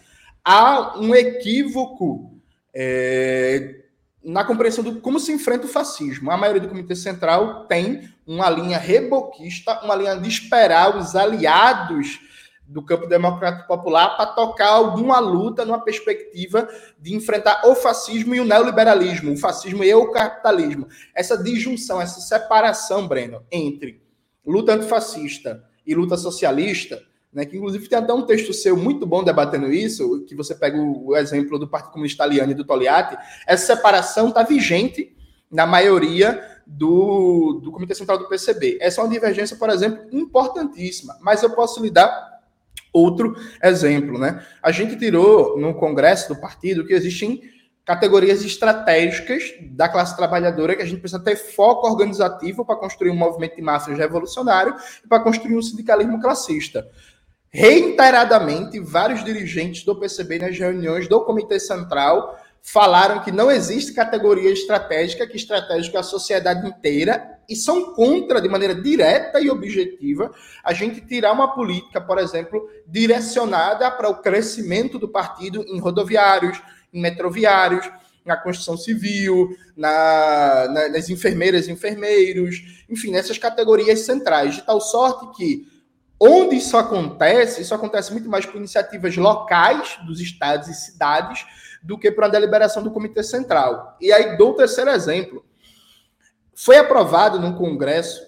há 0.47 0.97
um 0.97 1.13
equívoco 1.13 2.41
é, 2.73 3.81
na 4.23 4.45
compreensão 4.45 4.85
do 4.85 5.01
como 5.01 5.19
se 5.19 5.33
enfrenta 5.33 5.67
o 5.67 5.69
fascismo. 5.69 6.31
A 6.31 6.37
maioria 6.37 6.63
do 6.63 6.69
Comitê 6.69 6.95
Central 6.95 7.67
tem 7.67 8.09
uma 8.25 8.49
linha 8.49 8.79
reboquista, 8.79 9.81
uma 9.83 9.97
linha 9.97 10.17
de 10.17 10.29
esperar 10.29 10.97
os 10.97 11.17
aliados 11.17 12.21
do 12.65 12.83
campo 12.83 13.07
democrático 13.07 13.67
popular 13.67 14.17
para 14.17 14.27
tocar 14.27 14.69
alguma 14.69 15.19
luta 15.19 15.65
numa 15.65 15.83
perspectiva 15.83 16.69
de 16.99 17.15
enfrentar 17.15 17.63
o 17.65 17.75
fascismo 17.75 18.35
e 18.35 18.41
o 18.41 18.45
neoliberalismo, 18.45 19.33
o 19.33 19.37
fascismo 19.37 19.83
e 19.83 19.95
o 19.95 20.11
capitalismo. 20.11 20.89
Essa 21.15 21.37
disjunção, 21.37 22.01
essa 22.01 22.21
separação, 22.21 23.07
Breno, 23.07 23.45
entre 23.51 24.03
luta 24.45 24.75
antifascista 24.75 25.65
e 25.87 25.95
luta 25.95 26.17
socialista, 26.17 27.01
né, 27.37 27.44
que 27.44 27.55
inclusive 27.55 27.87
tem 27.87 27.99
até 27.99 28.14
um 28.14 28.22
texto 28.22 28.55
seu 28.55 28.75
muito 28.75 29.05
bom 29.05 29.22
debatendo 29.22 29.70
isso, 29.70 30.25
que 30.27 30.35
você 30.35 30.55
pega 30.55 30.81
o, 30.81 31.14
exemplo 31.14 31.59
do 31.59 31.68
Partido 31.68 31.92
Comunista 31.92 32.25
Italiano 32.25 32.53
e 32.53 32.55
do 32.55 32.64
Togliatti, 32.64 33.14
essa 33.46 33.77
separação 33.77 34.31
está 34.31 34.42
vigente 34.42 35.14
na 35.51 35.66
maioria 35.66 36.42
do, 36.66 37.61
do 37.62 37.70
Comitê 37.70 37.94
Central 37.94 38.16
do 38.16 38.27
PCB. 38.27 38.79
Essa 38.81 39.03
é 39.03 39.05
uma 39.05 39.12
divergência, 39.12 39.55
por 39.59 39.68
exemplo, 39.68 40.09
importantíssima, 40.12 41.14
mas 41.20 41.42
eu 41.42 41.51
posso 41.51 41.83
lhe 41.83 41.90
dar 41.90 42.40
outro 42.90 43.37
exemplo, 43.62 44.18
né? 44.18 44.42
A 44.62 44.72
gente 44.72 44.96
tirou 44.96 45.59
no 45.59 45.75
congresso 45.75 46.33
do 46.33 46.40
partido 46.40 46.87
que 46.87 46.94
existem 46.94 47.42
categorias 47.85 48.42
estratégicas 48.42 49.53
da 49.72 49.90
classe 49.90 50.16
trabalhadora 50.16 50.75
que 50.75 50.83
a 50.83 50.87
gente 50.87 51.01
precisa 51.01 51.22
ter 51.22 51.37
foco 51.37 51.87
organizativo 51.87 52.64
para 52.64 52.77
construir 52.77 53.11
um 53.11 53.16
movimento 53.16 53.57
de 53.57 53.62
massas 53.62 53.99
revolucionário 53.99 54.75
e 55.05 55.07
para 55.07 55.20
construir 55.20 55.55
um 55.55 55.62
sindicalismo 55.62 56.18
classista. 56.18 56.88
Reiteradamente, 57.51 58.79
vários 58.81 59.25
dirigentes 59.25 59.85
do 59.85 59.99
PCB 59.99 60.39
nas 60.39 60.59
reuniões 60.59 61.09
do 61.09 61.25
Comitê 61.25 61.59
Central 61.59 62.39
falaram 62.63 63.23
que 63.23 63.31
não 63.31 63.49
existe 63.49 63.93
categoria 63.93 64.51
estratégica, 64.51 65.27
que 65.27 65.37
estratégica 65.37 65.99
é 65.99 66.01
a 66.01 66.03
sociedade 66.03 66.67
inteira, 66.67 67.39
e 67.49 67.55
são 67.55 67.95
contra, 67.95 68.41
de 68.41 68.49
maneira 68.49 68.75
direta 68.75 69.41
e 69.41 69.49
objetiva, 69.49 70.33
a 70.65 70.75
gente 70.75 71.01
tirar 71.01 71.33
uma 71.33 71.55
política, 71.55 72.01
por 72.01 72.19
exemplo, 72.19 72.69
direcionada 72.85 73.89
para 73.93 74.09
o 74.09 74.21
crescimento 74.21 74.99
do 74.99 75.09
partido 75.09 75.65
em 75.69 75.79
rodoviários, 75.79 76.61
em 76.93 77.01
metroviários, 77.01 77.89
na 78.25 78.37
construção 78.37 78.77
civil, 78.77 79.57
na, 79.77 80.67
na, 80.69 80.89
nas 80.89 81.09
enfermeiras 81.09 81.69
e 81.69 81.73
enfermeiros, 81.73 82.85
enfim, 82.91 83.13
nessas 83.13 83.39
categorias 83.39 84.01
centrais, 84.01 84.57
de 84.57 84.63
tal 84.63 84.81
sorte 84.81 85.37
que 85.37 85.76
onde 86.21 86.57
isso 86.57 86.77
acontece, 86.77 87.63
isso 87.63 87.75
acontece 87.75 88.13
muito 88.13 88.29
mais 88.29 88.47
por 88.47 88.57
iniciativas 88.57 89.17
locais 89.17 89.99
dos 90.07 90.21
estados 90.21 90.69
e 90.69 90.75
cidades, 90.75 91.45
do 91.83 91.99
que 91.99 92.11
para 92.11 92.27
a 92.27 92.31
deliberação 92.31 92.83
do 92.83 92.91
Comitê 92.91 93.23
Central. 93.23 93.97
E 94.01 94.13
aí 94.13 94.37
dou 94.37 94.51
o 94.51 94.55
terceiro 94.55 94.91
exemplo. 94.91 95.45
Foi 96.55 96.77
aprovado 96.77 97.39
no 97.39 97.55
Congresso, 97.57 98.27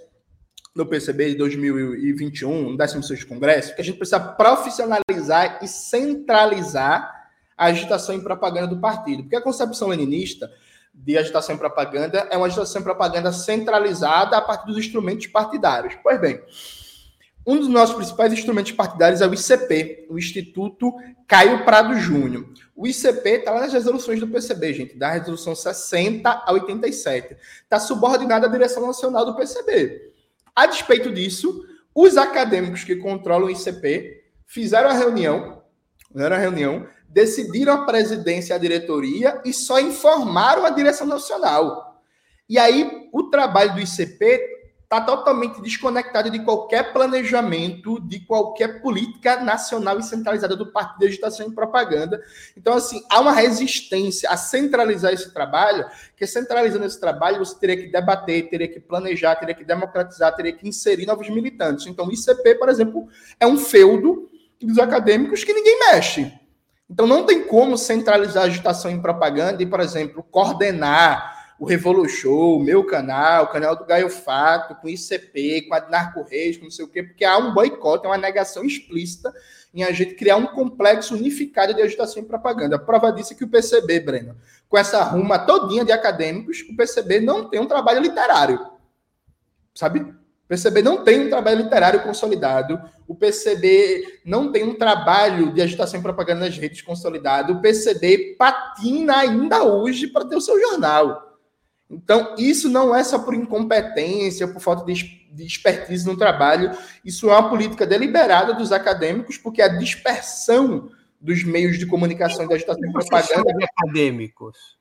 no 0.75 0.87
PCB 0.87 1.31
de 1.31 1.35
2021, 1.37 2.71
no 2.71 2.79
16º 2.79 3.27
Congresso, 3.27 3.75
que 3.75 3.81
a 3.81 3.85
gente 3.85 3.97
precisa 3.97 4.21
profissionalizar 4.21 5.59
e 5.63 5.67
centralizar 5.67 7.31
a 7.57 7.67
agitação 7.67 8.15
e 8.15 8.23
propaganda 8.23 8.69
do 8.69 8.79
partido. 8.79 9.25
Porque 9.25 9.35
a 9.35 9.41
concepção 9.41 9.89
leninista 9.89 10.49
de 10.95 11.19
agitação 11.19 11.57
e 11.57 11.59
propaganda 11.59 12.29
é 12.31 12.37
uma 12.37 12.47
agitação 12.47 12.81
e 12.81 12.85
propaganda 12.85 13.33
centralizada 13.33 14.37
a 14.37 14.41
partir 14.41 14.67
dos 14.67 14.77
instrumentos 14.77 15.27
partidários. 15.27 15.97
Pois 16.03 16.21
bem, 16.21 16.41
um 17.49 17.59
dos 17.59 17.69
nossos 17.69 17.97
principais 17.97 18.31
instrumentos 18.31 18.73
partidários 18.73 19.23
é 19.23 19.27
o 19.27 19.33
ICP, 19.33 20.07
o 20.11 20.19
Instituto 20.19 20.93
Caio 21.27 21.65
Prado 21.65 21.95
Júnior. 21.97 22.47
O 22.77 22.87
ICP 22.87 23.27
está 23.27 23.53
lá 23.53 23.61
nas 23.61 23.73
resoluções 23.73 24.21
do 24.21 24.29
PCB, 24.29 24.75
gente, 24.75 24.99
da 24.99 25.11
resolução 25.13 25.55
60 25.55 26.29
a 26.29 26.53
87. 26.53 27.39
Está 27.63 27.81
subordinado 27.81 28.45
à 28.45 28.51
direção 28.51 28.87
nacional 28.87 29.25
do 29.25 29.35
PCB. 29.35 30.13
A 30.55 30.67
despeito 30.67 31.11
disso, 31.11 31.65
os 31.95 32.19
acadêmicos 32.19 32.85
que 32.85 32.97
controlam 32.97 33.49
o 33.49 33.51
ICP 33.51 34.25
fizeram 34.47 34.91
a 34.91 34.93
reunião, 34.93 35.63
fizeram 36.13 36.37
a 36.37 36.39
reunião, 36.39 36.87
decidiram 37.09 37.73
a 37.73 37.87
presidência 37.87 38.53
e 38.53 38.57
a 38.57 38.59
diretoria 38.59 39.41
e 39.43 39.55
só 39.55 39.81
informaram 39.81 40.67
a 40.67 40.71
direção 40.71 41.07
nacional. 41.07 41.99
E 42.47 42.59
aí, 42.59 43.09
o 43.11 43.31
trabalho 43.31 43.73
do 43.73 43.81
ICP 43.81 44.58
está 44.89 45.03
totalmente 45.03 45.61
desconectado 45.61 46.31
de 46.31 46.39
qualquer 46.43 46.95
planejamento, 46.95 48.01
de 48.01 48.21
qualquer 48.21 48.81
política 48.81 49.37
nacional 49.45 49.99
e 49.99 50.03
centralizada 50.03 50.57
do 50.57 50.73
Partido 50.73 51.01
de 51.01 51.07
Agitação 51.09 51.47
e 51.47 51.55
Propaganda. 51.55 52.23
Então, 52.57 52.73
assim, 52.73 53.03
há 53.11 53.21
uma 53.21 53.33
resistência 53.33 54.31
a 54.31 54.37
centralizar 54.39 55.13
esse 55.13 55.31
trabalho, 55.31 55.85
que 56.17 56.27
centralizando 56.27 56.87
esse 56.87 56.99
trabalho, 56.99 57.39
você 57.39 57.55
teria 57.59 57.77
que 57.77 57.89
debater, 57.89 58.49
teria 58.49 58.67
que 58.67 58.81
planejar, 58.81 59.37
teria 59.37 59.55
que 59.55 59.63
democratizar, 59.63 60.35
teria 60.35 60.55
que 60.55 60.67
inserir 60.67 61.05
novos 61.05 61.29
militantes. 61.29 61.87
Então, 61.87 62.07
o 62.07 62.13
ICP, 62.13 62.55
por 62.55 62.71
exemplo, 62.71 63.09
é 63.39 63.47
um 63.47 63.59
feudo 63.59 64.31
dos 64.59 64.79
acadêmicos 64.79 65.45
que 65.45 65.53
ninguém 65.53 65.79
mexe. 65.81 66.33
Então, 66.89 67.07
não 67.07 67.27
tem 67.27 67.45
como 67.45 67.77
centralizar 67.77 68.45
a 68.45 68.47
agitação 68.47 68.91
em 68.91 69.03
propaganda 69.03 69.63
e, 69.63 69.67
por 69.67 69.81
exemplo, 69.81 70.23
coordenar 70.23 71.38
o 71.59 71.67
Revolution, 71.67 72.57
o 72.57 72.61
meu 72.61 72.85
canal, 72.85 73.45
o 73.45 73.49
canal 73.49 73.75
do 73.75 73.85
Gaio 73.85 74.09
Fato, 74.09 74.77
com 74.77 74.89
ICP, 74.89 75.63
com 75.63 75.75
a 75.75 75.81
Narco 75.81 76.23
Reis, 76.23 76.57
com 76.57 76.65
não 76.65 76.71
sei 76.71 76.85
o 76.85 76.89
quê, 76.89 77.03
porque 77.03 77.25
há 77.25 77.37
um 77.37 77.53
boicote, 77.53 78.07
é 78.07 78.09
uma 78.09 78.17
negação 78.17 78.65
explícita 78.65 79.33
em 79.75 79.83
a 79.83 79.91
gente 79.91 80.15
criar 80.15 80.37
um 80.37 80.47
complexo 80.47 81.15
unificado 81.15 81.75
de 81.75 81.83
agitação 81.83 82.23
e 82.23 82.27
propaganda. 82.27 82.77
A 82.77 82.79
prova 82.79 83.11
disso 83.11 83.33
é 83.33 83.37
que 83.37 83.45
o 83.45 83.49
PCB, 83.49 84.01
Breno, 84.01 84.37
com 84.69 84.79
essa 84.79 85.03
ruma 85.03 85.39
todinha 85.39 85.85
de 85.85 85.91
acadêmicos, 85.91 86.65
o 86.71 86.77
PCB 86.77 87.21
não 87.21 87.51
tem 87.51 87.61
um 87.61 87.67
trabalho 87.67 88.01
literário. 88.01 88.61
Sabe? 89.75 90.01
O 90.01 90.49
PCB 90.49 90.81
não 90.81 91.05
tem 91.05 91.27
um 91.27 91.29
trabalho 91.29 91.63
literário 91.63 92.03
consolidado, 92.03 92.81
o 93.07 93.15
PCB 93.15 94.21
não 94.25 94.51
tem 94.53 94.65
um 94.65 94.75
trabalho 94.75 95.53
de 95.53 95.61
agitação 95.61 95.99
e 95.99 96.03
propaganda 96.03 96.47
nas 96.47 96.57
redes 96.57 96.83
consolidado, 96.83 97.55
o 97.55 97.61
PCB 97.61 98.37
patina 98.39 99.19
ainda 99.19 99.65
hoje 99.65 100.07
para 100.07 100.25
ter 100.25 100.37
o 100.37 100.41
seu 100.41 100.59
jornal. 100.59 101.28
Então, 101.91 102.35
isso 102.37 102.69
não 102.69 102.95
é 102.95 103.03
só 103.03 103.19
por 103.19 103.35
incompetência, 103.35 104.47
por 104.47 104.61
falta 104.61 104.85
de, 104.85 105.27
de 105.33 105.45
expertise 105.45 106.05
no 106.07 106.17
trabalho, 106.17 106.77
isso 107.05 107.31
é 107.31 107.33
uma 107.33 107.49
política 107.49 107.87
deliberada 107.87 108.53
dos 108.53 108.73
acadêmicos, 108.73 109.39
porque 109.39 109.63
a 109.63 109.69
dispersão 109.69 110.91
dos 111.21 111.43
meios 111.45 111.79
de 111.79 111.87
comunicação 111.87 112.45
e 112.45 112.49
da 112.49 112.55
agitação 112.55 112.89
e 112.89 112.93
propaganda. 112.93 113.53
De 113.55 113.65
acadêmicos. 113.65 114.79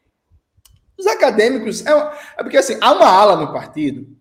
Os 0.98 1.08
acadêmicos. 1.08 1.86
É, 1.86 1.92
é 1.92 2.44
porque 2.44 2.58
assim, 2.58 2.78
há 2.82 2.92
uma 2.92 3.08
ala 3.08 3.38
no 3.38 3.54
partido 3.54 4.18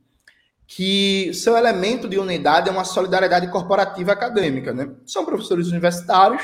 que 0.66 1.32
seu 1.32 1.56
elemento 1.56 2.08
de 2.08 2.18
unidade 2.18 2.68
é 2.68 2.72
uma 2.72 2.84
solidariedade 2.84 3.48
corporativa 3.48 4.12
acadêmica. 4.12 4.72
Né? 4.72 4.90
São 5.04 5.24
professores 5.24 5.68
universitários 5.68 6.42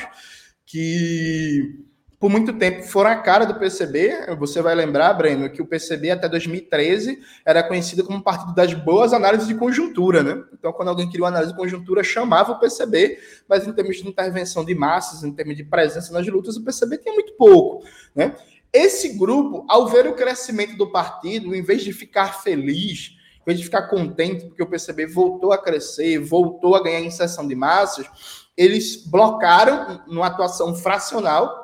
que 0.65 1.83
por 2.23 2.29
muito 2.29 2.53
tempo 2.53 2.83
foram 2.83 3.09
a 3.09 3.17
cara 3.17 3.43
do 3.43 3.55
PCB. 3.55 4.33
Você 4.39 4.61
vai 4.61 4.73
lembrar, 4.73 5.13
Breno, 5.13 5.49
que 5.49 5.61
o 5.61 5.65
PCB 5.65 6.11
até 6.11 6.29
2013 6.29 7.21
era 7.45 7.61
conhecido 7.61 8.01
como 8.05 8.23
partido 8.23 8.55
das 8.55 8.73
boas 8.73 9.11
análises 9.11 9.45
de 9.45 9.55
conjuntura, 9.55 10.23
né? 10.23 10.41
Então, 10.53 10.71
quando 10.71 10.87
alguém 10.87 11.05
queria 11.09 11.25
uma 11.25 11.27
análise 11.27 11.51
de 11.51 11.57
conjuntura, 11.57 12.01
chamava 12.01 12.53
o 12.53 12.59
PCB, 12.59 13.19
mas 13.45 13.67
em 13.67 13.73
termos 13.73 13.97
de 13.97 14.07
intervenção 14.07 14.63
de 14.63 14.73
massas, 14.73 15.21
em 15.25 15.33
termos 15.33 15.57
de 15.57 15.65
presença 15.65 16.13
nas 16.13 16.25
lutas, 16.25 16.55
o 16.55 16.63
PCB 16.63 16.99
tinha 16.99 17.13
muito 17.13 17.33
pouco, 17.33 17.85
né? 18.15 18.33
Esse 18.71 19.17
grupo, 19.17 19.65
ao 19.67 19.89
ver 19.89 20.07
o 20.07 20.13
crescimento 20.13 20.77
do 20.77 20.89
partido, 20.89 21.53
em 21.53 21.61
vez 21.61 21.83
de 21.83 21.91
ficar 21.91 22.41
feliz, 22.41 23.17
em 23.41 23.45
vez 23.45 23.59
de 23.59 23.65
ficar 23.65 23.89
contente 23.89 24.45
porque 24.45 24.63
o 24.63 24.67
PCB 24.67 25.07
voltou 25.07 25.51
a 25.51 25.61
crescer, 25.61 26.19
voltou 26.19 26.73
a 26.73 26.81
ganhar 26.81 27.01
inserção 27.01 27.45
de 27.45 27.53
massas, 27.53 28.07
eles 28.55 29.05
blocaram 29.05 30.01
numa 30.07 30.27
atuação 30.27 30.73
fracional 30.73 31.62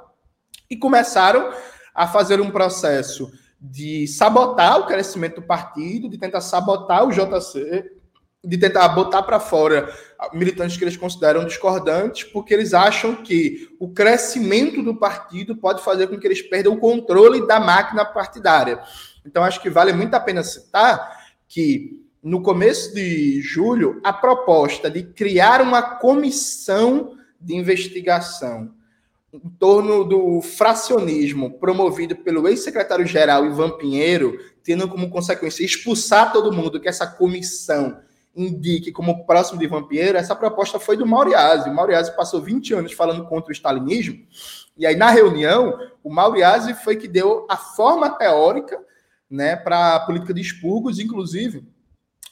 e 0.69 0.77
começaram 0.77 1.51
a, 1.93 2.07
fazer 2.07 2.39
um 2.39 2.51
processo 2.51 3.31
de 3.59 4.07
sabotar 4.07 4.79
o 4.79 4.85
crescimento 4.85 5.41
do 5.41 5.47
partido, 5.47 6.09
de 6.09 6.17
tentar 6.17 6.41
sabotar 6.41 7.05
o 7.05 7.11
JC, 7.11 7.91
de 8.43 8.57
tentar 8.57 8.87
botar 8.89 9.23
para 9.23 9.39
fora 9.39 9.93
militantes 10.33 10.77
que 10.77 10.83
eles 10.83 10.95
consideram 10.95 11.43
discordantes, 11.43 12.23
porque 12.23 12.53
eles 12.53 12.73
acham 12.73 13.15
que 13.15 13.67
o 13.79 13.89
crescimento 13.89 14.81
do 14.81 14.95
partido 14.95 15.57
pode 15.57 15.83
fazer 15.83 16.07
com 16.07 16.17
que 16.17 16.25
eles 16.25 16.41
perdam 16.41 16.73
o 16.73 16.79
controle 16.79 17.45
da 17.45 17.59
máquina 17.59 18.05
partidária. 18.05 18.79
Então, 19.25 19.43
acho 19.43 19.61
que 19.61 19.69
vale 19.69 19.91
muito 19.91 20.13
a 20.13 20.19
pena 20.19 20.41
citar 20.41 21.19
que, 21.47 22.01
no 22.23 22.41
começo 22.41 22.93
de 22.93 23.41
julho, 23.41 23.99
a 24.03 24.13
proposta 24.13 24.89
de 24.89 25.03
criar 25.03 25.61
uma 25.61 25.81
comissão 25.81 27.17
de 27.41 27.55
investigação 27.55 28.73
em 29.31 29.49
torno 29.59 30.03
do 30.03 30.41
fracionismo 30.41 31.59
promovido 31.59 32.15
pelo 32.15 32.47
ex-secretário-geral 32.47 33.45
Ivan 33.45 33.71
Pinheiro, 33.77 34.39
tendo 34.63 34.87
como 34.87 35.09
consequência 35.09 35.63
expulsar 35.63 36.33
todo 36.33 36.51
mundo 36.51 36.79
que 36.79 36.89
essa 36.89 37.05
comissão 37.05 37.99
indique 38.35 38.91
como 38.91 39.25
próximo 39.25 39.59
de 39.59 39.65
Ivan 39.65 39.83
Pinheiro, 39.83 40.17
essa 40.17 40.35
proposta 40.35 40.79
foi 40.79 40.95
do 40.97 41.05
Mauriase. 41.05 41.69
O 41.69 41.73
Mauriase 41.73 42.15
passou 42.15 42.41
20 42.41 42.73
anos 42.73 42.93
falando 42.93 43.25
contra 43.25 43.49
o 43.49 43.53
stalinismo, 43.53 44.25
e 44.77 44.85
aí 44.85 44.95
na 44.95 45.09
reunião, 45.09 45.77
o 46.03 46.09
Mauriase 46.09 46.73
foi 46.73 46.95
que 46.95 47.07
deu 47.07 47.45
a 47.49 47.57
forma 47.57 48.09
teórica 48.09 48.79
né, 49.29 49.55
para 49.55 49.95
a 49.95 49.99
política 49.99 50.33
de 50.33 50.41
expurgos, 50.41 50.99
inclusive, 50.99 51.67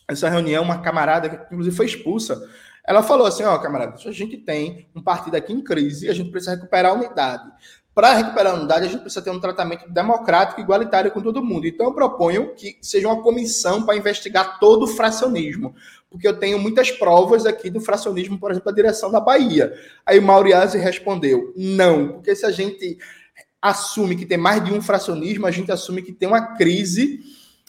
essa 0.08 0.30
reunião, 0.30 0.64
uma 0.64 0.82
camarada 0.82 1.30
que 1.30 1.54
inclusive 1.54 1.76
foi 1.76 1.86
expulsa, 1.86 2.42
ela 2.88 3.04
falou 3.04 3.28
assim, 3.28 3.44
ó, 3.44 3.58
camarada, 3.58 3.96
a 4.04 4.12
gente 4.14 4.38
tem 4.38 4.88
um 4.96 5.02
partido 5.02 5.36
aqui 5.36 5.52
em 5.52 5.62
crise, 5.62 6.10
a 6.10 6.14
gente 6.14 6.32
precisa 6.32 6.56
recuperar 6.56 6.94
a 6.94 6.96
unidade. 6.96 7.44
Para 7.94 8.14
recuperar 8.14 8.54
a 8.54 8.58
unidade, 8.58 8.86
a 8.86 8.90
gente 8.90 9.02
precisa 9.02 9.22
ter 9.22 9.30
um 9.30 9.42
tratamento 9.42 9.90
democrático 9.90 10.62
e 10.62 10.64
igualitário 10.64 11.12
com 11.12 11.20
todo 11.20 11.44
mundo. 11.44 11.68
Então, 11.68 11.88
eu 11.88 11.94
proponho 11.94 12.54
que 12.56 12.78
seja 12.82 13.08
uma 13.08 13.22
comissão 13.22 13.84
para 13.84 13.98
investigar 13.98 14.58
todo 14.60 14.84
o 14.84 14.88
fracionismo, 14.88 15.76
porque 16.10 16.28
eu 16.28 16.38
tenho 16.38 16.58
muitas 16.60 16.90
provas 16.90 17.46
aqui 17.46 17.70
do 17.70 17.82
fracionismo, 17.82 18.40
por 18.40 18.52
exemplo, 18.52 18.72
da 18.72 18.76
direção 18.76 19.12
da 19.12 19.20
Bahia. 19.20 19.74
Aí 20.06 20.22
Mauriase 20.22 20.78
respondeu, 20.78 21.52
não, 21.58 22.14
porque 22.14 22.36
se 22.36 22.46
a 22.46 22.52
gente 22.52 22.98
assume 23.62 24.16
que 24.16 24.26
tem 24.26 24.38
mais 24.38 24.64
de 24.64 24.72
um 24.72 24.82
fracionismo, 24.82 25.46
a 25.46 25.52
gente 25.52 25.72
assume 25.72 26.02
que 26.02 26.14
tem 26.14 26.30
uma 26.30 26.56
crise 26.56 27.20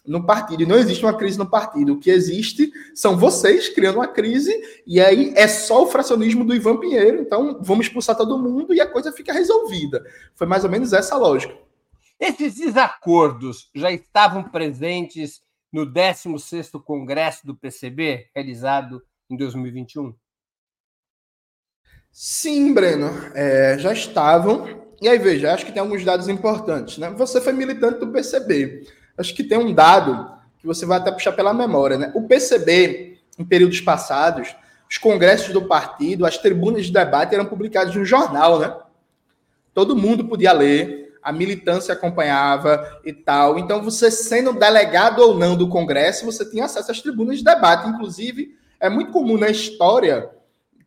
no 0.08 0.24
partido. 0.24 0.62
E 0.62 0.66
não 0.66 0.78
existe 0.78 1.04
uma 1.04 1.16
crise 1.16 1.38
no 1.38 1.48
partido. 1.48 1.92
O 1.92 1.98
que 1.98 2.10
existe 2.10 2.72
são 2.94 3.16
vocês 3.16 3.68
criando 3.68 3.96
uma 3.96 4.08
crise, 4.08 4.52
e 4.86 5.00
aí 5.00 5.32
é 5.36 5.46
só 5.46 5.84
o 5.84 5.86
fracionismo 5.86 6.44
do 6.44 6.54
Ivan 6.54 6.78
Pinheiro. 6.78 7.20
Então, 7.20 7.58
vamos 7.62 7.86
expulsar 7.86 8.16
todo 8.16 8.38
mundo 8.38 8.74
e 8.74 8.80
a 8.80 8.86
coisa 8.86 9.12
fica 9.12 9.32
resolvida. 9.32 10.04
Foi 10.34 10.46
mais 10.46 10.64
ou 10.64 10.70
menos 10.70 10.92
essa 10.92 11.14
a 11.14 11.18
lógica. 11.18 11.54
Esses 12.18 12.76
acordos 12.76 13.70
já 13.74 13.92
estavam 13.92 14.42
presentes 14.42 15.40
no 15.72 15.86
16º 15.86 16.82
Congresso 16.82 17.46
do 17.46 17.54
PCB, 17.54 18.28
realizado 18.34 19.02
em 19.30 19.36
2021? 19.36 20.14
Sim, 22.10 22.72
Breno, 22.72 23.10
é, 23.34 23.78
já 23.78 23.92
estavam. 23.92 24.88
E 25.00 25.08
aí, 25.08 25.18
veja, 25.18 25.52
acho 25.54 25.64
que 25.64 25.70
tem 25.70 25.80
alguns 25.80 26.04
dados 26.04 26.28
importantes. 26.28 26.98
Né? 26.98 27.10
Você 27.10 27.40
foi 27.40 27.52
militante 27.52 28.00
do 28.00 28.10
PCB. 28.10 28.97
Acho 29.18 29.34
que 29.34 29.42
tem 29.42 29.58
um 29.58 29.74
dado 29.74 30.30
que 30.58 30.66
você 30.66 30.86
vai 30.86 30.98
até 30.98 31.10
puxar 31.10 31.32
pela 31.32 31.52
memória. 31.52 31.98
Né? 31.98 32.12
O 32.14 32.22
PCB, 32.22 33.18
em 33.38 33.44
períodos 33.44 33.80
passados, 33.80 34.54
os 34.88 34.96
congressos 34.96 35.52
do 35.52 35.66
partido, 35.66 36.24
as 36.24 36.38
tribunas 36.38 36.86
de 36.86 36.92
debate 36.92 37.34
eram 37.34 37.44
publicados 37.44 37.94
no 37.94 38.04
jornal. 38.04 38.58
Né? 38.58 38.74
Todo 39.74 39.96
mundo 39.96 40.26
podia 40.26 40.52
ler, 40.52 41.18
a 41.22 41.32
militância 41.32 41.92
acompanhava 41.92 43.00
e 43.04 43.12
tal. 43.12 43.58
Então, 43.58 43.82
você 43.82 44.10
sendo 44.10 44.52
delegado 44.52 45.18
ou 45.20 45.36
não 45.36 45.56
do 45.56 45.68
Congresso, 45.68 46.24
você 46.24 46.48
tinha 46.48 46.64
acesso 46.64 46.90
às 46.90 47.02
tribunas 47.02 47.38
de 47.38 47.44
debate. 47.44 47.88
Inclusive, 47.88 48.56
é 48.80 48.88
muito 48.88 49.10
comum 49.10 49.36
na 49.36 49.50
história, 49.50 50.30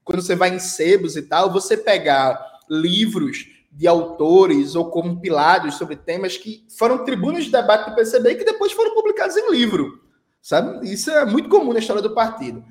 quando 0.04 0.22
você 0.22 0.36
vai 0.36 0.56
em 0.56 0.60
sebos 0.60 1.16
e 1.16 1.22
tal, 1.22 1.52
você 1.52 1.76
pegar 1.76 2.42
livros 2.70 3.46
de 3.72 3.88
autores 3.88 4.76
ou 4.76 4.92
compilados 4.92 5.76
sobre 5.76 5.96
temas 5.96 6.36
que 6.36 6.66
foram 6.78 7.06
tribunas 7.06 7.46
de 7.46 7.52
debate 7.52 7.90
do 7.90 7.96
PCB 7.96 8.32
e 8.32 8.36
que 8.36 8.44
depois 8.44 8.74
foram 8.74 8.94
publicados 8.94 9.38
em 9.38 9.50
livro. 9.52 10.02
Sabe? 10.42 10.92
Isso 10.92 11.10
é 11.10 11.26
muito 11.26 11.48
comum 11.48 11.72
na 11.72 11.80
história 11.80 12.02
do 12.02 12.14
partido. 12.14 12.64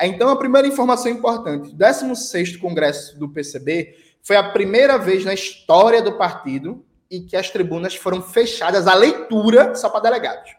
Então, 0.00 0.28
a 0.28 0.36
primeira 0.36 0.68
informação 0.68 1.10
importante: 1.10 1.70
o 1.70 1.76
16 1.76 2.56
Congresso 2.58 3.18
do 3.18 3.28
PCB 3.28 3.96
foi 4.22 4.36
a 4.36 4.50
primeira 4.50 4.96
vez 4.98 5.24
na 5.24 5.34
história 5.34 6.00
do 6.00 6.16
partido 6.16 6.84
e 7.10 7.20
que 7.20 7.36
as 7.36 7.50
tribunas 7.50 7.94
foram 7.94 8.22
fechadas 8.22 8.86
à 8.86 8.94
leitura 8.94 9.74
só 9.74 9.88
para 9.88 10.00
delegados. 10.00 10.50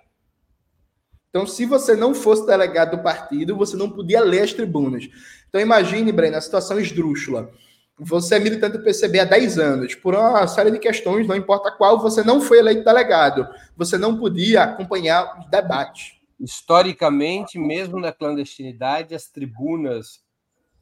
Então, 1.30 1.46
se 1.46 1.66
você 1.66 1.96
não 1.96 2.14
fosse 2.14 2.46
delegado 2.46 2.96
do 2.96 3.04
partido, 3.04 3.58
você 3.58 3.76
não 3.76 3.90
podia 3.90 4.22
ler 4.22 4.42
as 4.42 4.54
tribunas. 4.54 5.10
Então, 5.50 5.60
imagine, 5.60 6.12
Breno, 6.12 6.38
a 6.38 6.42
situação 6.42 6.80
esdrúxula 6.80 7.52
você 7.98 8.36
é 8.36 8.40
militante 8.40 8.78
do 8.78 8.84
PCB 8.84 9.20
há 9.20 9.26
10 9.26 9.58
anos, 9.58 9.96
por 9.96 10.16
uma 10.16 10.46
série 10.48 10.72
de 10.72 10.80
questões, 10.80 11.28
não 11.28 11.36
importa 11.36 11.72
qual, 11.72 12.00
você 12.00 12.24
não 12.24 12.42
foi 12.42 12.60
eleito 12.60 12.84
delegado. 12.84 13.48
Você 13.78 13.98
não 13.98 14.18
podia 14.18 14.64
acompanhar 14.64 15.40
os 15.40 15.50
debates. 15.50 16.16
Historicamente, 16.40 17.58
mesmo 17.58 18.00
na 18.00 18.12
clandestinidade, 18.12 19.16
as 19.16 19.28
tribunas 19.28 20.20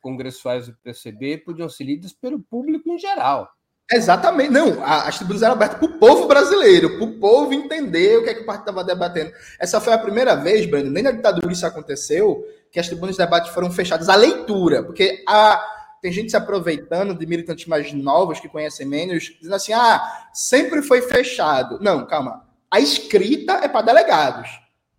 congressuais 0.01 0.67
do 0.67 0.75
PCB 0.83 1.37
podiam 1.37 1.69
ser 1.69 1.83
lidas 1.83 2.11
pelo 2.11 2.39
público 2.39 2.89
em 2.89 2.97
geral. 2.97 3.49
Exatamente. 3.91 4.49
Não, 4.49 4.83
as 4.83 5.17
tribunas 5.17 5.43
eram 5.43 5.53
abertas 5.53 5.77
para 5.77 5.87
o 5.87 5.99
povo 5.99 6.27
brasileiro, 6.27 6.97
para 6.97 7.03
o 7.03 7.19
povo 7.19 7.53
entender 7.53 8.17
o 8.17 8.23
que 8.23 8.29
é 8.31 8.33
que 8.33 8.41
o 8.41 8.45
partido 8.45 8.69
estava 8.69 8.83
debatendo. 8.83 9.31
Essa 9.59 9.79
foi 9.79 9.93
a 9.93 9.99
primeira 9.99 10.35
vez, 10.35 10.65
Brando, 10.65 10.89
nem 10.89 11.03
na 11.03 11.11
ditadura 11.11 11.51
isso 11.51 11.65
aconteceu, 11.65 12.43
que 12.71 12.79
as 12.79 12.87
tribunas 12.87 13.15
de 13.15 13.23
debate 13.23 13.51
foram 13.51 13.71
fechadas 13.71 14.09
à 14.09 14.15
leitura, 14.15 14.81
porque 14.83 15.23
a 15.27 15.72
tem 16.03 16.11
gente 16.11 16.29
se 16.29 16.35
aproveitando 16.35 17.17
de 17.17 17.25
militantes 17.25 17.65
mais 17.65 17.93
novos 17.93 18.37
que 18.37 18.49
conhecem 18.49 18.85
menos, 18.85 19.23
dizendo 19.39 19.55
assim: 19.55 19.71
ah, 19.71 20.27
sempre 20.33 20.81
foi 20.81 21.01
fechado. 21.01 21.79
Não, 21.79 22.05
calma. 22.05 22.45
A 22.69 22.81
escrita 22.81 23.53
é 23.53 23.69
para 23.69 23.85
delegados. 23.85 24.49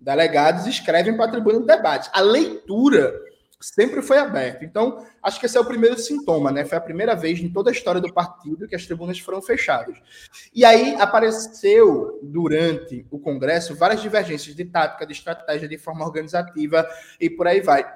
Delegados 0.00 0.66
escrevem 0.66 1.14
para 1.14 1.26
a 1.26 1.30
tribuna 1.30 1.60
de 1.60 1.66
debate. 1.66 2.08
A 2.10 2.22
leitura 2.22 3.14
sempre 3.60 4.00
foi 4.00 4.16
aberta. 4.16 4.64
Então, 4.64 5.04
acho 5.22 5.38
que 5.38 5.44
esse 5.44 5.58
é 5.58 5.60
o 5.60 5.64
primeiro 5.64 5.98
sintoma, 5.98 6.50
né? 6.50 6.64
Foi 6.64 6.78
a 6.78 6.80
primeira 6.80 7.14
vez 7.14 7.38
em 7.38 7.50
toda 7.50 7.70
a 7.70 7.72
história 7.72 8.00
do 8.00 8.12
partido 8.12 8.66
que 8.66 8.74
as 8.74 8.86
tribunas 8.86 9.18
foram 9.18 9.42
fechadas. 9.42 9.96
E 10.54 10.64
aí 10.64 10.94
apareceu 10.98 12.18
durante 12.22 13.06
o 13.10 13.18
Congresso 13.18 13.74
várias 13.74 14.00
divergências 14.00 14.56
de 14.56 14.64
tática, 14.64 15.06
de 15.06 15.12
estratégia, 15.12 15.68
de 15.68 15.76
forma 15.76 16.04
organizativa 16.04 16.88
e 17.20 17.28
por 17.28 17.46
aí 17.46 17.60
vai. 17.60 17.86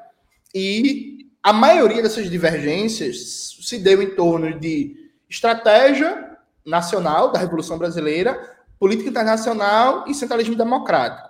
E 0.54 1.27
a 1.42 1.53
maioria 1.53 2.03
dessas 2.03 2.29
divergências 2.29 3.57
se 3.62 3.79
deu 3.79 4.03
em 4.03 4.14
torno 4.14 4.59
de 4.59 5.11
estratégia 5.29 6.37
nacional 6.64 7.31
da 7.31 7.38
Revolução 7.38 7.79
Brasileira, 7.79 8.57
política 8.79 9.11
internacional 9.11 10.05
e 10.07 10.14
centralismo 10.14 10.57
democrático. 10.57 11.29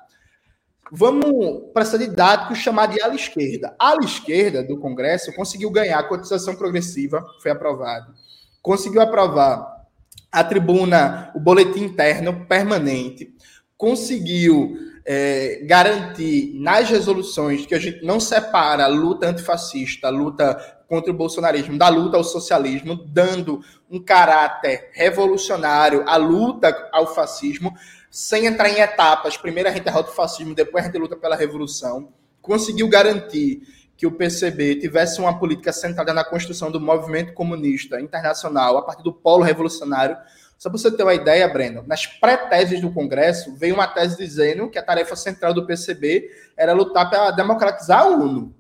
Vamos 0.91 1.71
para 1.73 1.83
essa 1.83 1.99
didática 1.99 2.55
chamar 2.55 2.87
de 2.87 3.01
ala 3.01 3.15
esquerda. 3.15 3.75
A 3.79 3.91
ala 3.91 4.05
esquerda 4.05 4.63
do 4.63 4.79
Congresso 4.79 5.35
conseguiu 5.35 5.71
ganhar 5.71 5.99
a 5.99 6.03
cotização 6.03 6.57
progressiva, 6.57 7.25
foi 7.43 7.51
aprovado. 7.51 8.15
Conseguiu 8.63 9.01
aprovar 9.01 9.87
a 10.33 10.43
tribuna, 10.45 11.31
o 11.35 11.41
boletim 11.41 11.85
interno 11.85 12.47
permanente. 12.47 13.35
Conseguiu 13.77 14.77
é, 15.11 15.61
garantir 15.63 16.53
nas 16.57 16.91
resoluções 16.91 17.65
que 17.65 17.75
a 17.75 17.79
gente 17.79 18.05
não 18.05 18.21
separa 18.21 18.85
a 18.85 18.89
luta 18.89 19.27
antifascista, 19.27 20.09
a 20.09 20.11
luta 20.11 20.55
contra 20.87 21.11
o 21.11 21.17
bolsonarismo, 21.17 21.79
da 21.79 21.89
luta 21.89 22.19
ao 22.19 22.25
socialismo, 22.25 22.95
dando 23.07 23.63
um 23.91 23.99
caráter 23.99 24.91
revolucionário 24.93 26.05
à 26.07 26.19
luta 26.19 26.91
ao 26.93 27.15
fascismo, 27.15 27.75
sem 28.11 28.45
entrar 28.45 28.69
em 28.69 28.81
etapas. 28.81 29.39
Primeiro 29.39 29.71
a 29.71 29.73
gente 29.73 29.85
derrota 29.85 30.11
o 30.11 30.15
fascismo, 30.15 30.55
depois 30.55 30.85
a 30.85 30.89
gente 30.89 30.99
luta 30.99 31.17
pela 31.17 31.37
revolução. 31.37 32.13
Conseguiu 32.43 32.87
garantir 32.87 33.63
que 33.97 34.07
o 34.07 34.13
PCB 34.13 34.77
tivesse 34.77 35.21
uma 35.21 35.39
política 35.39 35.73
centrada 35.73 36.13
na 36.13 36.23
construção 36.23 36.71
do 36.71 36.79
movimento 36.79 37.33
comunista 37.33 37.99
internacional 37.99 38.77
a 38.77 38.83
partir 38.83 39.03
do 39.03 39.13
polo 39.13 39.43
revolucionário 39.43 40.19
só 40.59 40.69
para 40.69 40.77
você 40.77 40.91
ter 40.91 41.05
uma 41.05 41.15
ideia, 41.15 41.49
Breno, 41.49 41.85
nas 41.87 42.05
pré-teses 42.05 42.81
do 42.81 42.93
Congresso, 42.93 43.55
veio 43.55 43.75
uma 43.75 43.87
tese 43.87 44.17
dizendo 44.17 44.69
que 44.69 44.77
a 44.77 44.83
tarefa 44.83 45.15
central 45.15 45.55
do 45.55 45.65
PCB 45.65 46.29
era 46.57 46.73
lutar 46.73 47.09
para 47.09 47.31
democratizar 47.31 48.01
a 48.01 48.07
ONU. 48.09 48.53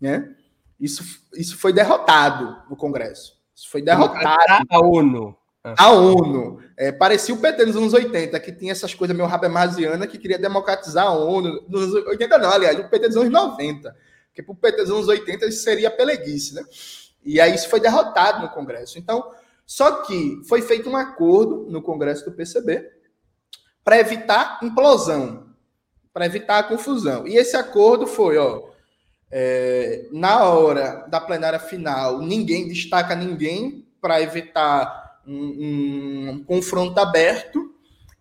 Né? 0.00 0.34
Isso, 0.80 1.04
isso 1.34 1.58
foi 1.58 1.74
derrotado 1.74 2.56
no 2.70 2.76
Congresso. 2.76 3.36
Isso 3.54 3.68
foi 3.68 3.82
derrotado. 3.82 4.66
A 4.70 4.80
ONU. 4.80 5.36
A 5.62 5.90
ONU. 5.90 6.58
É, 6.74 6.90
parecia 6.90 7.34
o 7.34 7.38
PT 7.38 7.66
nos 7.66 7.76
anos 7.76 7.92
80, 7.92 8.40
que 8.40 8.52
tinha 8.52 8.72
essas 8.72 8.94
coisas 8.94 9.14
meio 9.14 9.28
rabemasiana 9.28 10.06
que 10.06 10.16
queria 10.16 10.38
democratizar 10.38 11.06
a 11.06 11.12
ONU. 11.12 11.66
Nos 11.68 11.94
anos 11.94 12.06
80 12.06 12.38
não, 12.38 12.50
aliás, 12.50 12.78
o 12.78 12.88
PT 12.88 13.08
dos 13.08 13.16
anos 13.18 13.30
90. 13.30 13.94
Porque 14.28 14.42
para 14.42 14.52
o 14.52 14.56
PT 14.56 14.76
dos 14.84 14.90
anos 14.90 15.08
80 15.08 15.46
isso 15.46 15.62
seria 15.62 15.90
peleguice, 15.90 16.54
né? 16.54 16.62
E 17.22 17.40
aí 17.40 17.54
isso 17.54 17.68
foi 17.68 17.80
derrotado 17.80 18.40
no 18.40 18.48
Congresso. 18.50 18.98
Então, 18.98 19.30
Só 19.66 20.02
que 20.02 20.40
foi 20.48 20.62
feito 20.62 20.88
um 20.88 20.96
acordo 20.96 21.66
no 21.68 21.82
Congresso 21.82 22.24
do 22.24 22.32
PCB 22.32 22.88
para 23.82 23.98
evitar 23.98 24.60
implosão, 24.62 25.48
para 26.12 26.26
evitar 26.26 26.58
a 26.58 26.62
confusão. 26.62 27.26
E 27.26 27.36
esse 27.36 27.56
acordo 27.56 28.06
foi, 28.06 28.38
ó, 28.38 28.62
é, 29.30 30.06
na 30.12 30.44
hora 30.44 31.04
da 31.08 31.20
plenária 31.20 31.58
final, 31.58 32.20
ninguém 32.20 32.68
destaca 32.68 33.14
ninguém 33.16 33.84
para 34.00 34.22
evitar 34.22 35.20
um, 35.26 36.30
um 36.30 36.44
confronto 36.44 36.98
aberto 37.00 37.74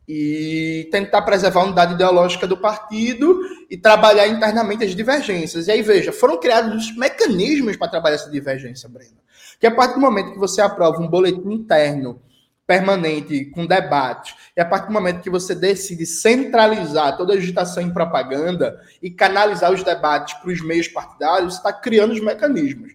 e 0.07 0.87
tentar 0.91 1.21
preservar 1.23 1.61
a 1.61 1.65
unidade 1.65 1.93
ideológica 1.93 2.47
do 2.47 2.57
partido 2.57 3.39
e 3.69 3.77
trabalhar 3.77 4.27
internamente 4.27 4.83
as 4.83 4.95
divergências. 4.95 5.67
E 5.67 5.71
aí, 5.71 5.81
veja, 5.81 6.11
foram 6.11 6.39
criados 6.39 6.95
mecanismos 6.95 7.75
para 7.75 7.87
trabalhar 7.87 8.15
essa 8.15 8.29
divergência, 8.29 8.89
Breno. 8.89 9.17
Que 9.59 9.67
a 9.67 9.71
partir 9.71 9.95
do 9.95 10.01
momento 10.01 10.33
que 10.33 10.39
você 10.39 10.61
aprova 10.61 11.01
um 11.01 11.07
boletim 11.07 11.51
interno 11.51 12.21
permanente 12.67 13.45
com 13.51 13.65
debate, 13.65 14.35
e 14.57 14.61
a 14.61 14.65
partir 14.65 14.87
do 14.87 14.93
momento 14.93 15.21
que 15.21 15.29
você 15.29 15.53
decide 15.53 16.05
centralizar 16.05 17.15
toda 17.15 17.33
a 17.33 17.37
agitação 17.37 17.83
em 17.83 17.93
propaganda 17.93 18.81
e 19.01 19.11
canalizar 19.11 19.71
os 19.71 19.83
debates 19.83 20.33
para 20.35 20.51
os 20.51 20.61
meios 20.61 20.87
partidários, 20.87 21.53
você 21.53 21.59
está 21.59 21.71
criando 21.71 22.13
os 22.13 22.19
mecanismos. 22.19 22.93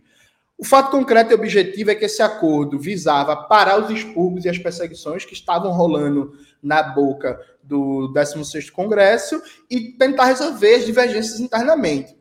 O 0.58 0.64
fato 0.64 0.90
concreto 0.90 1.30
e 1.30 1.34
objetivo 1.34 1.90
é 1.90 1.94
que 1.94 2.04
esse 2.04 2.20
acordo 2.20 2.78
visava 2.78 3.34
parar 3.34 3.82
os 3.82 3.90
expurgos 3.90 4.44
e 4.44 4.48
as 4.48 4.58
perseguições 4.58 5.24
que 5.24 5.32
estavam 5.32 5.72
rolando 5.72 6.34
na 6.62 6.82
boca 6.82 7.40
do 7.62 8.12
16º 8.12 8.70
Congresso 8.70 9.40
e 9.70 9.92
tentar 9.92 10.26
resolver 10.26 10.74
as 10.74 10.84
divergências 10.84 11.40
internamente. 11.40 12.14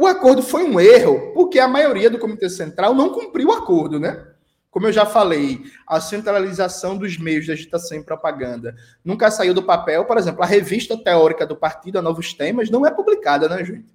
O 0.00 0.06
acordo 0.06 0.44
foi 0.44 0.62
um 0.62 0.78
erro, 0.78 1.32
porque 1.34 1.58
a 1.58 1.66
maioria 1.66 2.08
do 2.08 2.20
Comitê 2.20 2.48
Central 2.48 2.94
não 2.94 3.10
cumpriu 3.10 3.48
o 3.48 3.52
acordo, 3.52 3.98
né? 3.98 4.28
Como 4.70 4.86
eu 4.86 4.92
já 4.92 5.04
falei, 5.04 5.64
a 5.84 6.00
centralização 6.00 6.96
dos 6.96 7.18
meios 7.18 7.46
de 7.46 7.50
agitação 7.50 7.98
e 7.98 8.04
propaganda 8.04 8.76
nunca 9.04 9.28
saiu 9.28 9.52
do 9.52 9.64
papel. 9.64 10.04
Por 10.04 10.16
exemplo, 10.16 10.40
a 10.40 10.46
revista 10.46 10.96
teórica 10.96 11.44
do 11.44 11.56
partido, 11.56 11.98
a 11.98 12.02
Novos 12.02 12.32
Temas, 12.32 12.70
não 12.70 12.86
é 12.86 12.92
publicada, 12.92 13.48
né, 13.48 13.64
gente? 13.64 13.92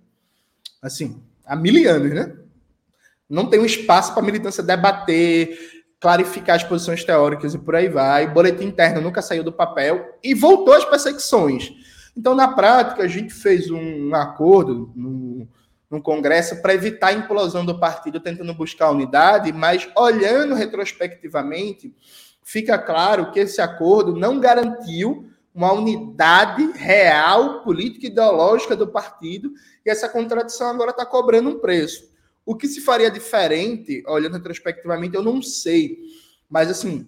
Assim, 0.81 1.23
há 1.45 1.55
mil 1.55 1.89
anos, 1.89 2.13
né? 2.13 2.35
Não 3.29 3.49
tem 3.49 3.61
um 3.61 3.65
espaço 3.65 4.11
para 4.11 4.21
a 4.21 4.25
militância 4.25 4.61
debater, 4.61 5.57
clarificar 6.01 6.57
as 6.57 6.65
posições 6.65 7.01
teóricas 7.05 7.53
e 7.53 7.57
por 7.57 7.77
aí 7.77 7.87
vai. 7.87 8.25
O 8.25 8.33
boletim 8.33 8.65
interno 8.65 8.99
nunca 8.99 9.21
saiu 9.21 9.41
do 9.41 9.53
papel 9.53 10.17
e 10.21 10.33
voltou 10.33 10.73
às 10.73 10.83
perseguições. 10.83 11.71
Então, 12.15 12.35
na 12.35 12.49
prática, 12.49 13.03
a 13.03 13.07
gente 13.07 13.33
fez 13.33 13.71
um 13.71 14.13
acordo 14.13 14.91
no, 14.93 15.47
no 15.93 16.01
Congresso 16.01 16.59
para 16.59 16.73
evitar 16.73 17.09
a 17.09 17.13
implosão 17.13 17.63
do 17.63 17.79
partido, 17.79 18.19
tentando 18.19 18.51
buscar 18.55 18.89
unidade, 18.89 19.53
mas 19.53 19.87
olhando 19.95 20.55
retrospectivamente, 20.55 21.95
fica 22.41 22.79
claro 22.79 23.29
que 23.29 23.39
esse 23.39 23.61
acordo 23.61 24.15
não 24.15 24.39
garantiu 24.39 25.29
uma 25.53 25.71
unidade 25.71 26.63
real, 26.71 27.61
política 27.61 28.07
e 28.07 28.09
ideológica 28.09 28.75
do 28.75 28.87
partido, 28.87 29.53
e 29.85 29.89
essa 29.91 30.09
contradição 30.09 30.67
agora 30.67 30.89
está 30.89 31.05
cobrando 31.05 31.51
um 31.51 31.59
preço. 31.59 32.11
O 32.43 32.55
que 32.55 32.67
se 32.67 32.81
faria 32.81 33.11
diferente, 33.11 34.03
olhando 34.07 34.33
retrospectivamente, 34.33 35.15
eu 35.15 35.21
não 35.21 35.43
sei. 35.43 35.99
Mas, 36.49 36.71
assim, 36.71 37.07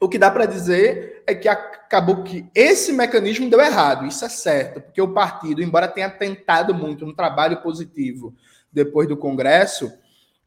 o 0.00 0.08
que 0.08 0.18
dá 0.18 0.30
para 0.30 0.46
dizer 0.46 1.22
é 1.26 1.34
que 1.34 1.48
acabou 1.48 2.22
que 2.22 2.46
esse 2.54 2.92
mecanismo 2.92 3.48
deu 3.48 3.60
errado. 3.60 4.06
Isso 4.06 4.24
é 4.24 4.28
certo, 4.28 4.80
porque 4.80 5.00
o 5.00 5.12
partido, 5.12 5.62
embora 5.62 5.88
tenha 5.88 6.10
tentado 6.10 6.74
muito 6.74 7.06
no 7.06 7.14
trabalho 7.14 7.62
positivo 7.62 8.34
depois 8.72 9.08
do 9.08 9.16
Congresso, 9.16 9.92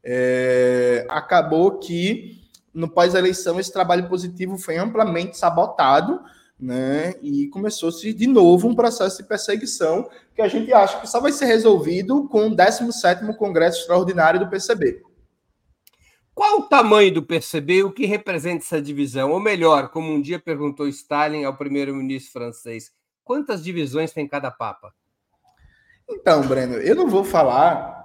é, 0.04 1.06
acabou 1.08 1.78
que 1.78 2.40
no 2.72 2.88
pós-eleição 2.88 3.58
esse 3.58 3.72
trabalho 3.72 4.08
positivo 4.08 4.56
foi 4.56 4.76
amplamente 4.76 5.36
sabotado 5.36 6.20
né? 6.60 7.14
E 7.22 7.48
começou-se 7.48 8.12
de 8.12 8.26
novo 8.26 8.68
um 8.68 8.74
processo 8.74 9.22
de 9.22 9.28
perseguição 9.28 10.08
que 10.34 10.42
a 10.42 10.48
gente 10.48 10.72
acha 10.72 11.00
que 11.00 11.08
só 11.08 11.20
vai 11.20 11.32
ser 11.32 11.46
resolvido 11.46 12.28
com 12.28 12.48
o 12.48 12.56
17º 12.56 13.34
Congresso 13.36 13.80
Extraordinário 13.80 14.38
do 14.38 14.48
PCB. 14.48 15.02
Qual 16.34 16.60
o 16.60 16.62
tamanho 16.62 17.12
do 17.12 17.22
PCB 17.22 17.82
o 17.82 17.92
que 17.92 18.06
representa 18.06 18.64
essa 18.64 18.80
divisão? 18.80 19.32
Ou 19.32 19.40
melhor, 19.40 19.90
como 19.90 20.12
um 20.12 20.20
dia 20.20 20.38
perguntou 20.38 20.88
Stalin 20.88 21.44
ao 21.44 21.56
primeiro-ministro 21.56 22.32
francês, 22.32 22.90
quantas 23.24 23.62
divisões 23.62 24.12
tem 24.12 24.26
cada 24.26 24.50
papa? 24.50 24.92
Então, 26.08 26.42
Breno, 26.46 26.74
eu 26.74 26.94
não 26.94 27.08
vou 27.08 27.24
falar 27.24 28.00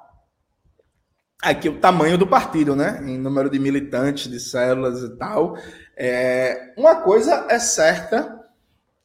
aqui 1.42 1.70
o 1.70 1.80
tamanho 1.80 2.18
do 2.18 2.28
partido, 2.28 2.76
né? 2.76 3.04
Em 3.06 3.18
número 3.18 3.50
de 3.50 3.60
militantes, 3.60 4.30
de 4.30 4.40
células 4.40 5.02
e 5.02 5.18
tal. 5.18 5.58
É, 5.96 6.74
uma 6.78 7.02
coisa 7.02 7.48
é 7.50 7.60
certa 7.60 8.44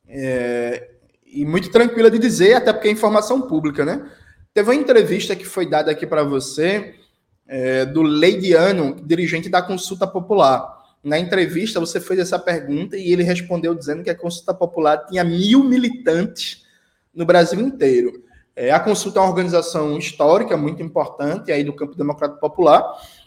é, 0.08 0.90
e 1.24 1.44
muito 1.44 1.70
tranquila 1.70 2.10
de 2.10 2.18
dizer, 2.18 2.54
até 2.54 2.72
porque 2.72 2.88
é 2.88 2.90
informação 2.90 3.42
pública, 3.42 3.84
né? 3.84 4.10
Teve 4.52 4.70
uma 4.70 4.74
entrevista 4.74 5.36
que 5.36 5.44
foi 5.44 5.68
dada 5.68 5.90
aqui 5.90 6.06
para 6.06 6.24
você 6.24 6.96
é, 7.50 7.84
do 7.84 8.00
Leidiano, 8.00 8.94
dirigente 9.04 9.48
da 9.48 9.60
Consulta 9.60 10.06
Popular. 10.06 10.78
Na 11.02 11.18
entrevista, 11.18 11.80
você 11.80 12.00
fez 12.00 12.20
essa 12.20 12.38
pergunta 12.38 12.96
e 12.96 13.12
ele 13.12 13.24
respondeu 13.24 13.74
dizendo 13.74 14.04
que 14.04 14.10
a 14.10 14.14
Consulta 14.14 14.54
Popular 14.54 14.98
tinha 15.06 15.24
mil 15.24 15.64
militantes 15.64 16.64
no 17.12 17.26
Brasil 17.26 17.60
inteiro. 17.60 18.22
É, 18.54 18.70
a 18.70 18.78
Consulta 18.78 19.18
é 19.18 19.22
uma 19.22 19.28
organização 19.28 19.98
histórica 19.98 20.56
muito 20.56 20.80
importante 20.80 21.50
aí 21.50 21.64
do 21.64 21.74
campo 21.74 21.96
democrático 21.96 22.40
popular. 22.40 22.84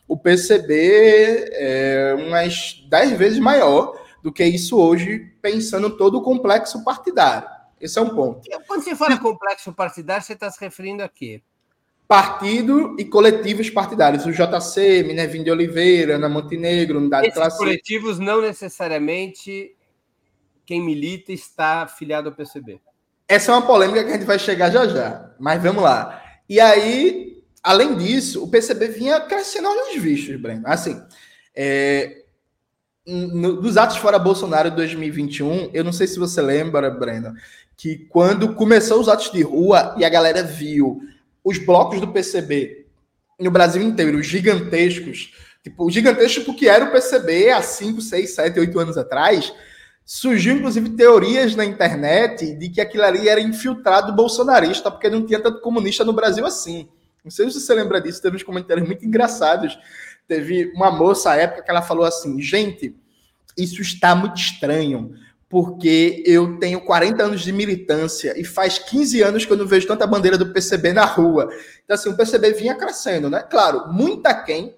O 0.08 0.18
PCB 0.18 1.50
é 1.52 2.16
umas 2.18 2.82
dez 2.90 3.12
vezes 3.18 3.40
maior 3.40 3.94
do 4.24 4.32
que 4.32 4.46
isso 4.46 4.80
hoje, 4.80 5.34
pensando 5.42 5.98
todo 5.98 6.20
o 6.20 6.22
complexo 6.22 6.82
partidário. 6.86 7.50
Esse 7.82 8.00
é 8.00 8.02
um 8.02 8.16
ponto. 8.16 8.50
Quando 8.68 8.84
você 8.84 8.96
fala 8.96 9.20
complexo 9.20 9.74
partidário, 9.74 10.24
você 10.24 10.32
está 10.32 10.50
se 10.50 10.62
referindo 10.62 11.04
a 11.04 11.10
quê? 11.10 11.42
Partido 12.08 12.96
e 13.00 13.06
coletivos 13.06 13.70
partidários. 13.70 14.26
O 14.26 14.32
JC, 14.32 15.04
Minervino 15.04 15.46
de 15.46 15.52
Oliveira, 15.52 16.16
Ana 16.16 16.30
Montenegro, 16.30 17.00
Unidade 17.00 17.28
Esses 17.28 17.38
Classe... 17.38 17.58
coletivos 17.58 18.20
não 18.20 18.42
necessariamente 18.42 19.76
quem 20.66 20.82
milita 20.82 21.32
está 21.32 21.84
afiliado 21.84 22.30
ao 22.30 22.36
PCB. 22.36 22.80
Essa 23.28 23.52
é 23.52 23.56
uma 23.56 23.66
polêmica 23.66 24.04
que 24.04 24.10
a 24.10 24.13
gente 24.13 24.26
vai 24.26 24.38
chegar 24.38 24.70
já 24.70 24.88
já. 24.88 25.34
Mas 25.39 25.62
vamos 25.62 25.84
lá. 25.84 26.22
E 26.48 26.60
aí, 26.60 27.42
além 27.62 27.96
disso, 27.96 28.44
o 28.44 28.50
PCB 28.50 28.89
vinha 28.89 29.20
crescendo 29.22 29.68
aos 29.68 29.96
vistos, 29.96 30.39
Breno. 30.39 30.63
Assim, 30.66 31.02
é, 31.56 32.24
no, 33.06 33.62
dos 33.62 33.78
atos 33.78 33.98
fora 33.98 34.20
Bolsonaro 34.20 34.70
de 34.70 34.76
2021, 34.76 35.72
eu 35.74 35.84
não 35.84 35.94
sei 35.94 36.08
se 36.08 36.20
você 36.20 36.42
lembra, 36.42 36.89
Breno, 36.89 37.34
que 37.76 37.98
quando 38.10 38.54
começou 38.56 39.00
os 39.00 39.10
atos 39.10 39.32
de 39.32 39.42
rua 39.42 39.96
e 39.98 40.06
a 40.06 40.10
galera 40.10 40.44
viu 40.44 41.02
os 41.44 41.58
blocos 41.58 42.00
do 42.00 42.08
PCB 42.08 42.86
no 43.40 43.52
Brasil 43.52 43.82
inteiro, 43.82 44.22
gigantescos, 44.22 45.34
tipo, 45.64 45.90
gigantesco 45.90 46.54
que 46.56 46.68
era 46.68 46.86
o 46.86 46.92
PCB 46.92 47.50
há 47.50 47.62
5, 47.62 48.02
6, 48.02 48.36
7, 48.36 48.60
8 48.60 48.80
anos 48.80 48.98
atrás, 48.98 49.54
surgiu 50.06 50.56
inclusive 50.56 50.90
teorias 50.92 51.56
na 51.56 51.66
internet 51.66 52.56
de 52.56 52.70
que 52.70 52.80
aquilo 52.80 53.04
ali 53.04 53.28
era 53.28 53.42
infiltrado 53.42 54.14
bolsonarista, 54.14 54.92
porque 54.92 55.10
não 55.10 55.26
tinha 55.26 55.40
tanto 55.40 55.62
comunista 55.62 56.04
no 56.04 56.14
Brasil 56.14 56.46
assim. 56.46 56.88
Não 57.24 57.32
sei 57.32 57.50
se 57.50 57.60
você 57.60 57.74
lembra 57.74 58.02
disso, 58.02 58.22
teve 58.22 58.36
uns 58.36 58.44
comentários 58.44 58.86
muito 58.86 59.06
engraçados 59.06 59.78
Teve 60.28 60.72
uma 60.74 60.90
moça 60.90 61.32
à 61.32 61.36
época 61.36 61.64
que 61.64 61.70
ela 61.70 61.82
falou 61.82 62.06
assim: 62.06 62.42
gente, 62.42 62.96
isso 63.58 63.82
está 63.82 64.16
muito 64.16 64.38
estranho, 64.38 65.14
porque 65.54 66.24
eu 66.26 66.58
tenho 66.58 66.82
40 66.82 67.22
anos 67.26 67.42
de 67.42 67.52
militância 67.52 68.34
e 68.36 68.44
faz 68.44 68.80
15 68.80 69.22
anos 69.22 69.46
que 69.46 69.54
eu 69.54 69.58
não 69.58 69.68
vejo 69.68 69.88
tanta 69.88 70.08
bandeira 70.08 70.36
do 70.36 70.52
PCB 70.52 70.94
na 70.94 71.06
rua. 71.06 71.48
Então, 71.84 71.94
assim, 71.94 72.10
o 72.10 72.18
PCB 72.18 72.54
vinha 72.54 72.74
crescendo, 72.74 73.30
né? 73.30 73.44
Claro, 73.44 73.88
muito 73.94 74.26
aquém, 74.26 74.76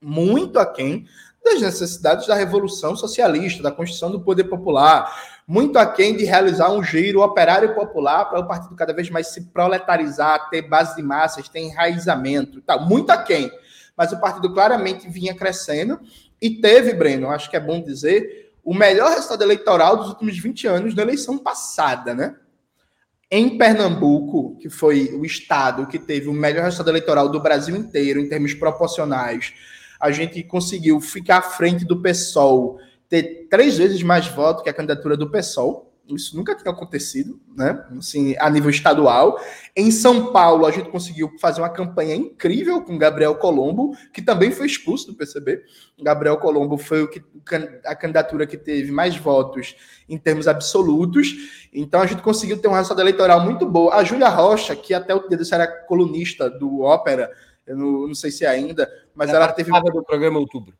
muito 0.00 0.60
aquém 0.60 1.08
das 1.44 1.60
necessidades 1.60 2.28
da 2.28 2.36
revolução 2.36 2.94
socialista, 2.94 3.64
da 3.64 3.72
construção 3.72 4.12
do 4.12 4.20
poder 4.20 4.44
popular, 4.44 5.42
muito 5.44 5.76
aquém 5.76 6.16
de 6.16 6.22
realizar 6.22 6.70
um 6.70 6.84
giro 6.84 7.20
operário 7.20 7.74
popular 7.74 8.26
para 8.26 8.38
o 8.38 8.46
partido 8.46 8.76
cada 8.76 8.92
vez 8.92 9.10
mais 9.10 9.26
se 9.26 9.46
proletarizar, 9.46 10.50
ter 10.50 10.62
base 10.62 10.94
de 10.94 11.02
massas, 11.02 11.48
ter 11.48 11.62
enraizamento, 11.62 12.62
tá, 12.62 12.78
muito 12.78 13.10
aquém 13.10 13.50
mas 13.96 14.12
o 14.12 14.18
partido 14.18 14.50
claramente 14.54 15.10
vinha 15.10 15.34
crescendo 15.34 16.00
e 16.40 16.48
teve, 16.48 16.94
Breno, 16.94 17.28
acho 17.28 17.50
que 17.50 17.56
é 17.56 17.60
bom 17.60 17.82
dizer, 17.82 18.49
o 18.64 18.74
melhor 18.74 19.10
resultado 19.10 19.42
eleitoral 19.42 19.96
dos 19.96 20.08
últimos 20.08 20.38
20 20.38 20.66
anos 20.66 20.94
na 20.94 21.02
eleição 21.02 21.38
passada, 21.38 22.14
né? 22.14 22.36
Em 23.30 23.56
Pernambuco, 23.56 24.56
que 24.58 24.68
foi 24.68 25.14
o 25.14 25.24
estado 25.24 25.86
que 25.86 25.98
teve 25.98 26.28
o 26.28 26.32
melhor 26.32 26.64
resultado 26.64 26.90
eleitoral 26.90 27.28
do 27.28 27.40
Brasil 27.40 27.76
inteiro, 27.76 28.20
em 28.20 28.28
termos 28.28 28.54
proporcionais, 28.54 29.54
a 30.00 30.10
gente 30.10 30.42
conseguiu 30.42 31.00
ficar 31.00 31.38
à 31.38 31.42
frente 31.42 31.84
do 31.84 32.00
PSOL, 32.00 32.78
ter 33.08 33.46
três 33.48 33.76
vezes 33.76 34.02
mais 34.02 34.26
votos 34.26 34.62
que 34.62 34.70
a 34.70 34.74
candidatura 34.74 35.16
do 35.16 35.30
PSOL, 35.30 35.89
Isso 36.14 36.36
nunca 36.36 36.54
tinha 36.54 36.72
acontecido, 36.72 37.40
né? 37.56 37.84
Assim, 37.98 38.34
a 38.38 38.48
nível 38.50 38.70
estadual. 38.70 39.38
Em 39.74 39.90
São 39.90 40.32
Paulo, 40.32 40.66
a 40.66 40.70
gente 40.70 40.90
conseguiu 40.90 41.30
fazer 41.40 41.60
uma 41.60 41.68
campanha 41.68 42.14
incrível 42.14 42.82
com 42.82 42.98
Gabriel 42.98 43.34
Colombo, 43.36 43.96
que 44.12 44.22
também 44.22 44.50
foi 44.50 44.66
expulso 44.66 45.06
do 45.06 45.14
PCB. 45.14 45.62
Gabriel 46.02 46.36
Colombo 46.38 46.76
foi 46.76 47.02
o 47.02 47.08
que, 47.08 47.22
a 47.84 47.94
candidatura 47.94 48.46
que 48.46 48.56
teve 48.56 48.90
mais 48.90 49.16
votos 49.16 49.76
em 50.08 50.18
termos 50.18 50.48
absolutos. 50.48 51.68
Então 51.72 52.00
a 52.00 52.06
gente 52.06 52.22
conseguiu 52.22 52.58
ter 52.58 52.68
um 52.68 52.72
resultado 52.72 53.00
eleitoral 53.00 53.40
muito 53.44 53.66
bom. 53.66 53.90
A 53.90 54.02
Júlia 54.04 54.28
Rocha, 54.28 54.74
que 54.74 54.94
até 54.94 55.14
o 55.14 55.28
dedo 55.28 55.44
era 55.52 55.66
colunista 55.66 56.50
do 56.50 56.80
Ópera, 56.80 57.30
eu 57.66 57.76
não, 57.76 58.08
não 58.08 58.14
sei 58.14 58.30
se 58.30 58.44
é 58.44 58.48
ainda, 58.48 58.90
mas 59.14 59.30
ela, 59.30 59.44
ela 59.44 59.52
teve. 59.52 59.70
do 59.70 60.04
programa 60.04 60.38
Outubro. 60.38 60.74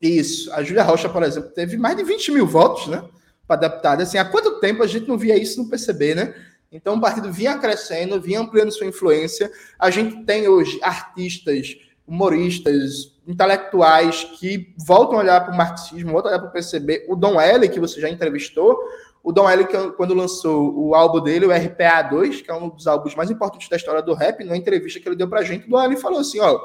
Isso. 0.00 0.52
A 0.52 0.62
Júlia 0.62 0.82
Rocha, 0.82 1.08
por 1.08 1.22
exemplo, 1.22 1.50
teve 1.50 1.76
mais 1.76 1.96
de 1.96 2.04
20 2.04 2.32
mil 2.32 2.46
votos, 2.46 2.86
né? 2.86 3.02
Para 3.48 3.62
deputada. 3.62 4.04
Assim, 4.04 4.18
há 4.18 4.24
quanto 4.24 4.60
tempo 4.60 4.82
a 4.82 4.86
gente 4.86 5.08
não 5.08 5.18
via 5.18 5.36
isso 5.36 5.60
no 5.60 5.68
PCB, 5.68 6.14
né? 6.14 6.34
Então 6.70 6.94
o 6.94 7.00
partido 7.00 7.32
vinha 7.32 7.58
crescendo, 7.58 8.20
vinha 8.20 8.40
ampliando 8.40 8.70
sua 8.70 8.86
influência. 8.86 9.50
A 9.78 9.90
gente 9.90 10.24
tem 10.24 10.46
hoje 10.46 10.78
artistas, 10.82 11.76
humoristas, 12.06 13.16
intelectuais 13.26 14.24
que 14.38 14.74
voltam 14.86 15.18
a 15.18 15.22
olhar 15.22 15.40
para 15.44 15.52
o 15.52 15.56
marxismo, 15.56 16.12
voltam 16.12 16.30
a 16.30 16.34
olhar 16.34 16.40
para 16.42 16.50
o 16.50 16.52
PCB. 16.52 17.06
O 17.08 17.16
Dom 17.16 17.40
L, 17.40 17.68
que 17.68 17.80
você 17.80 18.00
já 18.00 18.08
entrevistou, 18.08 18.78
o 19.22 19.32
Dom 19.32 19.48
L, 19.48 19.66
quando 19.96 20.14
lançou 20.14 20.72
o 20.78 20.94
álbum 20.94 21.20
dele, 21.20 21.46
o 21.46 21.50
RPA 21.50 22.02
2, 22.02 22.42
que 22.42 22.50
é 22.50 22.54
um 22.54 22.68
dos 22.68 22.86
álbuns 22.86 23.14
mais 23.14 23.30
importantes 23.30 23.68
da 23.68 23.76
história 23.76 24.02
do 24.02 24.14
rap, 24.14 24.44
numa 24.44 24.56
entrevista 24.56 25.00
que 25.00 25.08
ele 25.08 25.16
deu 25.16 25.28
para 25.28 25.40
a 25.40 25.44
gente, 25.44 25.66
o 25.66 25.70
Dom 25.70 25.82
L 25.82 25.96
falou 25.96 26.20
assim: 26.20 26.40
ó 26.40 26.60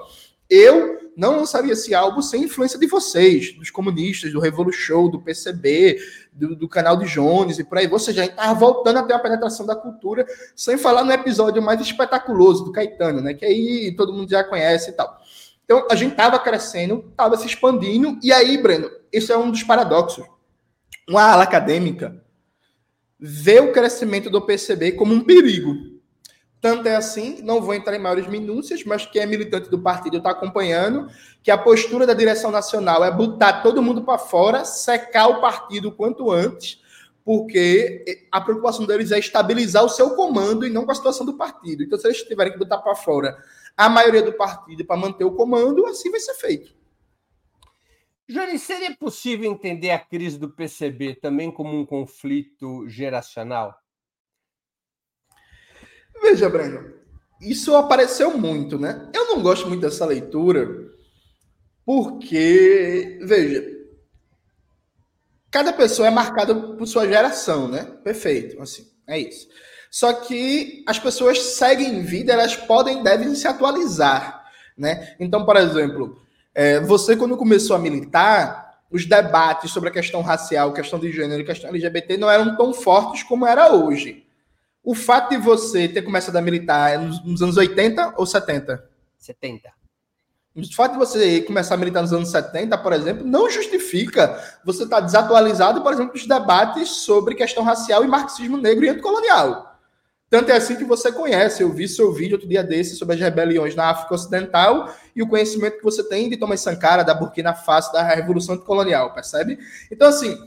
eu 0.50 1.12
não 1.16 1.38
lançaria 1.38 1.74
esse 1.74 1.94
álbum 1.94 2.22
sem 2.22 2.44
influência 2.44 2.78
de 2.80 2.88
vocês, 2.88 3.54
dos 3.54 3.70
comunistas, 3.70 4.32
do 4.32 4.39
Revolution, 4.39 5.10
do 5.10 5.22
PCB, 5.22 6.00
do, 6.32 6.56
do, 6.56 6.68
canal 6.68 6.98
de 6.98 7.06
Jones 7.06 7.60
e 7.60 7.64
por 7.64 7.78
aí. 7.78 7.86
A 7.86 7.98
gente 7.98 8.32
estava 8.32 8.54
voltando 8.60 9.00
até 9.00 9.14
a 9.14 9.20
penetração 9.20 9.66
da 9.66 9.76
cultura, 9.76 10.26
sem 10.56 10.78
falar 10.78 11.04
no 11.04 11.12
episódio 11.12 11.62
mais 11.62 11.80
espetaculoso 11.82 12.66
do 12.66 12.72
Caetano, 12.72 13.22
né? 13.22 13.34
Que 13.34 13.46
aí 13.46 13.96
todo 13.96 14.14
mundo 14.14 14.30
já 14.30 14.44
conhece 14.44 14.89
e 14.89 14.94
tal. 14.94 15.20
Então, 15.64 15.88
a 15.89 15.96
gente 15.96 16.12
estava 16.12 16.39
crescendo, 16.39 17.06
estava 17.12 17.38
se 17.38 17.48
expandindo, 17.48 18.20
e 18.22 18.34
aí, 18.34 18.62
Breno, 18.62 18.89
isso 19.12 19.32
é 19.32 19.38
um 19.38 19.50
dos 19.50 19.64
paradoxos. 19.64 20.26
Uma 21.08 21.24
ala 21.24 21.44
acadêmica 21.44 22.22
vê 23.20 23.60
o 23.60 23.72
crescimento 23.72 24.30
do 24.30 24.41
PCB 24.41 24.94
como 24.94 25.14
um 25.14 25.24
perigo 25.24 25.93
tanto 26.64 26.88
é 26.88 26.95
assim, 26.95 27.41
não 27.41 27.61
vou 27.61 27.74
entrar 27.74 27.93
em 27.93 27.99
maiores 27.99 28.26
minúcias, 28.26 28.86
mas 28.86 29.05
quem 29.05 29.22
é 29.22 29.26
militante 29.26 29.70
do 29.70 29.78
partido 29.78 30.16
está 30.16 30.30
acompanhando, 30.30 31.09
que 31.43 31.51
a 31.51 31.57
postura 31.57 32.07
da 32.07 32.14
direção 32.14 32.51
nacional 32.51 33.03
é 33.03 33.11
botar 33.11 33.61
todo 33.61 33.82
mundo 33.82 34.01
para 34.01 34.18
fora, 34.18 34.64
secar 34.64 35.28
o 35.28 35.41
partido 35.41 35.91
quanto 35.91 36.32
antes, 36.32 36.82
porque 37.22 38.26
a 38.32 38.39
preocupação 38.39 38.86
deles 38.86 39.11
é 39.11 39.20
estabilizar 39.20 39.84
o 39.84 39.89
seu 39.89 40.11
comando 40.11 40.66
e 40.66 40.70
não 40.70 40.86
com 40.86 40.91
a 40.93 40.95
situação 40.95 41.26
do 41.26 41.34
partido. 41.34 41.84
Então, 41.84 41.99
se 41.99 42.07
eles 42.07 42.24
tiverem 42.24 42.53
que 42.53 42.59
botar 42.59 42.78
para 42.78 42.95
fora 42.95 43.38
a 43.76 43.89
maioria 43.89 44.22
do 44.22 44.32
partido 44.32 44.86
para 44.86 44.95
manter 44.95 45.26
o 45.26 45.36
comando, 45.36 45.86
assim 45.86 46.09
vai 46.09 46.22
ser 46.22 46.36
feito. 46.36 46.74
Jane, 48.26 48.57
seria 48.57 48.95
possível 48.95 49.51
entender 49.51 49.91
a 49.91 49.99
crise 49.99 50.39
do 50.39 50.49
PCB 50.49 51.16
também 51.16 51.51
como 51.51 51.78
um 51.78 51.86
conflito 51.86 52.88
geracional? 52.88 53.83
Veja, 56.24 56.50
Breno, 56.50 56.94
isso 57.42 57.76
apareceu 57.76 58.38
muito, 58.38 58.80
né? 58.80 59.10
Eu 59.14 59.28
não 59.28 59.42
gosto 59.42 59.68
muito 59.68 59.82
dessa 59.82 60.06
leitura, 60.06 60.90
porque, 61.86 63.20
veja, 63.22 63.62
cada 65.52 65.74
pessoa 65.74 66.08
é 66.08 66.12
marcada 66.12 66.56
por 66.56 66.88
sua 66.88 67.06
geração, 67.06 67.68
né? 67.68 67.84
Perfeito, 68.06 68.62
assim, 68.62 68.88
é 69.06 69.20
isso. 69.20 69.50
Só 69.92 70.14
que 70.14 70.82
as 70.88 70.98
pessoas 70.98 71.40
seguem 71.40 72.04
vida, 72.04 72.32
elas 72.32 72.56
podem, 72.56 73.04
devem 73.04 73.36
se 73.36 73.46
atualizar, 73.46 74.46
né? 74.78 75.18
Então, 75.20 75.46
por 75.46 75.58
exemplo, 75.58 76.22
é, 76.56 76.80
você 76.80 77.18
quando 77.18 77.36
começou 77.36 77.76
a 77.76 77.80
militar, 77.80 78.80
os 78.90 79.06
debates 79.06 79.72
sobre 79.72 79.90
a 79.90 79.92
questão 79.92 80.22
racial, 80.22 80.72
questão 80.72 80.98
de 80.98 81.12
gênero, 81.12 81.44
questão 81.44 81.70
LGBT 81.70 82.16
não 82.16 82.32
eram 82.32 82.56
tão 82.56 82.74
fortes 82.74 83.24
como 83.24 83.46
era 83.46 83.74
hoje. 83.74 84.23
O 84.84 84.94
fato 84.94 85.30
de 85.30 85.38
você 85.38 85.88
ter 85.88 86.02
começado 86.02 86.36
a 86.36 86.42
militar 86.42 87.00
nos, 87.00 87.24
nos 87.24 87.42
anos 87.42 87.56
80 87.56 88.16
ou 88.18 88.26
70? 88.26 88.84
70. 89.18 89.72
O 90.56 90.76
fato 90.76 90.92
de 90.92 90.98
você 91.00 91.42
começar 91.42 91.76
a 91.76 91.78
militar 91.78 92.02
nos 92.02 92.14
anos 92.14 92.30
70, 92.30 92.78
por 92.78 92.94
exemplo, 92.94 93.26
não 93.26 93.50
justifica 93.50 94.40
você 94.64 94.84
estar 94.84 95.00
desatualizado, 95.00 95.82
por 95.82 95.94
exemplo, 95.94 96.14
dos 96.14 96.28
debates 96.28 96.90
sobre 96.90 97.34
questão 97.34 97.64
racial 97.64 98.04
e 98.04 98.08
marxismo 98.08 98.58
negro 98.58 98.86
e 98.86 98.90
anticolonial. 98.90 99.74
Tanto 100.30 100.52
é 100.52 100.58
assim 100.58 100.76
que 100.76 100.84
você 100.84 101.12
conhece. 101.12 101.64
Eu 101.64 101.72
vi 101.72 101.88
seu 101.88 102.12
vídeo 102.12 102.36
outro 102.36 102.50
dia 102.50 102.64
desse 102.64 102.96
sobre 102.96 103.16
as 103.16 103.22
rebeliões 103.22 103.76
na 103.76 103.90
África 103.90 104.16
Ocidental 104.16 104.94
e 105.16 105.24
o 105.24 105.28
conhecimento 105.28 105.78
que 105.78 105.84
você 105.84 106.04
tem 106.04 106.30
de 106.30 106.38
Thomas 106.38 106.60
Sankara, 106.60 107.04
da 107.04 107.14
Burkina 107.14 107.54
Faso, 107.54 107.94
da 107.94 108.04
Revolução 108.04 108.56
Anticolonial, 108.56 109.14
percebe? 109.14 109.58
Então, 109.92 110.08
assim, 110.08 110.38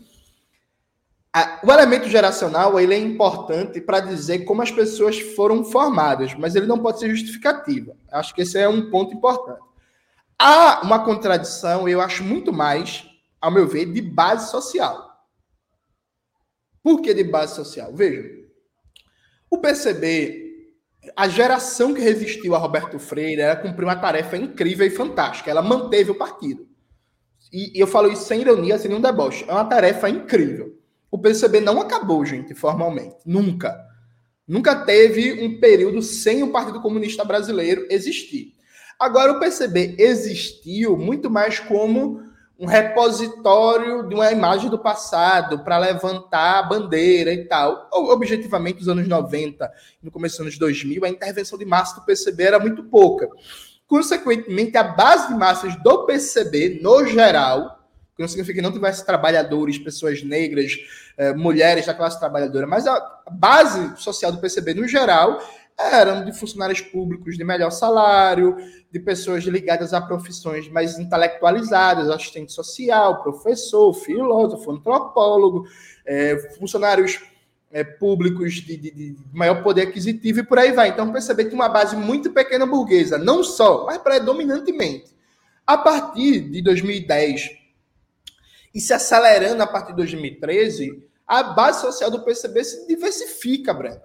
o 1.62 1.70
elemento 1.70 2.09
geracional 2.09 2.80
ele 2.80 2.95
é 2.95 2.99
importante 2.99 3.80
para 3.80 4.01
dizer 4.01 4.41
como 4.41 4.62
as 4.62 4.70
pessoas 4.70 5.18
foram 5.18 5.62
formadas, 5.64 6.34
mas 6.34 6.55
ele 6.55 6.66
não 6.66 6.78
pode 6.78 6.99
ser 6.99 7.11
justificativa. 7.11 7.95
Acho 8.11 8.34
que 8.34 8.43
esse 8.43 8.59
é 8.59 8.68
um 8.68 8.91
ponto 8.91 9.14
importante. 9.14 9.61
Há 10.39 10.80
uma 10.82 11.05
contradição, 11.05 11.89
eu 11.89 12.01
acho 12.01 12.24
muito 12.24 12.53
mais, 12.53 13.07
ao 13.41 13.51
meu 13.51 13.66
ver, 13.68 13.93
de 13.93 14.01
base 14.01 14.51
social. 14.51 15.07
Por 16.82 17.03
que 17.03 17.12
de 17.12 17.24
base 17.24 17.55
social? 17.55 17.93
Veja, 17.95 18.22
o 19.51 19.59
PCB, 19.59 20.70
a 21.16 21.28
geração 21.28 21.93
que 21.93 22.01
resistiu 22.01 22.55
a 22.55 22.59
Roberto 22.59 22.99
Freire, 22.99 23.43
ela 23.43 23.57
cumpriu 23.57 23.89
uma 23.89 23.97
tarefa 23.97 24.37
incrível 24.37 24.87
e 24.87 24.91
fantástica. 24.91 25.51
Ela 25.51 25.62
manteve 25.62 26.12
o 26.12 26.18
partido. 26.18 26.66
E, 27.53 27.76
e 27.76 27.80
eu 27.80 27.87
falo 27.87 28.11
isso 28.11 28.24
sem 28.24 28.41
ironia, 28.41 28.78
sem 28.78 28.89
nenhum 28.89 29.01
deboche. 29.01 29.45
É 29.49 29.53
uma 29.53 29.64
tarefa 29.64 30.09
incrível. 30.09 30.76
O 31.16 31.18
PCB 31.18 31.62
não 31.62 31.80
acabou, 31.80 32.26
gente, 32.26 32.54
formalmente. 32.54 33.16
Nunca. 33.24 33.74
Nunca 34.46 34.76
teve 34.76 35.42
um 35.42 35.58
período 35.58 36.02
sem 36.02 36.42
o 36.42 36.52
Partido 36.52 36.82
Comunista 36.82 37.24
Brasileiro 37.24 37.86
existir. 37.88 38.52
Agora, 39.00 39.32
o 39.32 39.40
PCB 39.40 39.96
existiu 39.98 40.94
muito 40.94 41.30
mais 41.30 41.58
como 41.58 42.20
um 42.58 42.66
repositório 42.66 44.06
de 44.06 44.14
uma 44.14 44.30
imagem 44.30 44.68
do 44.68 44.78
passado 44.78 45.64
para 45.64 45.78
levantar 45.78 46.58
a 46.58 46.62
bandeira 46.64 47.32
e 47.32 47.46
tal. 47.46 47.88
Objetivamente, 47.90 48.80
nos 48.80 48.88
anos 48.88 49.08
90, 49.08 49.72
no 50.02 50.10
começo 50.10 50.34
dos 50.36 50.42
anos 50.42 50.58
2000, 50.58 51.02
a 51.02 51.08
intervenção 51.08 51.58
de 51.58 51.64
massa 51.64 51.98
do 51.98 52.04
PCB 52.04 52.42
era 52.42 52.58
muito 52.58 52.84
pouca. 52.84 53.26
Consequentemente, 53.86 54.76
a 54.76 54.84
base 54.84 55.28
de 55.28 55.34
massas 55.34 55.82
do 55.82 56.04
PCB, 56.04 56.80
no 56.82 57.06
geral, 57.06 57.76
que 58.16 58.22
não 58.22 58.28
significa 58.28 58.56
que 58.56 58.62
não 58.62 58.72
tivesse 58.72 59.04
trabalhadores, 59.04 59.76
pessoas 59.78 60.22
negras, 60.22 60.72
eh, 61.18 61.34
mulheres 61.34 61.84
da 61.84 61.92
classe 61.92 62.18
trabalhadora, 62.18 62.66
mas 62.66 62.86
a 62.86 62.98
base 63.30 63.94
social 63.98 64.32
do 64.32 64.38
PCB, 64.38 64.72
no 64.72 64.88
geral, 64.88 65.38
eram 65.78 66.24
de 66.24 66.32
funcionários 66.32 66.80
públicos 66.80 67.36
de 67.36 67.44
melhor 67.44 67.70
salário, 67.70 68.56
de 68.90 68.98
pessoas 68.98 69.44
ligadas 69.44 69.92
a 69.92 70.00
profissões 70.00 70.66
mais 70.70 70.98
intelectualizadas, 70.98 72.08
assistente 72.08 72.52
social, 72.52 73.22
professor, 73.22 73.92
filósofo, 73.92 74.72
antropólogo, 74.72 75.66
eh, 76.06 76.54
funcionários 76.58 77.20
eh, 77.70 77.84
públicos 77.84 78.54
de, 78.54 78.78
de, 78.78 78.90
de, 78.90 79.16
maior 79.34 79.62
poder 79.62 79.88
aquisitivo 79.88 80.40
e 80.40 80.42
por 80.42 80.58
aí 80.58 80.72
vai. 80.72 80.88
Então, 80.88 81.12
perceber 81.12 81.44
que 81.44 81.54
uma 81.54 81.68
base 81.68 81.94
muito 81.94 82.30
pequena 82.30 82.64
burguesa, 82.64 83.18
não 83.18 83.44
só, 83.44 83.84
mas 83.84 83.98
predominantemente. 83.98 85.14
A 85.66 85.76
partir 85.76 86.40
de 86.48 86.62
2010, 86.62 87.65
e 88.77 88.81
se 88.81 88.93
acelerando 88.93 89.62
a 89.62 89.66
partir 89.66 89.93
de 89.93 89.97
2013, 89.97 91.03
a 91.27 91.43
base 91.43 91.81
social 91.81 92.11
do 92.11 92.22
PCB 92.22 92.62
se 92.62 92.87
diversifica, 92.87 93.72
Breno. 93.72 94.03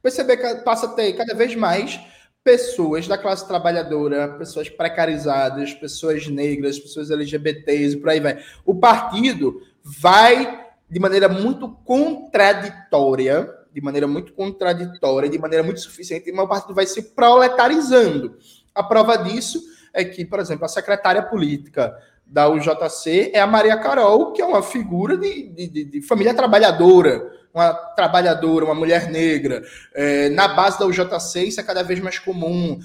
O 0.00 0.02
PCB 0.02 0.64
passa 0.64 0.86
a 0.86 0.88
ter 0.88 1.12
cada 1.12 1.32
vez 1.34 1.54
mais 1.54 2.00
pessoas 2.42 3.06
da 3.06 3.16
classe 3.16 3.46
trabalhadora, 3.46 4.36
pessoas 4.38 4.68
precarizadas, 4.68 5.72
pessoas 5.72 6.26
negras, 6.26 6.80
pessoas 6.80 7.12
LGBTs 7.12 7.94
e 7.94 8.00
por 8.00 8.08
aí 8.08 8.18
vai. 8.18 8.42
O 8.64 8.74
partido 8.74 9.62
vai 9.84 10.66
de 10.90 10.98
maneira 10.98 11.28
muito 11.28 11.68
contraditória, 11.84 13.48
de 13.72 13.80
maneira 13.80 14.08
muito 14.08 14.32
contraditória, 14.32 15.30
de 15.30 15.38
maneira 15.38 15.62
muito 15.62 15.78
suficiente, 15.78 16.32
mas 16.32 16.44
o 16.44 16.48
partido 16.48 16.74
vai 16.74 16.86
se 16.86 17.02
proletarizando. 17.14 18.36
A 18.74 18.82
prova 18.82 19.16
disso 19.16 19.62
é 19.94 20.04
que, 20.04 20.24
por 20.24 20.40
exemplo, 20.40 20.64
a 20.64 20.68
secretária 20.68 21.22
política 21.22 21.96
da 22.26 22.48
UJC 22.48 23.30
é 23.32 23.40
a 23.40 23.46
Maria 23.46 23.76
Carol, 23.78 24.32
que 24.32 24.42
é 24.42 24.44
uma 24.44 24.62
figura 24.62 25.16
de, 25.16 25.48
de, 25.48 25.84
de 25.84 26.02
família 26.02 26.34
trabalhadora, 26.34 27.30
uma 27.54 27.72
trabalhadora, 27.72 28.64
uma 28.64 28.74
mulher 28.74 29.08
negra. 29.08 29.62
É, 29.94 30.28
na 30.30 30.48
base 30.48 30.78
da 30.78 30.86
UJC, 30.86 31.44
isso 31.44 31.60
é 31.60 31.62
cada 31.62 31.82
vez 31.82 32.00
mais 32.00 32.18
comum. 32.18 32.78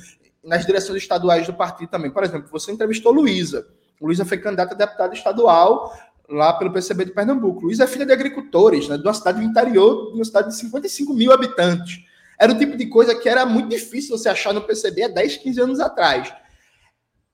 Nas 0.43 0.65
direções 0.65 1.01
estaduais 1.01 1.45
do 1.45 1.53
partido 1.53 1.89
também. 1.89 2.09
Por 2.09 2.23
exemplo, 2.23 2.49
você 2.51 2.71
entrevistou 2.71 3.11
Luísa. 3.11 3.67
Luísa 4.01 4.25
foi 4.25 4.37
candidata 4.37 4.73
a 4.73 4.77
deputada 4.77 5.13
estadual 5.13 5.93
lá 6.27 6.53
pelo 6.53 6.71
PCB 6.71 7.05
de 7.05 7.11
Pernambuco. 7.11 7.65
Luiz 7.65 7.79
é 7.79 7.87
filha 7.87 8.05
de 8.05 8.13
agricultores, 8.13 8.87
né, 8.87 8.97
de 8.97 9.03
uma 9.03 9.13
cidade 9.13 9.39
do 9.39 9.45
interior, 9.45 10.11
de 10.11 10.15
uma 10.15 10.25
cidade 10.25 10.49
de 10.49 10.55
55 10.55 11.13
mil 11.13 11.31
habitantes. 11.31 11.99
Era 12.39 12.53
o 12.53 12.57
tipo 12.57 12.75
de 12.75 12.87
coisa 12.87 13.13
que 13.13 13.29
era 13.29 13.45
muito 13.45 13.69
difícil 13.69 14.17
você 14.17 14.29
achar 14.29 14.53
no 14.53 14.61
PCB 14.61 15.03
há 15.03 15.07
10, 15.09 15.37
15 15.37 15.61
anos 15.61 15.79
atrás. 15.79 16.33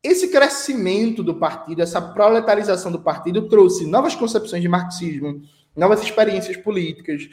Esse 0.03 0.29
crescimento 0.29 1.23
do 1.23 1.35
partido, 1.35 1.81
essa 1.81 2.01
proletarização 2.01 2.91
do 2.91 3.01
partido, 3.01 3.47
trouxe 3.49 3.85
novas 3.85 4.15
concepções 4.15 4.61
de 4.61 4.69
marxismo, 4.69 5.41
novas 5.75 6.01
experiências 6.01 6.57
políticas, 6.57 7.27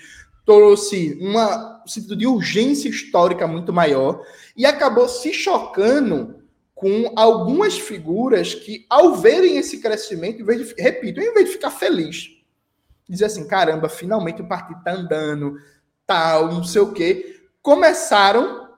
trouxe 0.44 1.16
uma, 1.20 1.82
um 1.84 1.88
sentido 1.88 2.16
de 2.16 2.26
urgência 2.26 2.88
histórica 2.88 3.46
muito 3.46 3.72
maior 3.72 4.22
e 4.56 4.66
acabou 4.66 5.08
se 5.08 5.32
chocando 5.32 6.42
com 6.74 7.12
algumas 7.16 7.78
figuras 7.78 8.54
que, 8.54 8.84
ao 8.90 9.14
verem 9.14 9.56
esse 9.56 9.80
crescimento, 9.80 10.42
em 10.42 10.44
vez 10.44 10.68
de, 10.68 10.82
repito, 10.82 11.20
em 11.20 11.32
vez 11.32 11.46
de 11.46 11.52
ficar 11.52 11.70
feliz, 11.70 12.30
dizer 13.08 13.26
assim, 13.26 13.46
caramba, 13.46 13.88
finalmente 13.88 14.42
o 14.42 14.48
partido 14.48 14.78
está 14.78 14.92
andando, 14.92 15.56
tal, 16.06 16.52
não 16.52 16.64
sei 16.64 16.82
o 16.82 16.92
quê, 16.92 17.42
começaram 17.62 18.68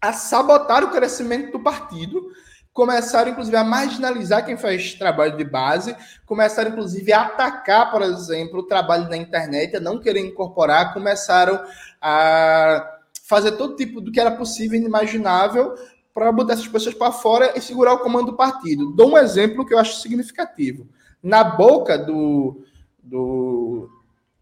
a 0.00 0.12
sabotar 0.12 0.82
o 0.82 0.90
crescimento 0.90 1.52
do 1.52 1.62
partido, 1.62 2.32
começaram, 2.72 3.30
inclusive, 3.32 3.56
a 3.56 3.64
marginalizar 3.64 4.44
quem 4.44 4.56
faz 4.56 4.94
trabalho 4.94 5.36
de 5.36 5.44
base, 5.44 5.94
começaram, 6.24 6.70
inclusive, 6.70 7.12
a 7.12 7.22
atacar, 7.22 7.90
por 7.90 8.02
exemplo, 8.02 8.60
o 8.60 8.66
trabalho 8.66 9.08
na 9.08 9.16
internet, 9.16 9.76
a 9.76 9.80
não 9.80 9.98
querer 9.98 10.20
incorporar, 10.20 10.94
começaram 10.94 11.60
a 12.00 12.98
fazer 13.24 13.52
todo 13.52 13.76
tipo 13.76 14.00
do 14.00 14.10
que 14.10 14.20
era 14.20 14.30
possível 14.30 14.76
e 14.76 14.80
inimaginável 14.80 15.74
para 16.12 16.32
botar 16.32 16.54
essas 16.54 16.66
pessoas 16.66 16.94
para 16.94 17.12
fora 17.12 17.52
e 17.56 17.60
segurar 17.60 17.94
o 17.94 18.00
comando 18.00 18.32
do 18.32 18.36
partido. 18.36 18.92
Dou 18.92 19.12
um 19.12 19.18
exemplo 19.18 19.64
que 19.64 19.72
eu 19.72 19.78
acho 19.78 20.00
significativo. 20.00 20.88
Na 21.22 21.44
boca 21.44 21.96
do, 21.96 22.64
do 23.02 23.88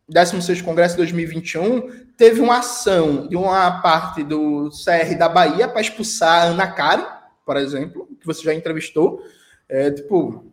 16 0.09 0.63
Congresso 0.63 0.95
de 0.95 1.03
2021, 1.03 2.07
teve 2.17 2.41
uma 2.41 2.59
ação 2.59 3.27
de 3.29 3.37
uma 3.37 3.83
parte 3.83 4.23
do 4.23 4.71
CR 4.71 5.15
da 5.19 5.29
Bahia 5.29 5.69
para 5.69 5.83
expulsar 5.83 6.43
a 6.43 6.45
Ana 6.47 6.67
Karen, 6.67 7.05
por 7.45 7.57
exemplo, 7.57 8.08
que 8.19 8.27
você 8.27 8.43
já 8.43 8.55
entrevistou. 8.55 9.23
É, 9.69 9.91
tipo, 9.91 10.45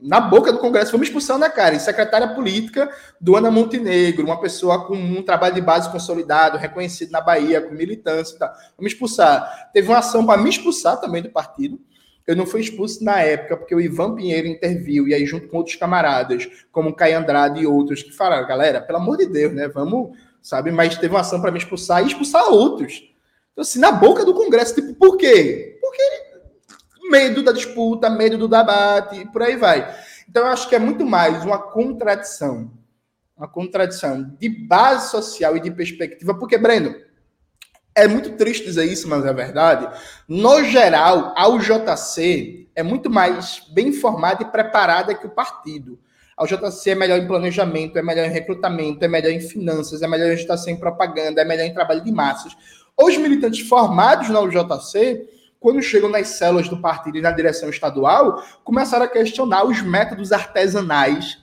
na 0.00 0.20
boca 0.20 0.52
do 0.52 0.58
Congresso, 0.58 0.92
vamos 0.92 1.08
expulsar 1.08 1.38
na 1.38 1.50
cara, 1.50 1.78
secretária 1.78 2.28
política 2.28 2.90
do 3.20 3.36
Ana 3.36 3.50
Montenegro, 3.50 4.24
uma 4.24 4.40
pessoa 4.40 4.86
com 4.86 4.94
um 4.94 5.22
trabalho 5.22 5.54
de 5.54 5.60
base 5.60 5.90
consolidado, 5.90 6.56
reconhecido 6.56 7.10
na 7.10 7.20
Bahia, 7.20 7.60
com 7.60 7.74
militância 7.74 8.34
e 8.34 8.38
tal. 8.38 8.52
Vamos 8.76 8.92
expulsar. 8.92 9.70
Teve 9.72 9.88
uma 9.88 9.98
ação 9.98 10.24
para 10.24 10.40
me 10.40 10.48
expulsar 10.48 11.00
também 11.00 11.22
do 11.22 11.30
partido. 11.30 11.78
Eu 12.26 12.34
não 12.34 12.46
fui 12.46 12.62
expulso 12.62 13.04
na 13.04 13.20
época, 13.20 13.58
porque 13.58 13.74
o 13.74 13.80
Ivan 13.80 14.14
Pinheiro 14.14 14.48
interviu, 14.48 15.06
e 15.06 15.12
aí, 15.12 15.26
junto 15.26 15.46
com 15.48 15.58
outros 15.58 15.76
camaradas, 15.76 16.48
como 16.72 16.88
o 16.88 16.94
Caio 16.94 17.18
Andrade 17.18 17.60
e 17.60 17.66
outros, 17.66 18.02
que 18.02 18.12
falaram, 18.12 18.48
galera, 18.48 18.80
pelo 18.80 18.98
amor 18.98 19.18
de 19.18 19.26
Deus, 19.26 19.52
né? 19.52 19.68
Vamos, 19.68 20.16
sabe? 20.40 20.70
Mas 20.70 20.96
teve 20.96 21.12
uma 21.12 21.20
ação 21.20 21.42
para 21.42 21.52
me 21.52 21.58
expulsar 21.58 22.02
e 22.02 22.06
expulsar 22.06 22.48
outros. 22.50 23.02
Então, 23.52 23.60
assim, 23.60 23.78
na 23.78 23.92
boca 23.92 24.24
do 24.24 24.32
Congresso, 24.32 24.74
tipo, 24.74 24.94
por 24.94 25.18
quê? 25.18 25.78
Porque 25.82 26.02
medo 27.14 27.44
da 27.44 27.52
disputa, 27.52 28.10
medo 28.10 28.36
do 28.36 28.48
debate, 28.48 29.20
e 29.20 29.26
por 29.26 29.40
aí 29.40 29.56
vai. 29.56 29.88
Então, 30.28 30.44
eu 30.44 30.48
acho 30.48 30.68
que 30.68 30.74
é 30.74 30.80
muito 30.80 31.06
mais 31.06 31.44
uma 31.44 31.58
contradição, 31.58 32.72
uma 33.36 33.46
contradição 33.46 34.34
de 34.36 34.48
base 34.48 35.12
social 35.12 35.56
e 35.56 35.60
de 35.60 35.70
perspectiva, 35.70 36.34
porque, 36.34 36.58
Breno, 36.58 36.92
é 37.94 38.08
muito 38.08 38.32
triste 38.32 38.64
dizer 38.64 38.86
isso, 38.86 39.08
mas 39.08 39.24
é 39.24 39.32
verdade. 39.32 39.88
No 40.26 40.64
geral, 40.64 41.32
a 41.36 41.48
UJC 41.48 42.68
é 42.74 42.82
muito 42.82 43.08
mais 43.08 43.62
bem 43.72 43.88
informada 43.88 44.42
e 44.42 44.46
preparada 44.46 45.14
que 45.14 45.26
o 45.28 45.30
partido. 45.30 45.96
A 46.36 46.42
UJC 46.42 46.90
é 46.90 46.94
melhor 46.96 47.20
em 47.20 47.28
planejamento, 47.28 47.96
é 47.96 48.02
melhor 48.02 48.26
em 48.26 48.32
recrutamento, 48.32 49.04
é 49.04 49.08
melhor 49.08 49.30
em 49.30 49.38
finanças, 49.38 50.02
é 50.02 50.08
melhor 50.08 50.30
em 50.30 50.32
agitação 50.32 50.72
em 50.72 50.76
propaganda, 50.76 51.40
é 51.40 51.44
melhor 51.44 51.64
em 51.64 51.72
trabalho 51.72 52.02
de 52.02 52.10
massas. 52.10 52.56
Os 53.00 53.16
militantes 53.16 53.68
formados 53.68 54.28
na 54.30 54.40
UJC 54.40 55.33
quando 55.64 55.80
chegam 55.80 56.10
nas 56.10 56.28
células 56.28 56.68
do 56.68 56.76
partido 56.76 57.16
e 57.16 57.22
na 57.22 57.30
direção 57.30 57.70
estadual, 57.70 58.42
começaram 58.62 59.06
a 59.06 59.08
questionar 59.08 59.64
os 59.64 59.80
métodos 59.80 60.30
artesanais 60.30 61.42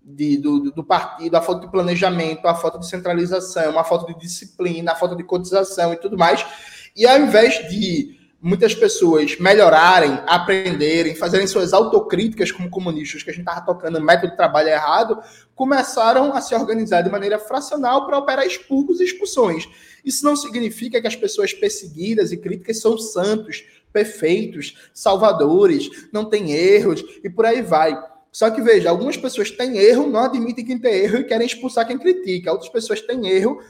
de, 0.00 0.36
do, 0.36 0.70
do, 0.70 0.84
partido, 0.84 1.34
a 1.34 1.42
falta 1.42 1.62
de 1.62 1.72
planejamento, 1.72 2.46
a 2.46 2.54
falta 2.54 2.78
de 2.78 2.88
centralização, 2.88 3.76
a 3.76 3.82
falta 3.82 4.14
de 4.14 4.20
disciplina, 4.20 4.92
a 4.92 4.94
falta 4.94 5.16
de 5.16 5.24
cotização 5.24 5.92
e 5.92 5.96
tudo 5.96 6.16
mais. 6.16 6.46
E 6.94 7.04
ao 7.04 7.18
invés 7.18 7.68
de 7.68 8.19
muitas 8.42 8.74
pessoas 8.74 9.38
melhorarem, 9.38 10.18
aprenderem, 10.26 11.14
fazerem 11.14 11.46
suas 11.46 11.72
autocríticas 11.72 12.50
como 12.50 12.70
comunistas, 12.70 13.22
que 13.22 13.30
a 13.30 13.32
gente 13.32 13.42
estava 13.42 13.64
tocando 13.64 14.00
método 14.00 14.30
de 14.30 14.36
trabalho 14.36 14.68
errado, 14.68 15.20
começaram 15.54 16.32
a 16.32 16.40
se 16.40 16.54
organizar 16.54 17.02
de 17.02 17.10
maneira 17.10 17.38
fracional 17.38 18.06
para 18.06 18.18
operar 18.18 18.46
expulsos 18.46 19.00
e 19.00 19.04
expulsões. 19.04 19.68
Isso 20.02 20.24
não 20.24 20.34
significa 20.34 21.00
que 21.00 21.06
as 21.06 21.16
pessoas 21.16 21.52
perseguidas 21.52 22.32
e 22.32 22.38
críticas 22.38 22.80
são 22.80 22.96
santos, 22.96 23.62
perfeitos, 23.92 24.76
salvadores, 24.94 25.90
não 26.10 26.24
têm 26.24 26.52
erros 26.52 27.04
e 27.22 27.28
por 27.28 27.44
aí 27.44 27.60
vai. 27.60 27.98
Só 28.32 28.48
que 28.48 28.62
veja, 28.62 28.88
algumas 28.88 29.16
pessoas 29.16 29.50
têm 29.50 29.76
erro, 29.76 30.06
não 30.06 30.20
admitem 30.20 30.64
que 30.64 30.78
tem 30.78 30.94
erro 30.94 31.18
e 31.18 31.24
querem 31.24 31.46
expulsar 31.46 31.86
quem 31.86 31.98
critica. 31.98 32.52
Outras 32.52 32.70
pessoas 32.70 33.02
têm 33.02 33.28
erro, 33.28 33.60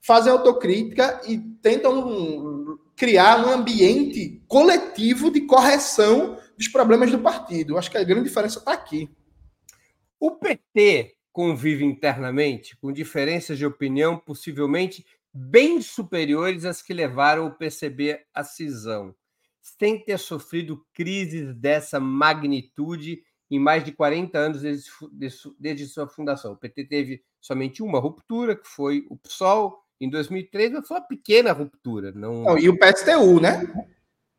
fazem 0.00 0.30
autocrítica 0.30 1.20
e 1.26 1.38
tentam 1.60 2.78
criar 3.00 3.42
um 3.46 3.50
ambiente 3.50 4.44
coletivo 4.46 5.30
de 5.30 5.40
correção 5.46 6.38
dos 6.54 6.68
problemas 6.68 7.10
do 7.10 7.18
partido. 7.18 7.78
Acho 7.78 7.90
que 7.90 7.96
a 7.96 8.04
grande 8.04 8.28
diferença 8.28 8.58
está 8.58 8.74
aqui. 8.74 9.08
O 10.20 10.32
PT 10.32 11.14
convive 11.32 11.82
internamente 11.82 12.76
com 12.76 12.92
diferenças 12.92 13.56
de 13.56 13.64
opinião 13.64 14.18
possivelmente 14.18 15.06
bem 15.32 15.80
superiores 15.80 16.66
às 16.66 16.82
que 16.82 16.92
levaram 16.92 17.46
o 17.46 17.54
PCB 17.54 18.20
à 18.34 18.44
cisão, 18.44 19.14
sem 19.62 19.98
ter 19.98 20.18
sofrido 20.18 20.84
crises 20.92 21.54
dessa 21.54 21.98
magnitude 21.98 23.22
em 23.50 23.58
mais 23.58 23.82
de 23.82 23.92
40 23.92 24.38
anos 24.38 24.60
desde, 24.60 24.90
desde 25.58 25.86
sua 25.86 26.06
fundação. 26.06 26.52
O 26.52 26.58
PT 26.58 26.84
teve 26.84 27.24
somente 27.40 27.82
uma 27.82 27.98
ruptura, 27.98 28.54
que 28.54 28.68
foi 28.68 29.06
o 29.08 29.16
PSOL, 29.16 29.82
em 30.00 30.08
2003, 30.08 30.72
mas 30.72 30.88
foi 30.88 30.96
uma 30.96 31.06
pequena 31.06 31.52
ruptura. 31.52 32.12
Não... 32.12 32.42
não 32.42 32.58
e 32.58 32.68
o 32.68 32.78
PSTU, 32.78 33.40
né? 33.40 33.62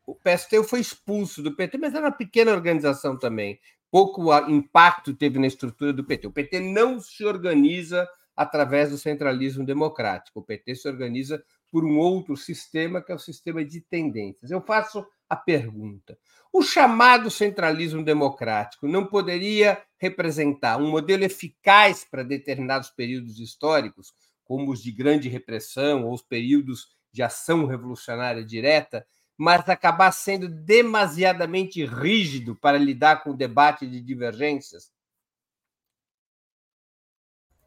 O 0.04 0.14
PSTU 0.14 0.64
foi 0.64 0.80
expulso 0.80 1.42
do 1.42 1.54
PT, 1.54 1.78
mas 1.78 1.94
era 1.94 2.06
uma 2.06 2.12
pequena 2.12 2.52
organização 2.52 3.18
também. 3.18 3.60
Pouco 3.90 4.32
impacto 4.48 5.14
teve 5.14 5.38
na 5.38 5.46
estrutura 5.46 5.92
do 5.92 6.04
PT. 6.04 6.26
O 6.26 6.32
PT 6.32 6.60
não 6.60 6.98
se 6.98 7.24
organiza 7.24 8.08
através 8.34 8.90
do 8.90 8.98
centralismo 8.98 9.64
democrático. 9.64 10.40
O 10.40 10.42
PT 10.42 10.74
se 10.74 10.88
organiza 10.88 11.42
por 11.70 11.84
um 11.84 11.98
outro 11.98 12.36
sistema, 12.36 13.00
que 13.00 13.12
é 13.12 13.14
o 13.14 13.18
sistema 13.18 13.64
de 13.64 13.80
tendências. 13.80 14.50
Eu 14.50 14.60
faço 14.60 15.06
a 15.28 15.36
pergunta: 15.36 16.18
o 16.52 16.62
chamado 16.62 17.30
centralismo 17.30 18.04
democrático 18.04 18.86
não 18.86 19.06
poderia 19.06 19.82
representar 19.98 20.76
um 20.76 20.90
modelo 20.90 21.24
eficaz 21.24 22.04
para 22.04 22.22
determinados 22.22 22.90
períodos 22.90 23.38
históricos, 23.38 24.12
como 24.52 24.70
os 24.70 24.82
de 24.82 24.92
grande 24.92 25.30
repressão 25.30 26.04
ou 26.04 26.12
os 26.12 26.20
períodos 26.20 26.88
de 27.10 27.22
ação 27.22 27.64
revolucionária 27.64 28.44
direta, 28.44 29.02
mas 29.34 29.66
acabar 29.66 30.12
sendo 30.12 30.46
demasiadamente 30.46 31.82
rígido 31.86 32.54
para 32.54 32.76
lidar 32.76 33.22
com 33.22 33.30
o 33.30 33.36
debate 33.36 33.86
de 33.86 33.98
divergências? 33.98 34.92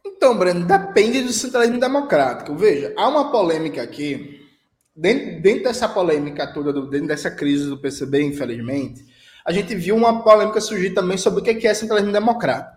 Então, 0.06 0.38
Breno, 0.38 0.64
depende 0.64 1.24
do 1.24 1.34
centralismo 1.34 1.80
democrático. 1.80 2.56
Veja, 2.56 2.94
há 2.96 3.08
uma 3.08 3.32
polêmica 3.32 3.82
aqui, 3.82 4.48
dentro, 4.96 5.42
dentro 5.42 5.64
dessa 5.64 5.90
polêmica 5.90 6.54
toda, 6.54 6.72
dentro 6.88 7.08
dessa 7.08 7.32
crise 7.32 7.68
do 7.68 7.82
PCB, 7.82 8.22
infelizmente, 8.22 9.04
a 9.44 9.52
gente 9.52 9.74
viu 9.74 9.96
uma 9.96 10.24
polêmica 10.24 10.62
surgir 10.62 10.92
também 10.92 11.18
sobre 11.18 11.42
o 11.42 11.44
que 11.44 11.68
é 11.68 11.74
centralismo 11.74 12.12
democrático. 12.12 12.75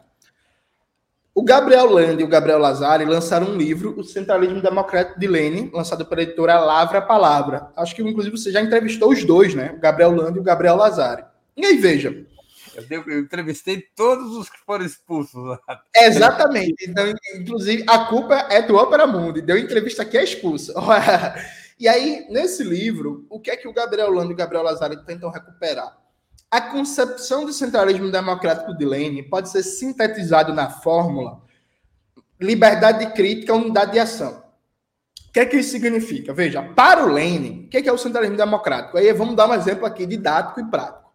O 1.39 1.45
Gabriel 1.45 1.89
Land 1.89 2.21
e 2.21 2.25
o 2.25 2.29
Gabriel 2.29 2.59
Lazari 2.59 3.05
lançaram 3.05 3.47
um 3.47 3.57
livro, 3.57 3.95
O 3.97 4.03
Centralismo 4.03 4.61
Democrático 4.61 5.21
de 5.21 5.29
Lenin, 5.29 5.71
lançado 5.73 6.05
pela 6.05 6.23
editora 6.23 6.59
Lavra 6.59 7.01
Palavra. 7.01 7.71
Acho 7.77 7.95
que, 7.95 8.03
inclusive, 8.03 8.37
você 8.37 8.51
já 8.51 8.61
entrevistou 8.61 9.13
os 9.13 9.23
dois, 9.23 9.55
né? 9.55 9.71
O 9.77 9.79
Gabriel 9.79 10.11
Land 10.11 10.37
e 10.37 10.41
o 10.41 10.43
Gabriel 10.43 10.75
Lazari. 10.75 11.23
E 11.57 11.65
aí, 11.65 11.77
veja, 11.77 12.27
eu, 12.91 13.21
entrevistei 13.21 13.85
todos 13.95 14.37
os 14.37 14.51
que 14.51 14.59
foram 14.67 14.85
expulsos 14.85 15.41
lá. 15.45 15.61
Exatamente. 15.95 16.85
Então, 16.89 17.05
inclusive, 17.37 17.85
a 17.87 18.01
culpa 18.07 18.35
é 18.51 18.61
do 18.61 18.77
Opera 18.77 19.07
Mundi. 19.07 19.41
Deu 19.41 19.57
entrevista 19.57 20.03
aqui 20.03 20.19
é 20.19 20.25
expulso. 20.25 20.75
e 21.79 21.87
aí, 21.87 22.27
nesse 22.31 22.65
livro, 22.65 23.25
o 23.31 23.39
que 23.39 23.53
é 23.53 23.57
que 23.57 23.69
o 23.69 23.73
Gabriel 23.73 24.11
Lando 24.11 24.33
e 24.33 24.35
o 24.35 24.37
Gabriel 24.37 24.65
Lazaro 24.65 25.05
tentam 25.05 25.31
recuperar? 25.31 25.98
A 26.51 26.63
concepção 26.63 27.45
do 27.45 27.53
centralismo 27.53 28.11
democrático 28.11 28.75
de 28.77 28.85
Lenin 28.85 29.23
pode 29.25 29.51
ser 29.51 29.63
sintetizado 29.63 30.55
na 30.55 30.71
fórmula 30.71 31.43
liberdade 32.41 33.05
de 33.05 33.13
crítica, 33.13 33.55
unidade 33.55 33.93
de 33.93 33.99
ação. 33.99 34.43
O 35.29 35.33
que 35.33 35.41
é 35.41 35.47
que 35.47 35.59
isso 35.59 35.71
significa? 35.71 36.33
Veja, 36.33 36.63
para 36.63 37.05
o 37.05 37.13
Lenin, 37.13 37.67
o 37.67 37.69
que 37.69 37.77
é, 37.77 37.83
que 37.83 37.89
é 37.89 37.93
o 37.93 37.99
centralismo 37.99 38.37
democrático? 38.37 38.97
Aí 38.97 39.13
vamos 39.13 39.37
dar 39.37 39.49
um 39.49 39.55
exemplo 39.55 39.85
aqui 39.85 40.07
didático 40.07 40.61
e 40.61 40.71
prático. 40.71 41.09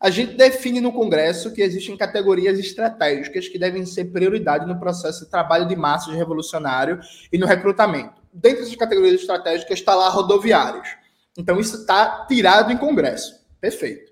A 0.00 0.08
gente 0.08 0.34
define 0.34 0.80
no 0.80 0.92
Congresso 0.92 1.52
que 1.52 1.60
existem 1.60 1.94
categorias 1.94 2.58
estratégicas 2.58 3.48
que 3.48 3.58
devem 3.58 3.84
ser 3.84 4.06
prioridade 4.06 4.66
no 4.66 4.80
processo 4.80 5.26
de 5.26 5.30
trabalho 5.30 5.68
de 5.68 5.76
massas 5.76 6.14
revolucionário 6.14 6.98
e 7.30 7.36
no 7.36 7.46
recrutamento. 7.46 8.14
Dentre 8.32 8.62
essas 8.62 8.76
categorias 8.76 9.20
estratégicas 9.20 9.78
está 9.78 9.94
lá 9.94 10.08
rodoviários. 10.08 10.88
Então, 11.36 11.60
isso 11.60 11.76
está 11.76 12.24
tirado 12.26 12.72
em 12.72 12.78
Congresso. 12.78 13.44
Perfeito. 13.60 14.09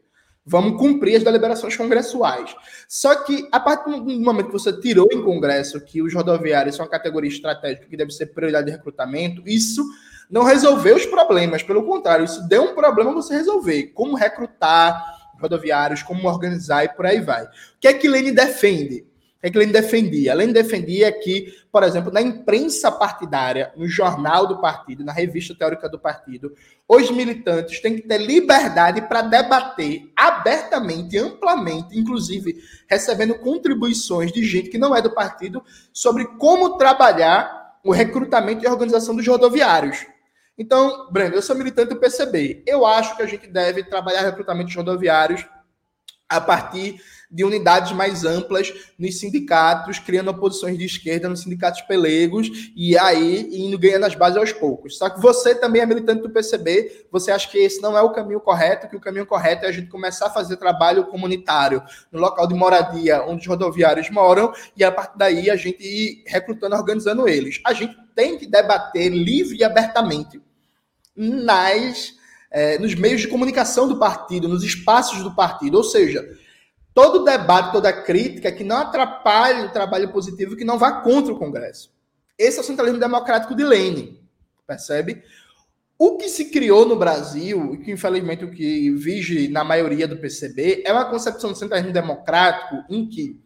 Vamos 0.51 0.79
cumprir 0.79 1.17
as 1.17 1.23
deliberações 1.23 1.77
congressuais. 1.77 2.57
Só 2.89 3.15
que, 3.17 3.47
a 3.53 3.61
partir 3.61 3.91
do 3.91 4.21
momento 4.21 4.47
que 4.47 4.53
você 4.53 4.73
tirou 4.73 5.07
em 5.13 5.23
Congresso 5.23 5.79
que 5.79 6.01
os 6.01 6.15
rodoviários 6.15 6.75
são 6.75 6.87
uma 6.87 6.91
categoria 6.91 7.29
estratégica 7.29 7.87
que 7.87 7.97
deve 7.97 8.11
ser 8.13 8.27
prioridade 8.27 8.67
de 8.67 8.73
recrutamento, 8.73 9.43
isso 9.45 9.85
não 10.31 10.45
resolveu 10.45 10.97
os 10.97 11.05
problemas. 11.05 11.63
Pelo 11.63 11.85
contrário, 11.85 12.25
isso 12.25 12.49
deu 12.49 12.63
um 12.63 12.75
problema 12.75 13.13
você 13.13 13.35
resolver. 13.35 13.89
Como 13.89 14.17
recrutar 14.17 15.19
rodoviários, 15.39 16.03
como 16.03 16.27
organizar 16.27 16.85
e 16.85 16.89
por 16.89 17.07
aí 17.07 17.21
vai. 17.21 17.45
O 17.45 17.49
que 17.79 17.89
é 17.89 17.93
que 17.95 18.09
Lênin 18.09 18.33
defende? 18.33 19.07
É 19.41 19.51
que 19.51 19.59
Lênin 19.59 19.71
defendia? 19.71 20.35
Lênin 20.35 20.53
defendia 20.53 21.13
que, 21.13 21.55
por 21.71 21.85
exemplo, 21.85 22.13
na 22.13 22.21
imprensa 22.21 22.91
partidária, 22.91 23.73
no 23.77 23.87
jornal 23.87 24.49
do 24.49 24.61
partido, 24.61 25.05
na 25.05 25.13
revista 25.13 25.55
teórica 25.55 25.89
do 25.89 25.99
partido, 25.99 26.53
os 26.89 27.09
militantes 27.11 27.81
têm 27.81 27.97
que 27.97 28.03
ter 28.03 28.19
liberdade 28.19 29.03
para 29.03 29.23
debater 29.23 30.11
abertamente, 30.17 31.17
amplamente, 31.17 31.97
inclusive 31.97 32.57
recebendo 32.89 33.39
contribuições 33.39 34.33
de 34.33 34.43
gente 34.43 34.71
que 34.71 34.79
não 34.79 34.95
é 34.95 35.01
do 35.01 35.15
partido, 35.15 35.63
sobre 35.93 36.25
como 36.37 36.77
trabalhar 36.77 37.79
o 37.85 37.93
recrutamento 37.93 38.65
e 38.65 38.69
organização 38.69 39.15
dos 39.15 39.27
rodoviários. 39.27 40.05
Então, 40.59 41.09
Breno, 41.13 41.37
eu 41.37 41.43
sou 41.43 41.55
militante 41.55 41.91
do 41.91 42.01
PCB. 42.01 42.65
Eu 42.67 42.85
acho 42.85 43.17
que 43.17 43.23
a 43.23 43.27
gente 43.27 43.47
deve 43.47 43.85
trabalhar 43.85 44.23
recrutamento 44.23 44.71
de 44.71 44.77
rodoviários 44.77 45.47
a 46.29 46.41
partir 46.41 47.01
de 47.31 47.45
unidades 47.45 47.93
mais 47.93 48.25
amplas 48.25 48.73
nos 48.99 49.19
sindicatos, 49.19 49.99
criando 49.99 50.31
oposições 50.31 50.79
de 50.79 50.85
esquerda 50.85 51.29
nos 51.29 51.41
sindicatos 51.41 51.83
pelegos 51.83 52.73
e 52.75 52.97
aí 52.97 53.49
indo 53.53 53.79
ganhando 53.79 54.07
as 54.07 54.15
bases 54.15 54.39
aos 54.39 54.53
poucos. 54.53 54.97
Só 54.97 55.11
que 55.11 55.21
você 55.21 55.55
também 55.55 55.83
é 55.83 55.87
militante 55.87 56.23
do 56.23 56.31
PCB, 56.31 57.07
você 57.11 57.31
acha 57.31 57.49
que 57.49 57.59
esse 57.59 57.83
não 57.83 57.97
é 57.97 58.03
o 58.03 58.13
caminho 58.13 58.41
correto, 58.41 58.89
que 58.89 58.97
o 58.97 59.01
caminho 59.01 59.27
correto 59.27 59.67
é 59.67 59.69
a 59.69 59.73
gente 59.73 59.89
começar 59.89 60.27
a 60.27 60.31
fazer 60.31 60.57
trabalho 60.57 61.07
comunitário 61.07 61.83
no 62.11 62.19
local 62.19 62.47
de 62.47 62.55
moradia 62.55 63.23
onde 63.25 63.43
os 63.43 63.47
rodoviários 63.47 64.09
moram 64.11 64.53
e 64.77 64.83
a 64.83 64.91
partir 64.91 65.19
daí 65.19 65.51
a 65.51 65.57
gente 65.57 65.83
ir 65.83 66.23
recrutando, 66.27 66.75
organizando 66.75 67.29
eles. 67.29 67.61
A 67.65 67.75
gente 67.75 67.95
tem 68.15 68.39
que 68.39 68.47
debater 68.47 69.11
livre 69.11 69.59
e 69.59 69.65
abertamente 69.65 70.41
nas, 71.15 72.15
é, 72.51 72.79
nos 72.79 72.95
meios 72.95 73.21
de 73.21 73.29
comunicação 73.29 73.87
do 73.87 73.99
partido, 73.99 74.49
nos 74.49 74.63
espaços 74.63 75.23
do 75.23 75.35
partido. 75.35 75.77
Ou 75.77 75.85
seja, 75.85 76.27
todo 76.99 77.23
debate, 77.23 77.71
toda 77.71 77.93
crítica 77.93 78.51
que 78.51 78.65
não 78.65 78.79
atrapalhe 78.79 79.67
o 79.67 79.71
trabalho 79.71 80.09
positivo, 80.11 80.57
que 80.57 80.65
não 80.65 80.77
vá 80.77 80.91
contra 80.91 81.33
o 81.33 81.39
Congresso. 81.39 81.93
Esse 82.37 82.59
é 82.59 82.61
o 82.61 82.65
centralismo 82.65 82.99
democrático 82.99 83.55
de 83.55 83.63
Lênin, 83.63 84.19
percebe? 84.67 85.23
O 85.97 86.17
que 86.17 86.29
se 86.29 86.47
criou 86.47 86.85
no 86.85 86.97
Brasil, 86.97 87.73
e 87.75 87.79
que 87.79 87.93
infelizmente 87.93 88.45
o 88.45 88.51
que 88.51 88.91
vige 88.91 89.47
na 89.47 89.63
maioria 89.63 90.09
do 90.09 90.17
PCB, 90.17 90.83
é 90.85 90.93
uma 90.93 91.05
concepção 91.05 91.53
do 91.53 91.57
centralismo 91.57 91.93
democrático 91.93 92.83
em 92.91 93.09
que 93.09 93.41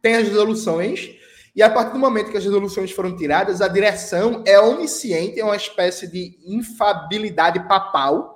tem 0.00 0.14
as 0.14 0.28
resoluções 0.28 1.16
e 1.56 1.64
a 1.64 1.70
partir 1.70 1.94
do 1.94 1.98
momento 1.98 2.30
que 2.30 2.36
as 2.36 2.44
resoluções 2.44 2.92
foram 2.92 3.16
tiradas, 3.16 3.60
a 3.60 3.66
direção 3.66 4.44
é 4.46 4.60
onisciente, 4.60 5.40
é 5.40 5.44
uma 5.44 5.56
espécie 5.56 6.06
de 6.06 6.38
infabilidade 6.46 7.58
papal 7.66 8.33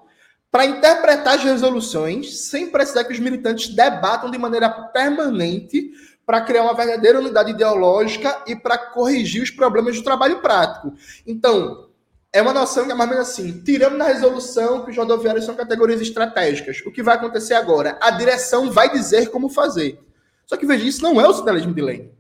para 0.51 0.67
interpretar 0.67 1.35
as 1.35 1.45
resoluções 1.45 2.49
sem 2.49 2.71
precisar 2.71 3.05
que 3.05 3.13
os 3.13 3.19
militantes 3.19 3.69
debatam 3.69 4.31
de 4.31 4.39
maneira 4.39 4.69
permanente 4.69 5.93
para 6.25 6.41
criar 6.41 6.63
uma 6.63 6.75
verdadeira 6.75 7.19
unidade 7.19 7.51
ideológica 7.51 8.43
e 8.47 8.55
para 8.55 8.77
corrigir 8.77 9.43
os 9.43 9.51
problemas 9.51 9.97
do 9.97 10.05
trabalho 10.05 10.41
prático. 10.41 10.93
Então, 11.27 11.89
é 12.33 12.43
uma 12.43 12.53
noção 12.53 12.85
que 12.85 12.93
é 12.93 12.95
mais 12.95 13.09
ou 13.09 13.17
menos 13.17 13.31
assim: 13.31 13.63
tiramos 13.63 13.99
na 13.99 14.07
resolução 14.07 14.85
que 14.85 14.91
os 14.91 14.97
rodoviários 14.97 15.45
são 15.45 15.55
categorias 15.55 16.01
estratégicas. 16.01 16.83
O 16.85 16.93
que 16.93 17.03
vai 17.03 17.17
acontecer 17.17 17.55
agora? 17.55 17.99
A 18.01 18.11
direção 18.11 18.71
vai 18.71 18.91
dizer 18.91 19.31
como 19.31 19.49
fazer. 19.49 19.99
Só 20.47 20.57
que 20.57 20.67
veja, 20.67 20.85
isso 20.85 21.03
não 21.03 21.21
é 21.21 21.29
o 21.29 21.33
socialismo 21.33 21.75
de 21.75 21.81
lei. 21.81 22.13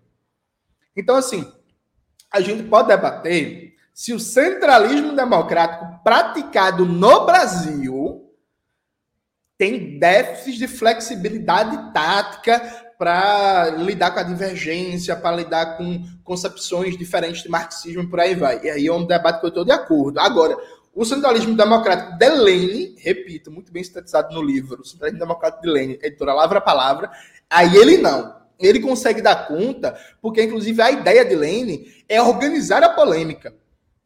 Então, 0.96 1.16
assim, 1.16 1.50
a 2.30 2.40
gente 2.40 2.62
pode 2.64 2.88
debater 2.88 3.67
se 3.98 4.12
o 4.12 4.20
centralismo 4.20 5.16
democrático 5.16 6.04
praticado 6.04 6.86
no 6.86 7.26
Brasil 7.26 8.32
tem 9.58 9.98
déficits 9.98 10.54
de 10.56 10.68
flexibilidade 10.68 11.92
tática 11.92 12.60
para 12.96 13.70
lidar 13.70 14.12
com 14.12 14.20
a 14.20 14.22
divergência, 14.22 15.16
para 15.16 15.34
lidar 15.34 15.76
com 15.76 16.04
concepções 16.22 16.96
diferentes 16.96 17.42
de 17.42 17.48
marxismo 17.48 18.04
e 18.04 18.06
por 18.06 18.20
aí 18.20 18.36
vai. 18.36 18.60
E 18.62 18.70
aí 18.70 18.86
é 18.86 18.92
um 18.92 19.04
debate 19.04 19.40
que 19.40 19.46
eu 19.46 19.48
estou 19.48 19.64
de 19.64 19.72
acordo. 19.72 20.20
Agora, 20.20 20.56
o 20.94 21.04
centralismo 21.04 21.56
democrático 21.56 22.16
de 22.16 22.28
Lenin, 22.28 22.94
repito, 22.98 23.50
muito 23.50 23.72
bem 23.72 23.82
sintetizado 23.82 24.32
no 24.32 24.40
livro, 24.40 24.80
o 24.80 24.86
centralismo 24.86 25.18
democrático 25.18 25.64
de 25.64 25.70
Lenin, 25.70 25.98
editora 26.00 26.34
Lavra 26.34 26.58
a 26.58 26.62
Palavra, 26.62 27.10
aí 27.50 27.76
ele 27.76 27.98
não 27.98 28.38
ele 28.60 28.78
consegue 28.78 29.20
dar 29.20 29.48
conta, 29.48 29.98
porque 30.20 30.42
inclusive 30.42 30.80
a 30.82 30.90
ideia 30.90 31.24
de 31.24 31.34
Lane 31.34 32.04
é 32.08 32.22
organizar 32.22 32.82
a 32.84 32.90
polêmica. 32.90 33.54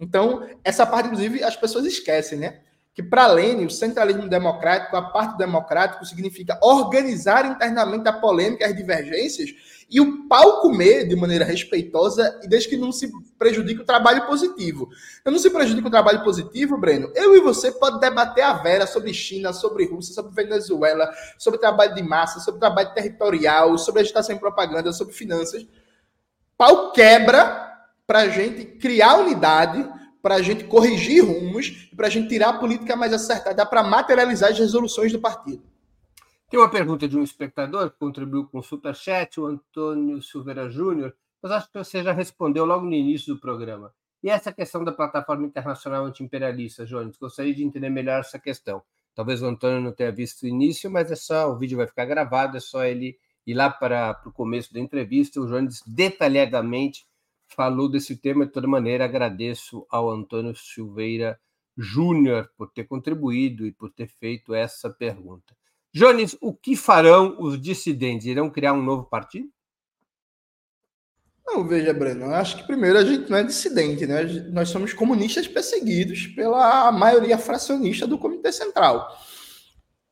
Então, 0.03 0.44
essa 0.64 0.84
parte, 0.84 1.07
inclusive, 1.07 1.44
as 1.44 1.55
pessoas 1.57 1.86
esquecem, 1.86 2.36
né? 2.36 2.59
Que 2.92 3.03
para 3.03 3.28
Lênin, 3.28 3.66
o 3.66 3.70
centralismo 3.70 4.28
democrático, 4.28 4.96
a 4.96 5.03
parte 5.03 5.38
democrático, 5.38 6.05
significa 6.05 6.59
organizar 6.61 7.46
internamente 7.46 8.09
a 8.09 8.12
polêmica, 8.12 8.66
as 8.66 8.76
divergências, 8.76 9.50
e 9.88 10.00
o 10.00 10.26
pau 10.26 10.61
comer 10.61 11.07
de 11.07 11.14
maneira 11.14 11.44
respeitosa 11.44 12.40
e 12.42 12.48
desde 12.48 12.68
que 12.68 12.76
não 12.76 12.90
se 12.90 13.12
prejudique 13.38 13.80
o 13.80 13.84
trabalho 13.84 14.26
positivo. 14.26 14.88
Eu 15.24 15.30
não 15.30 15.38
se 15.38 15.48
prejudica 15.50 15.86
o 15.86 15.90
trabalho 15.90 16.24
positivo, 16.24 16.76
Breno. 16.76 17.12
Eu 17.14 17.36
e 17.36 17.40
você 17.40 17.70
pode 17.70 18.00
debater 18.00 18.42
a 18.42 18.55
vera 18.55 18.86
sobre 18.88 19.14
China, 19.14 19.53
sobre 19.53 19.86
Rússia, 19.86 20.14
sobre 20.14 20.34
Venezuela, 20.34 21.09
sobre 21.38 21.61
trabalho 21.61 21.94
de 21.94 22.03
massa, 22.03 22.40
sobre 22.40 22.59
trabalho 22.59 22.92
territorial, 22.92 23.78
sobre 23.78 24.00
agitação 24.00 24.34
e 24.34 24.38
propaganda, 24.38 24.92
sobre 24.92 25.14
finanças. 25.14 25.64
Pau 26.59 26.90
quebra 26.90 27.72
para 28.12 28.24
a 28.24 28.28
gente 28.28 28.66
criar 28.66 29.16
unidade 29.16 29.90
para 30.20 30.34
a 30.34 30.42
gente 30.42 30.64
corrigir 30.64 31.24
rumos 31.24 31.90
para 31.96 32.08
a 32.08 32.10
gente 32.10 32.28
tirar 32.28 32.50
a 32.50 32.58
política 32.58 32.94
mais 32.94 33.10
acertada 33.10 33.64
para 33.64 33.82
materializar 33.82 34.50
as 34.50 34.58
resoluções 34.58 35.10
do 35.10 35.18
partido. 35.18 35.62
Tem 36.50 36.60
uma 36.60 36.68
pergunta 36.68 37.08
de 37.08 37.16
um 37.16 37.22
espectador 37.22 37.90
que 37.90 37.98
contribuiu 37.98 38.46
com 38.48 38.58
o 38.58 38.62
Superchat, 38.62 39.40
o 39.40 39.46
Antônio 39.46 40.20
Silveira 40.20 40.68
Júnior, 40.68 41.16
mas 41.42 41.52
acho 41.52 41.72
que 41.72 41.78
você 41.78 42.02
já 42.02 42.12
respondeu 42.12 42.66
logo 42.66 42.84
no 42.84 42.92
início 42.92 43.34
do 43.34 43.40
programa. 43.40 43.94
E 44.22 44.28
essa 44.28 44.52
questão 44.52 44.84
da 44.84 44.92
plataforma 44.92 45.46
internacional 45.46 46.04
antiimperialista, 46.04 46.84
Jones, 46.84 47.16
gostaria 47.16 47.54
de 47.54 47.64
entender 47.64 47.88
melhor 47.88 48.20
essa 48.20 48.38
questão. 48.38 48.82
Talvez 49.14 49.40
o 49.40 49.46
Antônio 49.46 49.80
não 49.80 49.90
tenha 49.90 50.12
visto 50.12 50.42
o 50.42 50.46
início, 50.46 50.90
mas 50.90 51.10
é 51.10 51.16
só, 51.16 51.50
o 51.50 51.56
vídeo 51.56 51.78
vai 51.78 51.86
ficar 51.86 52.04
gravado, 52.04 52.58
é 52.58 52.60
só 52.60 52.84
ele 52.84 53.16
ir 53.46 53.54
lá 53.54 53.70
para, 53.70 54.12
para 54.12 54.28
o 54.28 54.32
começo 54.32 54.70
da 54.70 54.80
entrevista. 54.80 55.40
O 55.40 55.46
Jones 55.46 55.80
detalhadamente 55.86 57.06
falou 57.55 57.88
desse 57.88 58.16
tema. 58.16 58.46
De 58.46 58.53
toda 58.53 58.66
maneira, 58.66 59.05
agradeço 59.05 59.86
ao 59.90 60.11
Antônio 60.11 60.55
Silveira 60.55 61.38
Júnior 61.76 62.50
por 62.57 62.70
ter 62.70 62.84
contribuído 62.84 63.66
e 63.66 63.72
por 63.72 63.90
ter 63.90 64.09
feito 64.09 64.55
essa 64.55 64.90
pergunta. 64.90 65.57
Jones, 65.94 66.36
o 66.40 66.55
que 66.55 66.74
farão 66.74 67.36
os 67.38 67.61
dissidentes? 67.61 68.26
Irão 68.26 68.50
criar 68.50 68.72
um 68.72 68.82
novo 68.82 69.05
partido? 69.05 69.48
Não, 71.46 71.66
veja, 71.66 71.92
Breno, 71.92 72.32
acho 72.32 72.57
que 72.57 72.66
primeiro 72.66 72.98
a 72.98 73.05
gente 73.05 73.28
não 73.28 73.36
é 73.36 73.42
dissidente, 73.42 74.07
né? 74.07 74.22
Nós 74.53 74.70
somos 74.70 74.94
comunistas 74.94 75.46
perseguidos 75.46 76.28
pela 76.28 76.90
maioria 76.92 77.36
fracionista 77.36 78.07
do 78.07 78.18
Comitê 78.18 78.50
Central. 78.53 79.07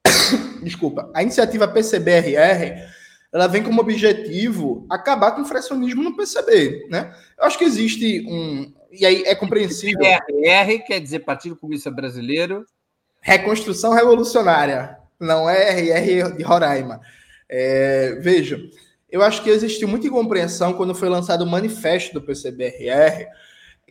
Desculpa. 0.63 1.11
A 1.15 1.23
iniciativa 1.23 1.67
PCBRR 1.67 3.00
ela 3.33 3.47
vem 3.47 3.63
como 3.63 3.81
objetivo 3.81 4.87
acabar 4.91 5.33
com 5.33 5.43
o 5.43 5.47
fracionismo 5.47 6.03
no 6.03 6.17
PCB, 6.17 6.87
né? 6.91 7.15
Eu 7.39 7.45
acho 7.45 7.57
que 7.57 7.65
existe 7.65 8.25
um 8.27 8.73
e 8.91 9.07
aí 9.07 9.23
é 9.25 9.35
compreensível. 9.35 10.01
PRR 10.01 10.79
quer 10.85 11.01
dizer 11.01 11.21
Partido 11.21 11.57
Comunista 11.57 11.91
Brasileiro. 11.91 12.67
Reconstrução 13.21 13.93
Revolucionária, 13.93 14.97
não 15.19 15.49
é 15.49 15.79
RR 15.79 16.37
de 16.37 16.43
Roraima. 16.43 17.01
É, 17.49 18.17
veja, 18.21 18.59
eu 19.11 19.23
acho 19.23 19.43
que 19.43 19.51
existiu 19.51 19.87
muita 19.87 20.07
incompreensão 20.07 20.73
quando 20.73 20.95
foi 20.95 21.09
lançado 21.09 21.43
o 21.43 21.47
manifesto 21.47 22.15
do 22.15 22.23
PCBRR, 22.23 23.27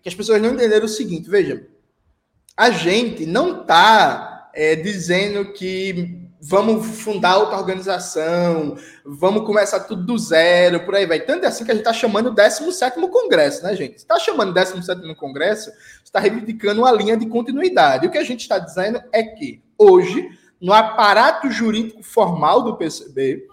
que 0.02 0.10
as 0.10 0.16
pessoas 0.16 0.42
não 0.42 0.54
entenderam 0.54 0.86
o 0.86 0.90
seguinte: 0.90 1.30
veja, 1.30 1.68
a 2.58 2.72
gente 2.72 3.26
não 3.26 3.62
está 3.62 4.50
é, 4.54 4.76
dizendo 4.76 5.54
que 5.54 6.29
vamos 6.42 7.02
fundar 7.02 7.38
outra 7.38 7.58
organização, 7.58 8.78
vamos 9.04 9.46
começar 9.46 9.82
tudo 9.82 10.06
do 10.06 10.18
zero, 10.18 10.86
por 10.86 10.96
aí 10.96 11.06
vai. 11.06 11.20
Tanto 11.20 11.44
é 11.44 11.48
assim 11.48 11.66
que 11.66 11.72
a 11.72 11.74
gente 11.74 11.82
está 11.82 11.94
chamando 11.94 12.28
o 12.28 12.34
17 12.34 13.00
Congresso, 13.10 13.64
né, 13.64 13.76
gente? 13.76 13.98
está 13.98 14.18
chamando 14.18 14.50
o 14.50 14.54
17 14.54 15.16
Congresso, 15.16 15.72
está 16.04 16.20
reivindicando 16.20 16.82
uma 16.82 16.92
linha 16.92 17.18
de 17.18 17.28
continuidade. 17.28 18.08
O 18.08 18.12
que 18.12 18.18
a 18.18 18.24
gente 18.24 18.42
está 18.42 18.58
dizendo 18.58 19.02
é 19.12 19.22
que, 19.24 19.62
hoje, 19.78 20.30
no 20.62 20.74
aparato 20.74 21.52
jurídico 21.52 22.04
formal 22.04 22.64
do 22.64 22.78
PCB, 22.78 23.46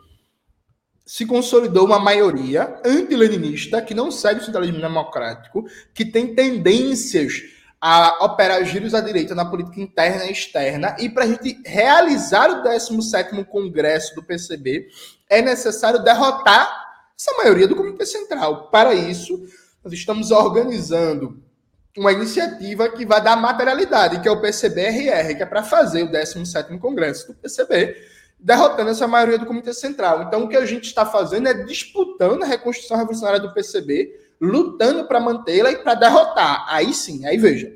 se 1.04 1.24
consolidou 1.24 1.86
uma 1.86 2.00
maioria 2.00 2.80
antileninista 2.84 3.80
que 3.80 3.94
não 3.94 4.10
segue 4.10 4.40
o 4.40 4.44
centralismo 4.44 4.80
democrático, 4.80 5.64
que 5.94 6.04
tem 6.04 6.34
tendências 6.34 7.55
a 7.88 8.24
operar 8.24 8.64
giros 8.64 8.94
à 8.94 9.00
direita 9.00 9.32
na 9.32 9.44
política 9.44 9.80
interna 9.80 10.24
e 10.24 10.32
externa, 10.32 10.96
e 10.98 11.08
para 11.08 11.22
a 11.22 11.26
gente 11.28 11.62
realizar 11.64 12.50
o 12.50 12.64
17º 12.64 13.44
Congresso 13.44 14.12
do 14.16 14.24
PCB, 14.24 14.88
é 15.30 15.40
necessário 15.40 16.02
derrotar 16.02 16.68
essa 17.16 17.32
maioria 17.38 17.68
do 17.68 17.76
Comitê 17.76 18.04
Central. 18.04 18.70
Para 18.72 18.92
isso, 18.92 19.40
nós 19.84 19.92
estamos 19.92 20.32
organizando 20.32 21.40
uma 21.96 22.10
iniciativa 22.10 22.88
que 22.88 23.06
vai 23.06 23.22
dar 23.22 23.36
materialidade, 23.36 24.18
que 24.20 24.26
é 24.26 24.32
o 24.32 24.40
PCBRR, 24.40 25.36
que 25.36 25.44
é 25.44 25.46
para 25.46 25.62
fazer 25.62 26.02
o 26.02 26.10
17º 26.10 26.80
Congresso 26.80 27.28
do 27.28 27.34
PCB, 27.34 27.96
derrotando 28.36 28.90
essa 28.90 29.06
maioria 29.06 29.38
do 29.38 29.46
Comitê 29.46 29.72
Central. 29.72 30.24
Então, 30.24 30.42
o 30.42 30.48
que 30.48 30.56
a 30.56 30.66
gente 30.66 30.86
está 30.86 31.06
fazendo 31.06 31.48
é 31.48 31.54
disputando 31.54 32.42
a 32.42 32.46
reconstrução 32.46 32.96
revolucionária 32.96 33.38
do 33.38 33.54
PCB, 33.54 34.26
lutando 34.40 35.06
para 35.06 35.20
mantê-la 35.20 35.70
e 35.70 35.76
para 35.76 35.94
derrotar. 35.94 36.66
Aí 36.68 36.92
sim, 36.92 37.24
aí 37.24 37.38
veja. 37.38 37.75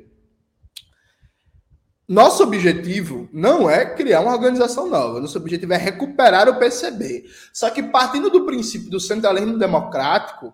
Nosso 2.11 2.43
objetivo 2.43 3.29
não 3.31 3.69
é 3.69 3.85
criar 3.85 4.19
uma 4.19 4.33
organização 4.33 4.89
nova, 4.89 5.21
nosso 5.21 5.37
objetivo 5.37 5.71
é 5.71 5.77
recuperar 5.77 6.49
o 6.49 6.59
PCB. 6.59 7.23
Só 7.53 7.69
que 7.69 7.81
partindo 7.81 8.29
do 8.29 8.45
princípio 8.45 8.89
do 8.89 8.99
centralismo 8.99 9.57
democrático 9.57 10.53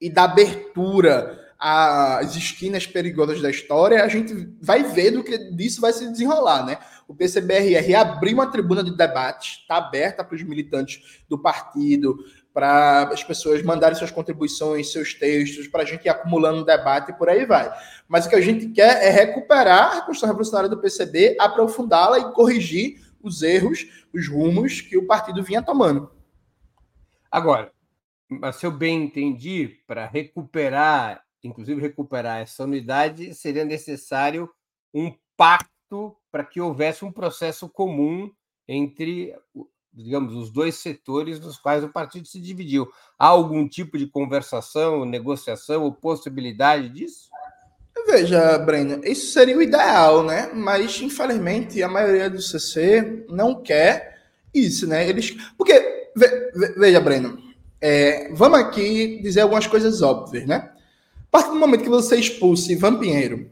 e 0.00 0.10
da 0.10 0.24
abertura 0.24 1.38
as 1.56 2.34
esquinas 2.34 2.84
perigosas 2.84 3.40
da 3.40 3.48
história, 3.48 4.02
a 4.02 4.08
gente 4.08 4.34
vai 4.60 4.82
ver 4.82 5.12
do 5.12 5.22
que 5.22 5.38
disso 5.52 5.80
vai 5.80 5.92
se 5.92 6.10
desenrolar, 6.10 6.66
né? 6.66 6.78
O 7.06 7.14
PCBRR 7.14 7.94
abriu 7.94 8.34
uma 8.34 8.50
tribuna 8.50 8.82
de 8.82 8.96
debate, 8.96 9.60
está 9.60 9.76
aberta 9.76 10.24
para 10.24 10.34
os 10.34 10.42
militantes 10.42 11.22
do 11.28 11.38
partido, 11.38 12.18
para 12.52 13.08
as 13.08 13.24
pessoas 13.24 13.62
mandarem 13.62 13.96
suas 13.96 14.10
contribuições, 14.10 14.92
seus 14.92 15.14
textos, 15.14 15.68
para 15.68 15.82
a 15.82 15.86
gente 15.86 16.04
ir 16.04 16.08
acumulando 16.08 16.64
debate 16.64 17.10
e 17.10 17.14
por 17.14 17.28
aí 17.28 17.46
vai. 17.46 17.72
Mas 18.06 18.26
o 18.26 18.28
que 18.28 18.36
a 18.36 18.40
gente 18.40 18.68
quer 18.68 19.02
é 19.02 19.10
recuperar 19.10 19.96
a 19.96 20.00
Constituição 20.00 20.28
Revolucionária 20.28 20.68
do 20.68 20.80
PCB, 20.80 21.36
aprofundá-la 21.40 22.18
e 22.18 22.32
corrigir 22.32 23.00
os 23.22 23.42
erros, 23.42 23.86
os 24.12 24.28
rumos 24.28 24.80
que 24.80 24.96
o 24.96 25.06
partido 25.06 25.42
vinha 25.42 25.62
tomando. 25.62 26.10
Agora, 27.30 27.72
se 28.52 28.66
eu 28.66 28.70
bem 28.70 29.04
entendi, 29.04 29.80
para 29.86 30.06
recuperar 30.06 31.22
inclusive 31.42 31.80
recuperar 31.80 32.40
essa 32.40 32.64
unidade, 32.64 33.34
seria 33.34 33.64
necessário 33.64 34.48
um 34.94 35.12
pacto 35.36 36.16
para 36.30 36.44
que 36.44 36.60
houvesse 36.60 37.04
um 37.04 37.12
processo 37.12 37.68
comum 37.68 38.30
entre, 38.66 39.34
digamos, 39.92 40.34
os 40.34 40.50
dois 40.50 40.76
setores 40.76 41.38
nos 41.38 41.58
quais 41.58 41.84
o 41.84 41.88
partido 41.88 42.26
se 42.26 42.40
dividiu. 42.40 42.90
Há 43.18 43.26
algum 43.26 43.68
tipo 43.68 43.98
de 43.98 44.06
conversação, 44.06 45.04
negociação 45.04 45.82
ou 45.82 45.92
possibilidade 45.92 46.88
disso? 46.88 47.30
Veja, 48.06 48.58
Breno, 48.58 49.00
isso 49.04 49.32
seria 49.32 49.56
o 49.56 49.62
ideal, 49.62 50.24
né? 50.24 50.50
Mas, 50.54 51.00
infelizmente, 51.00 51.82
a 51.82 51.88
maioria 51.88 52.28
do 52.28 52.40
CC 52.40 53.24
não 53.28 53.62
quer 53.62 54.18
isso, 54.52 54.86
né? 54.86 55.08
Eles. 55.08 55.36
Porque, 55.56 56.10
veja, 56.76 57.00
Breno, 57.00 57.38
é, 57.80 58.32
vamos 58.32 58.58
aqui 58.58 59.20
dizer 59.22 59.42
algumas 59.42 59.66
coisas 59.66 60.02
óbvias, 60.02 60.46
né? 60.46 60.70
A 61.28 61.30
partir 61.30 61.50
do 61.50 61.56
momento 61.56 61.84
que 61.84 61.88
você 61.88 62.16
expulsa 62.16 62.72
Ivan 62.72 62.98
Pinheiro 62.98 63.50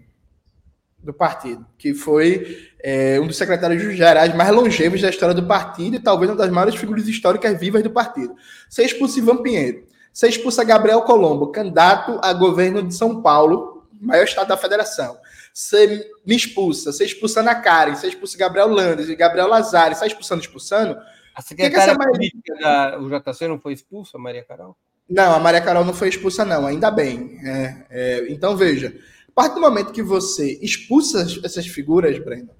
do 1.03 1.13
partido, 1.15 1.67
que 1.79 1.95
foi 1.95 2.69
é, 2.83 3.19
um 3.21 3.27
dos 3.27 3.37
secretários 3.37 3.83
gerais 3.97 4.35
mais 4.35 4.51
longevos 4.51 5.01
da 5.01 5.09
história 5.09 5.35
do 5.35 5.47
partido 5.47 5.97
e 5.97 6.01
talvez 6.01 6.31
uma 6.31 6.37
das 6.37 6.51
maiores 6.51 6.75
figuras 6.77 7.09
históricas 7.09 7.59
vivas 7.59 7.83
do 7.83 7.91
partido. 7.91 8.35
Você 8.69 8.85
expulsa 8.85 9.19
Ivan 9.19 9.39
Pinheiro. 9.39 9.85
Você 10.13 10.29
expulsa 10.29 10.65
Gabriel 10.65 11.03
Colombo, 11.03 11.49
candidato 11.49 12.19
a 12.23 12.33
governo 12.33 12.83
de 12.83 12.95
São 12.95 13.23
Paulo, 13.23 13.87
maior 14.01 14.25
estado 14.25 14.49
da 14.49 14.57
federação. 14.57 15.17
Você 15.53 16.11
me 16.25 16.37
expulsa. 16.37 16.93
Você 16.93 17.05
expulsa 17.05 17.41
Ana 17.41 17.55
Karen. 17.55 17.95
Você 17.95 18.09
expulsa 18.09 18.39
Gabriel 18.39 18.69
Landes 18.69 19.09
e 19.09 19.17
Gabriel 19.17 19.49
Lazari. 19.49 19.95
Você 19.95 20.05
está 20.05 20.07
expulsando, 20.07 20.41
expulsando. 20.41 20.99
A 21.35 21.43
secretária 21.43 21.95
que 21.95 22.01
que 22.01 22.11
política 22.11 22.55
da 22.61 22.99
UJC 22.99 23.49
não 23.49 23.59
foi 23.59 23.73
expulsa, 23.73 24.19
Maria 24.19 24.45
Carol? 24.45 24.77
Não, 25.09 25.35
a 25.35 25.41
Maria 25.41 25.61
Carol 25.61 25.85
não 25.85 25.93
foi 25.93 26.09
expulsa, 26.09 26.45
não, 26.45 26.67
ainda 26.67 26.91
bem. 26.91 27.41
É, 27.45 27.87
é, 27.91 28.33
então, 28.33 28.57
veja, 28.57 28.95
a 29.31 29.43
partir 29.43 29.55
do 29.55 29.61
momento 29.61 29.93
que 29.93 30.03
você 30.03 30.59
expulsa 30.61 31.27
essas 31.45 31.67
figuras, 31.67 32.19
Breno, 32.19 32.51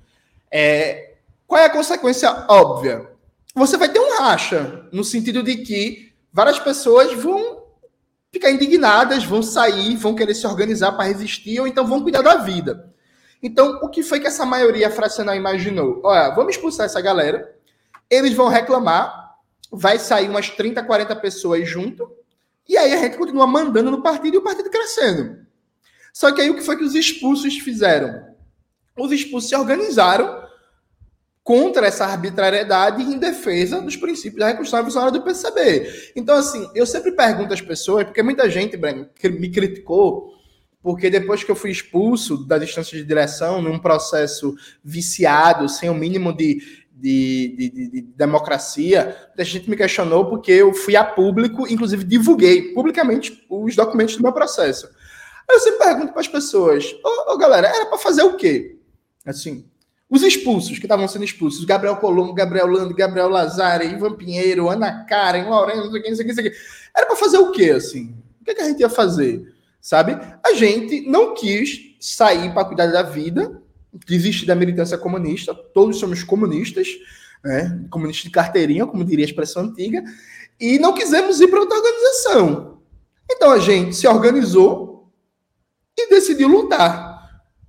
é, 0.51 1.15
qual 1.47 1.61
é 1.61 1.67
a 1.67 1.71
consequência 1.71 2.47
óbvia? 2.49 3.11
Você 3.55 3.77
vai 3.77 3.89
ter 3.89 3.99
um 3.99 4.19
racha, 4.19 4.89
no 4.93 5.03
sentido 5.03 5.43
de 5.43 5.57
que 5.57 6.13
várias 6.33 6.61
pessoas 6.61 7.13
vão 7.15 7.65
ficar 8.33 8.51
indignadas, 8.53 9.25
vão 9.25 9.43
sair, 9.43 9.97
vão 9.97 10.15
querer 10.15 10.35
se 10.35 10.47
organizar 10.47 10.93
para 10.93 11.07
resistir, 11.07 11.59
ou 11.59 11.67
então 11.67 11.87
vão 11.87 12.03
cuidar 12.03 12.23
da 12.23 12.37
vida. 12.37 12.93
Então, 13.43 13.81
o 13.83 13.89
que 13.89 14.03
foi 14.03 14.21
que 14.21 14.29
essa 14.29 14.47
maioria 14.47 14.91
fracional 14.91 15.35
imaginou? 15.35 16.01
Olha, 16.05 16.31
vamos 16.31 16.55
expulsar 16.55 16.87
essa 16.87 17.01
galera, 17.01 17.53
eles 18.09 18.33
vão 18.33 18.47
reclamar, 18.47 19.35
vai 19.73 19.99
sair 19.99 20.29
umas 20.29 20.51
30, 20.51 20.85
40 20.85 21.17
pessoas 21.17 21.69
junto, 21.69 22.09
e 22.69 22.77
aí 22.77 22.93
a 22.93 22.99
gente 22.99 23.17
continua 23.17 23.47
mandando 23.47 23.91
no 23.91 24.03
partido 24.03 24.35
e 24.35 24.39
o 24.39 24.43
partido 24.43 24.71
crescendo. 24.71 25.50
Só 26.13 26.33
que 26.33 26.41
aí 26.41 26.51
o 26.51 26.55
que 26.55 26.63
foi 26.63 26.77
que 26.77 26.85
os 26.85 26.95
expulsos 26.95 27.59
fizeram? 27.59 28.25
Os 28.97 29.13
expulsos 29.13 29.49
se 29.49 29.57
organizaram 29.57 30.41
contra 31.43 31.87
essa 31.87 32.05
arbitrariedade 32.05 33.03
em 33.03 33.19
defesa 33.19 33.81
dos 33.81 33.97
princípios 33.97 34.39
da 34.39 34.49
reconstrução 34.49 34.79
revolucionária 34.79 35.19
do 35.19 35.25
PCB. 35.25 36.13
Então, 36.15 36.37
assim, 36.37 36.69
eu 36.75 36.87
sempre 36.87 37.13
pergunto 37.13 37.53
às 37.53 37.61
pessoas, 37.61 38.05
porque 38.05 38.23
muita 38.23 38.49
gente, 38.49 38.77
Breno, 38.77 39.09
me 39.25 39.51
criticou, 39.51 40.35
porque 40.83 41.11
depois 41.11 41.43
que 41.43 41.51
eu 41.51 41.57
fui 41.57 41.71
expulso 41.71 42.47
das 42.47 42.63
instâncias 42.63 43.01
de 43.01 43.07
direção, 43.07 43.61
num 43.61 43.79
processo 43.79 44.55
viciado, 44.85 45.69
sem 45.69 45.91
o 45.91 45.95
mínimo 45.95 46.33
de, 46.33 46.63
de, 46.93 47.55
de, 47.57 47.91
de, 47.91 48.03
democracia, 48.17 49.17
a 49.37 49.43
gente 49.43 49.69
me 49.69 49.77
questionou 49.77 50.27
porque 50.27 50.53
eu 50.53 50.73
fui 50.73 50.95
a 50.95 51.03
público, 51.03 51.67
inclusive 51.67 52.05
divulguei 52.05 52.73
publicamente 52.75 53.45
os 53.49 53.75
documentos 53.75 54.17
do 54.17 54.23
meu 54.23 54.33
processo. 54.33 54.89
Aí 55.51 55.57
eu 55.57 55.61
sempre 55.61 55.81
pergunto 55.81 56.13
para 56.13 56.21
as 56.21 56.29
pessoas, 56.29 56.95
ô, 57.27 57.37
galera, 57.37 57.67
era 57.67 57.87
para 57.87 57.99
fazer 57.99 58.23
o 58.23 58.37
quê? 58.37 58.79
Assim, 59.27 59.65
os 60.09 60.23
expulsos, 60.23 60.79
que 60.79 60.85
estavam 60.85 61.09
sendo 61.09 61.25
expulsos, 61.25 61.65
Gabriel 61.65 61.97
Colombo, 61.97 62.33
Gabriel 62.33 62.69
Lando, 62.69 62.95
Gabriel 62.95 63.29
Lazare, 63.29 63.89
Ivan 63.89 64.15
Pinheiro, 64.15 64.69
Ana 64.69 65.05
Karen, 65.05 65.49
Lourenço, 65.49 65.91
não 65.91 65.91
sei 65.91 66.01
o 66.01 66.03
que, 66.03 66.09
não 66.09 66.17
sei 66.17 66.25
o 66.25 66.29
que, 66.29 66.35
não 66.35 66.35
sei 66.35 66.47
o 66.47 66.51
que. 66.53 66.57
Era 66.97 67.07
para 67.07 67.17
fazer 67.17 67.39
o 67.39 67.51
quê, 67.51 67.71
assim? 67.71 68.15
O 68.41 68.45
que, 68.45 68.55
que 68.55 68.61
a 68.61 68.65
gente 68.65 68.79
ia 68.79 68.89
fazer? 68.89 69.53
Sabe? 69.81 70.17
A 70.45 70.53
gente 70.53 71.01
não 71.09 71.35
quis 71.35 71.97
sair 71.99 72.53
para 72.55 72.65
cuidar 72.65 72.87
da 72.87 73.03
vida, 73.03 73.61
desistir 74.07 74.47
da 74.47 74.55
militância 74.55 74.97
comunista, 74.97 75.53
todos 75.53 75.99
somos 75.99 76.23
comunistas, 76.23 76.87
né? 77.43 77.87
comunistas 77.91 78.25
de 78.25 78.31
carteirinha, 78.31 78.87
como 78.87 79.05
diria 79.05 79.25
a 79.25 79.29
expressão 79.29 79.65
antiga, 79.65 80.05
e 80.61 80.79
não 80.79 80.95
quisemos 80.95 81.41
ir 81.41 81.49
para 81.49 81.59
outra 81.59 81.77
organização. 81.77 82.79
Então 83.29 83.51
a 83.51 83.59
gente 83.59 83.97
se 83.97 84.07
organizou 84.07 84.90
decidiu 86.11 86.49
lutar. 86.49 87.11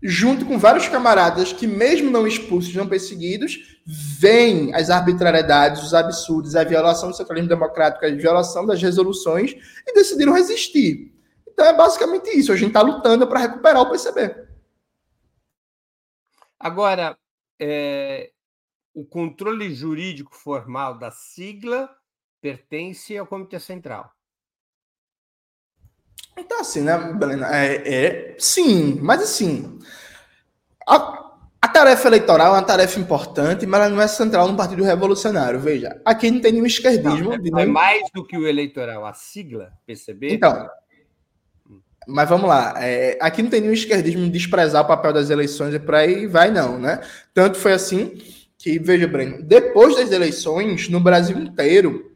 Junto 0.03 0.45
com 0.45 0.57
vários 0.57 0.87
camaradas 0.87 1.53
que, 1.53 1.67
mesmo 1.67 2.09
não 2.09 2.25
expulsos, 2.25 2.73
não 2.73 2.87
perseguidos, 2.87 3.79
veem 3.85 4.73
as 4.73 4.89
arbitrariedades, 4.89 5.83
os 5.83 5.93
absurdos, 5.93 6.55
a 6.55 6.63
violação 6.63 7.11
do 7.11 7.15
centralismo 7.15 7.49
democrático, 7.49 8.05
a 8.05 8.09
violação 8.09 8.65
das 8.65 8.81
resoluções 8.81 9.51
e 9.87 9.93
decidiram 9.93 10.33
resistir. 10.33 11.13
Então 11.47 11.65
é 11.65 11.73
basicamente 11.73 12.29
isso. 12.31 12.51
A 12.51 12.55
gente 12.55 12.69
está 12.69 12.81
lutando 12.81 13.27
para 13.27 13.41
recuperar 13.41 13.81
o 13.81 13.91
PCB. 13.91 14.47
Agora, 16.59 17.17
é, 17.59 18.31
o 18.93 19.05
controle 19.05 19.73
jurídico 19.73 20.35
formal 20.35 20.97
da 20.97 21.11
sigla 21.11 21.89
pertence 22.41 23.15
ao 23.17 23.27
Comitê 23.27 23.59
Central. 23.59 24.11
Então, 26.37 26.61
assim, 26.61 26.81
né, 26.81 26.97
Belena? 27.13 27.47
É, 27.55 27.75
é, 27.75 28.35
sim, 28.37 28.99
mas 29.01 29.21
assim. 29.21 29.79
A, 30.87 31.29
a, 31.61 31.67
tarefa 31.67 32.07
eleitoral 32.07 32.47
é 32.47 32.57
uma 32.57 32.63
tarefa 32.63 32.99
importante, 32.99 33.65
mas 33.65 33.81
ela 33.81 33.89
não 33.89 34.01
é 34.01 34.07
central 34.07 34.47
no 34.47 34.57
Partido 34.57 34.83
Revolucionário. 34.83 35.59
Veja, 35.59 36.01
aqui 36.03 36.31
não 36.31 36.41
tem 36.41 36.53
nenhum 36.53 36.65
esquerdismo. 36.65 37.37
Não, 37.37 37.59
é, 37.59 37.63
é 37.63 37.65
mais 37.65 38.01
do 38.13 38.25
que 38.25 38.37
o 38.37 38.47
eleitoral, 38.47 39.05
a 39.05 39.13
sigla, 39.13 39.71
PCB. 39.85 40.33
Então, 40.33 40.67
mas 42.07 42.27
vamos 42.27 42.49
lá, 42.49 42.73
é, 42.77 43.17
aqui 43.21 43.43
não 43.43 43.49
tem 43.49 43.61
nenhum 43.61 43.73
esquerdismo 43.73 44.29
desprezar 44.29 44.83
o 44.83 44.87
papel 44.87 45.13
das 45.13 45.29
eleições 45.29 45.73
e 45.73 45.79
por 45.79 45.95
aí 45.95 46.25
vai, 46.25 46.49
não, 46.49 46.79
né? 46.79 46.99
Tanto 47.33 47.57
foi 47.57 47.73
assim 47.73 48.17
que, 48.57 48.79
veja, 48.79 49.07
Breno, 49.07 49.43
depois 49.43 49.95
das 49.95 50.11
eleições, 50.11 50.89
no 50.89 50.99
Brasil 50.99 51.37
inteiro, 51.37 52.10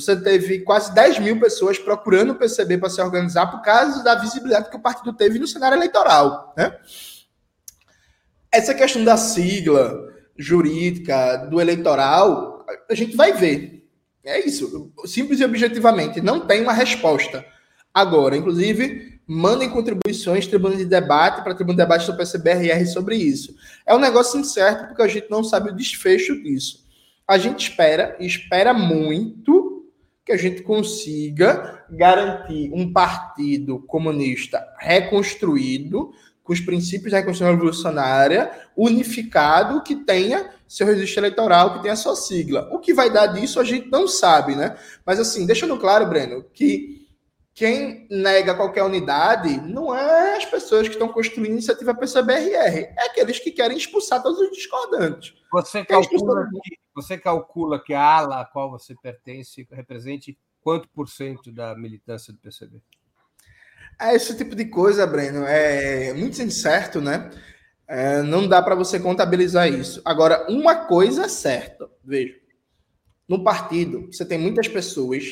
você 0.00 0.16
teve 0.16 0.60
quase 0.60 0.94
10 0.94 1.18
mil 1.18 1.40
pessoas 1.40 1.78
procurando 1.78 2.30
o 2.30 2.34
PCB 2.36 2.78
para 2.78 2.90
se 2.90 3.00
organizar 3.00 3.46
por 3.46 3.62
causa 3.62 4.02
da 4.02 4.14
visibilidade 4.14 4.70
que 4.70 4.76
o 4.76 4.82
partido 4.82 5.12
teve 5.12 5.38
no 5.38 5.46
cenário 5.46 5.76
eleitoral, 5.76 6.54
né? 6.56 6.76
Essa 8.50 8.74
questão 8.74 9.04
da 9.04 9.16
sigla, 9.16 10.08
jurídica, 10.36 11.36
do 11.50 11.60
eleitoral, 11.60 12.64
a 12.88 12.94
gente 12.94 13.16
vai 13.16 13.32
ver. 13.32 13.86
É 14.24 14.46
isso, 14.46 14.92
simples 15.06 15.40
e 15.40 15.44
objetivamente, 15.44 16.20
não 16.20 16.46
tem 16.46 16.62
uma 16.62 16.72
resposta. 16.72 17.44
Agora, 17.92 18.36
inclusive, 18.36 19.20
mandem 19.26 19.68
contribuições, 19.68 20.46
tribuna 20.46 20.76
de 20.76 20.84
debate, 20.84 21.42
para 21.42 21.54
tribuna 21.54 21.76
de 21.76 21.82
debate 21.82 22.06
do 22.06 22.16
PCBRR 22.16 22.86
sobre 22.86 23.16
isso. 23.16 23.54
É 23.86 23.94
um 23.94 23.98
negócio 23.98 24.38
incerto, 24.38 24.86
porque 24.86 25.02
a 25.02 25.08
gente 25.08 25.30
não 25.30 25.44
sabe 25.44 25.70
o 25.70 25.76
desfecho 25.76 26.42
disso. 26.42 26.86
A 27.26 27.36
gente 27.36 27.68
espera, 27.68 28.16
espera 28.20 28.72
muito, 28.72 29.67
que 30.28 30.32
a 30.32 30.36
gente 30.36 30.60
consiga 30.60 31.86
garantir 31.88 32.70
um 32.74 32.92
partido 32.92 33.78
comunista 33.78 34.62
reconstruído, 34.78 36.12
com 36.44 36.52
os 36.52 36.60
princípios 36.60 37.12
da 37.12 37.18
Reconstrução 37.18 37.50
Revolucionária, 37.50 38.50
unificado, 38.76 39.82
que 39.82 39.96
tenha 39.96 40.50
seu 40.66 40.86
registro 40.86 41.20
eleitoral, 41.20 41.72
que 41.72 41.82
tenha 41.82 41.96
sua 41.96 42.14
sigla. 42.14 42.68
O 42.70 42.78
que 42.78 42.92
vai 42.92 43.10
dar 43.10 43.28
disso 43.28 43.58
a 43.58 43.64
gente 43.64 43.90
não 43.90 44.06
sabe, 44.06 44.54
né? 44.54 44.76
Mas 45.04 45.18
assim, 45.18 45.46
deixando 45.46 45.78
claro, 45.78 46.06
Breno, 46.06 46.44
que 46.52 47.06
quem 47.54 48.06
nega 48.10 48.54
qualquer 48.54 48.82
unidade 48.82 49.58
não 49.62 49.96
é 49.96 50.36
as 50.36 50.44
pessoas 50.44 50.88
que 50.88 50.92
estão 50.92 51.08
construindo 51.08 51.52
a 51.52 51.52
iniciativa 51.54 51.94
PCBRR, 51.94 52.80
é 52.98 53.06
aqueles 53.06 53.38
que 53.38 53.50
querem 53.50 53.78
expulsar 53.78 54.22
todos 54.22 54.38
os 54.38 54.50
discordantes. 54.50 55.32
Você 55.50 55.82
calcula, 55.86 56.48
que, 56.62 56.76
você 57.00 57.16
calcula 57.16 57.82
que 57.82 57.94
a 57.94 58.02
ala 58.02 58.40
a 58.40 58.44
qual 58.44 58.70
você 58.70 58.94
pertence 58.94 59.66
represente 59.70 60.36
quanto 60.60 60.88
por 60.88 61.08
cento 61.08 61.52
da 61.52 61.76
militância 61.76 62.32
do 62.32 62.38
PCB? 62.38 62.80
É 64.00 64.14
esse 64.14 64.36
tipo 64.36 64.54
de 64.54 64.66
coisa, 64.66 65.06
Breno, 65.06 65.44
é 65.44 66.12
muito 66.12 66.40
incerto, 66.42 67.00
né? 67.00 67.30
É, 67.86 68.22
não 68.22 68.46
dá 68.46 68.60
para 68.60 68.74
você 68.74 69.00
contabilizar 69.00 69.68
isso. 69.68 70.02
Agora, 70.04 70.46
uma 70.50 70.86
coisa 70.86 71.24
é 71.24 71.28
certa, 71.28 71.88
veja. 72.04 72.34
No 73.26 73.42
partido, 73.42 74.06
você 74.12 74.24
tem 74.24 74.38
muitas 74.38 74.68
pessoas 74.68 75.24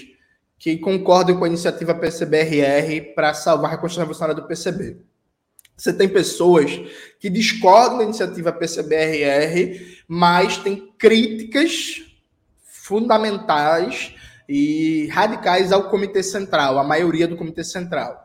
que 0.59 0.79
concordam 0.79 1.39
com 1.39 1.45
a 1.45 1.49
iniciativa 1.49 1.95
PCBRR 1.95 3.15
para 3.15 3.35
salvar 3.35 3.71
a 3.71 3.75
reconstrução 3.75 4.03
revolucionária 4.03 4.41
do 4.41 4.49
PCB. 4.49 5.03
Você 5.77 5.93
tem 5.93 6.09
pessoas 6.09 6.81
que 7.21 7.29
discordam 7.29 7.99
da 7.99 8.05
iniciativa 8.05 8.53
PCBRR, 8.53 9.99
mas 10.09 10.57
têm 10.57 10.93
críticas 10.99 12.03
fundamentais 12.65 14.15
e 14.49 15.09
radicais 15.09 15.73
ao 15.73 15.91
Comitê 15.91 16.23
Central, 16.23 16.79
a 16.79 16.85
maioria 16.85 17.29
do 17.29 17.37
Comitê 17.37 17.63
Central. 17.65 18.25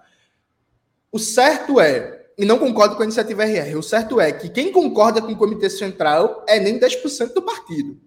O 1.11 1.19
certo 1.19 1.79
é, 1.81 2.25
e 2.37 2.45
não 2.45 2.57
concordo 2.57 2.95
com 2.95 3.01
a 3.01 3.05
iniciativa 3.05 3.43
RR, 3.43 3.77
o 3.77 3.83
certo 3.83 4.21
é 4.21 4.31
que 4.31 4.47
quem 4.47 4.71
concorda 4.71 5.21
com 5.21 5.31
o 5.31 5.35
Comitê 5.35 5.69
Central 5.69 6.45
é 6.47 6.59
nem 6.59 6.79
10% 6.79 7.33
do 7.33 7.41
partido. 7.41 7.99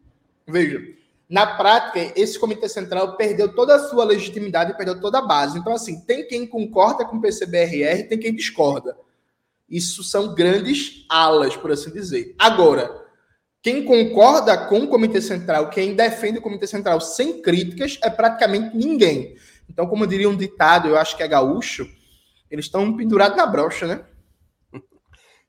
Veja, 0.46 0.80
na 1.28 1.46
prática, 1.46 2.12
esse 2.16 2.38
Comitê 2.38 2.68
Central 2.68 3.16
perdeu 3.16 3.54
toda 3.54 3.74
a 3.74 3.88
sua 3.88 4.04
legitimidade 4.04 4.76
perdeu 4.76 5.00
toda 5.00 5.18
a 5.18 5.26
base. 5.26 5.58
Então, 5.58 5.74
assim, 5.74 6.00
tem 6.00 6.26
quem 6.26 6.46
concorda 6.46 7.04
com 7.04 7.16
o 7.16 7.20
PCBRR, 7.20 8.08
tem 8.08 8.18
quem 8.18 8.34
discorda. 8.34 8.96
Isso 9.68 10.02
são 10.04 10.34
grandes 10.34 11.04
alas, 11.08 11.56
por 11.56 11.72
assim 11.72 11.90
dizer. 11.90 12.34
Agora, 12.38 13.04
quem 13.62 13.84
concorda 13.84 14.66
com 14.68 14.80
o 14.80 14.88
Comitê 14.88 15.22
Central, 15.22 15.70
quem 15.70 15.94
defende 15.94 16.38
o 16.38 16.42
Comitê 16.42 16.66
Central 16.66 17.00
sem 17.00 17.40
críticas, 17.40 17.98
é 18.02 18.10
praticamente 18.10 18.76
ninguém. 18.76 19.36
Então, 19.68 19.86
como 19.86 20.06
diria 20.06 20.28
um 20.28 20.36
ditado, 20.36 20.88
eu 20.88 20.98
acho 20.98 21.16
que 21.16 21.22
é 21.22 21.28
gaúcho, 21.28 21.88
eles 22.50 22.66
estão 22.66 22.94
pendurados 22.96 23.36
na 23.36 23.46
brocha, 23.46 23.86
né? 23.86 24.04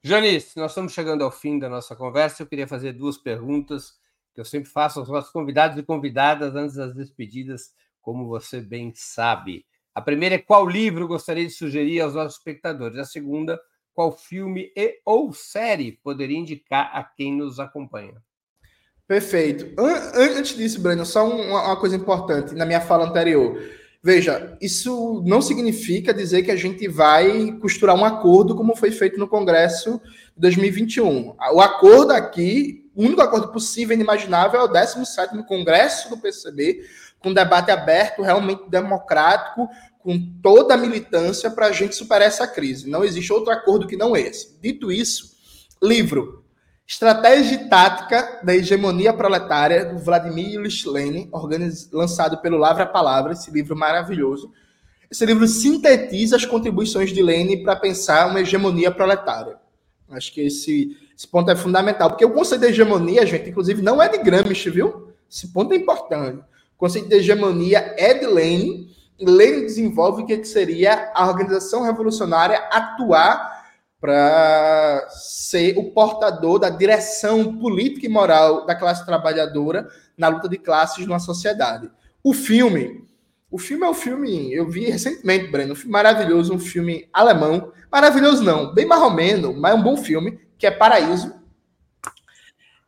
Janice, 0.01 0.57
nós 0.57 0.71
estamos 0.71 0.93
chegando 0.93 1.23
ao 1.23 1.31
fim 1.31 1.59
da 1.59 1.69
nossa 1.69 1.95
conversa. 1.95 2.41
Eu 2.41 2.47
queria 2.47 2.67
fazer 2.67 2.93
duas 2.93 3.17
perguntas 3.17 3.93
que 4.33 4.41
eu 4.41 4.45
sempre 4.45 4.69
faço 4.69 4.99
aos 4.99 5.09
nossos 5.09 5.31
convidados 5.31 5.77
e 5.77 5.83
convidadas 5.83 6.55
antes 6.55 6.75
das 6.75 6.93
despedidas, 6.93 7.73
como 8.01 8.27
você 8.27 8.59
bem 8.59 8.91
sabe. 8.95 9.65
A 9.93 10.01
primeira 10.01 10.35
é 10.35 10.39
qual 10.39 10.67
livro 10.67 11.07
gostaria 11.07 11.45
de 11.45 11.53
sugerir 11.53 12.01
aos 12.01 12.13
nossos 12.13 12.37
espectadores. 12.37 12.97
A 12.97 13.05
segunda, 13.05 13.59
qual 13.95 14.15
filme 14.15 14.71
e 14.75 14.99
ou 15.05 15.33
série 15.33 15.93
poderia 16.03 16.37
indicar 16.37 16.91
a 16.93 17.03
quem 17.03 17.35
nos 17.35 17.59
acompanha. 17.59 18.21
Perfeito. 19.07 19.73
Antes 20.13 20.57
disso, 20.57 20.81
Breno, 20.81 21.05
só 21.05 21.27
uma 21.27 21.75
coisa 21.77 21.95
importante 21.95 22.53
na 22.53 22.65
minha 22.65 22.81
fala 22.81 23.07
anterior. 23.07 23.57
Veja, 24.03 24.55
isso 24.61 25.23
não 25.25 25.41
significa 25.41 26.13
dizer 26.13 26.43
que 26.43 26.51
a 26.51 26.55
gente 26.55 26.87
vai 26.87 27.53
costurar 27.53 27.95
um 27.95 28.05
acordo 28.05 28.55
como 28.55 28.75
foi 28.75 28.91
feito 28.91 29.17
no 29.17 29.27
Congresso 29.27 29.99
de 30.35 30.41
2021. 30.41 31.35
O 31.53 31.61
acordo 31.61 32.11
aqui, 32.11 32.87
o 32.95 33.03
único 33.03 33.21
acordo 33.21 33.51
possível 33.51 33.93
e 33.93 33.95
inimaginável 33.95 34.59
é 34.59 34.63
o 34.63 34.69
17º 34.69 35.43
Congresso 35.45 36.09
do 36.09 36.17
PCB, 36.17 36.83
com 37.19 37.33
debate 37.33 37.71
aberto, 37.71 38.21
realmente 38.21 38.69
democrático, 38.69 39.67
com 40.05 40.19
toda 40.39 40.75
a 40.75 40.77
militância 40.77 41.49
para 41.49 41.65
a 41.65 41.71
gente 41.71 41.95
superar 41.95 42.27
essa 42.27 42.47
crise. 42.47 42.87
Não 42.87 43.03
existe 43.03 43.33
outro 43.33 43.51
acordo 43.51 43.87
que 43.87 43.97
não 43.97 44.15
esse. 44.15 44.55
Dito 44.61 44.91
isso, 44.91 45.35
livro 45.81 46.45
Estratégia 46.87 47.55
e 47.55 47.67
Tática 47.67 48.41
da 48.43 48.55
Hegemonia 48.55 49.11
Proletária, 49.11 49.83
do 49.83 49.97
Vladimir 49.97 50.53
Ilyich 50.53 50.87
Lenin, 50.87 51.27
lançado 51.91 52.37
pelo 52.37 52.59
Lavra 52.59 52.85
Palavra, 52.85 53.33
esse 53.33 53.49
livro 53.49 53.75
maravilhoso. 53.75 54.53
Esse 55.09 55.25
livro 55.25 55.47
sintetiza 55.47 56.35
as 56.35 56.45
contribuições 56.45 57.11
de 57.11 57.23
Lenin 57.23 57.63
para 57.63 57.75
pensar 57.75 58.27
uma 58.27 58.41
hegemonia 58.41 58.91
proletária. 58.91 59.57
Acho 60.11 60.31
que 60.31 60.41
esse, 60.41 60.95
esse 61.17 61.27
ponto 61.27 61.49
é 61.49 61.55
fundamental, 61.55 62.11
porque 62.11 62.25
o 62.25 62.31
conceito 62.31 62.61
de 62.61 62.67
hegemonia, 62.67 63.25
gente, 63.25 63.49
inclusive, 63.49 63.81
não 63.81 63.99
é 63.99 64.07
de 64.07 64.19
Gramsci, 64.19 64.69
viu? 64.69 65.07
Esse 65.27 65.47
ponto 65.47 65.73
é 65.73 65.77
importante. 65.77 66.37
O 66.75 66.77
conceito 66.77 67.09
de 67.09 67.15
hegemonia 67.15 67.95
é 67.97 68.13
de 68.13 68.27
Lenin, 68.27 68.84
Lenin 69.19 69.61
desenvolve 69.61 70.23
o 70.23 70.25
que 70.25 70.43
seria 70.43 71.11
a 71.13 71.27
organização 71.27 71.83
revolucionária 71.83 72.57
atuar 72.71 73.55
para 73.99 75.07
ser 75.09 75.77
o 75.77 75.91
portador 75.91 76.59
da 76.59 76.69
direção 76.69 77.57
política 77.57 78.05
e 78.05 78.09
moral 78.09 78.65
da 78.65 78.75
classe 78.75 79.05
trabalhadora 79.05 79.87
na 80.17 80.27
luta 80.27 80.49
de 80.49 80.57
classes 80.57 81.07
numa 81.07 81.19
sociedade. 81.19 81.89
O 82.23 82.33
filme, 82.33 83.03
o 83.49 83.57
filme 83.57 83.85
é 83.85 83.89
um 83.89 83.93
filme, 83.93 84.53
eu 84.53 84.69
vi 84.69 84.89
recentemente, 84.89 85.47
Breno, 85.47 85.73
um 85.73 85.75
filme 85.75 85.91
maravilhoso, 85.91 86.53
um 86.53 86.59
filme 86.59 87.07
alemão, 87.11 87.71
maravilhoso 87.91 88.43
não, 88.43 88.73
bem 88.73 88.85
marromeno, 88.85 89.53
mas 89.53 89.71
é 89.71 89.75
um 89.75 89.81
bom 89.81 89.97
filme, 89.97 90.39
que 90.57 90.67
é 90.67 90.71
Paraíso, 90.71 91.33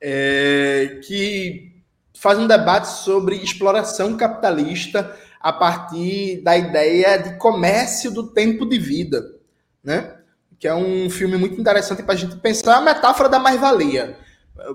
é, 0.01 0.99
que 1.03 1.81
faz 2.13 2.37
um 2.37 2.47
debate 2.47 2.89
sobre 2.89 3.37
exploração 3.37 4.17
capitalista 4.17 5.15
a 5.47 5.53
partir 5.53 6.41
da 6.43 6.57
ideia 6.57 7.15
de 7.15 7.37
comércio 7.37 8.11
do 8.11 8.33
tempo 8.33 8.65
de 8.65 8.77
vida, 8.77 9.33
né? 9.81 10.17
que 10.59 10.67
é 10.67 10.75
um 10.75 11.09
filme 11.09 11.37
muito 11.37 11.57
interessante 11.57 12.03
para 12.03 12.15
a 12.15 12.17
gente 12.17 12.35
pensar 12.35 12.75
a 12.75 12.81
metáfora 12.81 13.29
da 13.29 13.39
mais-valia. 13.39 14.17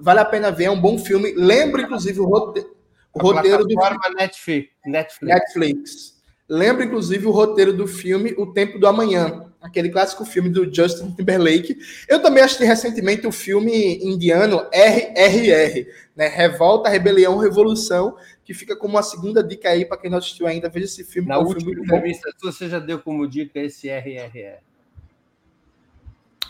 Vale 0.00 0.20
a 0.20 0.24
pena 0.24 0.50
ver, 0.50 0.64
é 0.64 0.70
um 0.70 0.80
bom 0.80 0.98
filme. 0.98 1.34
Lembra, 1.36 1.82
inclusive, 1.82 2.18
o, 2.20 2.24
rote... 2.24 2.66
o 3.12 3.18
roteiro 3.20 3.66
do 3.66 3.74
Netflix. 4.16 4.70
Netflix. 4.86 5.20
Netflix. 5.20 6.22
Lembra, 6.48 6.86
inclusive, 6.86 7.26
o 7.26 7.30
roteiro 7.30 7.74
do 7.74 7.86
filme 7.86 8.34
O 8.38 8.46
Tempo 8.46 8.78
do 8.78 8.86
Amanhã, 8.86 9.52
aquele 9.60 9.90
clássico 9.90 10.24
filme 10.24 10.48
do 10.48 10.74
Justin 10.74 11.10
Timberlake. 11.10 11.76
Eu 12.08 12.22
também 12.22 12.42
assisti 12.42 12.64
recentemente 12.64 13.26
o 13.26 13.32
filme 13.32 13.98
indiano 14.02 14.66
RRR, 14.72 15.86
né? 16.16 16.28
Revolta, 16.28 16.88
Rebelião, 16.88 17.36
Revolução, 17.36 18.16
que 18.44 18.52
fica 18.54 18.76
como 18.76 18.94
uma 18.94 19.02
segunda 19.02 19.42
dica 19.42 19.68
aí 19.68 19.84
para 19.84 19.96
quem 19.96 20.10
não 20.10 20.18
assistiu 20.18 20.46
ainda. 20.46 20.68
Veja 20.68 20.86
esse 20.86 21.04
filme. 21.04 21.28
Na 21.28 21.38
última 21.38 21.60
filme 21.60 21.82
entrevista 21.82 22.30
bom. 22.30 22.50
você 22.50 22.68
já 22.68 22.78
deu 22.78 22.98
como 22.98 23.28
dica 23.28 23.60
esse 23.60 23.88
RRR. 23.88 24.58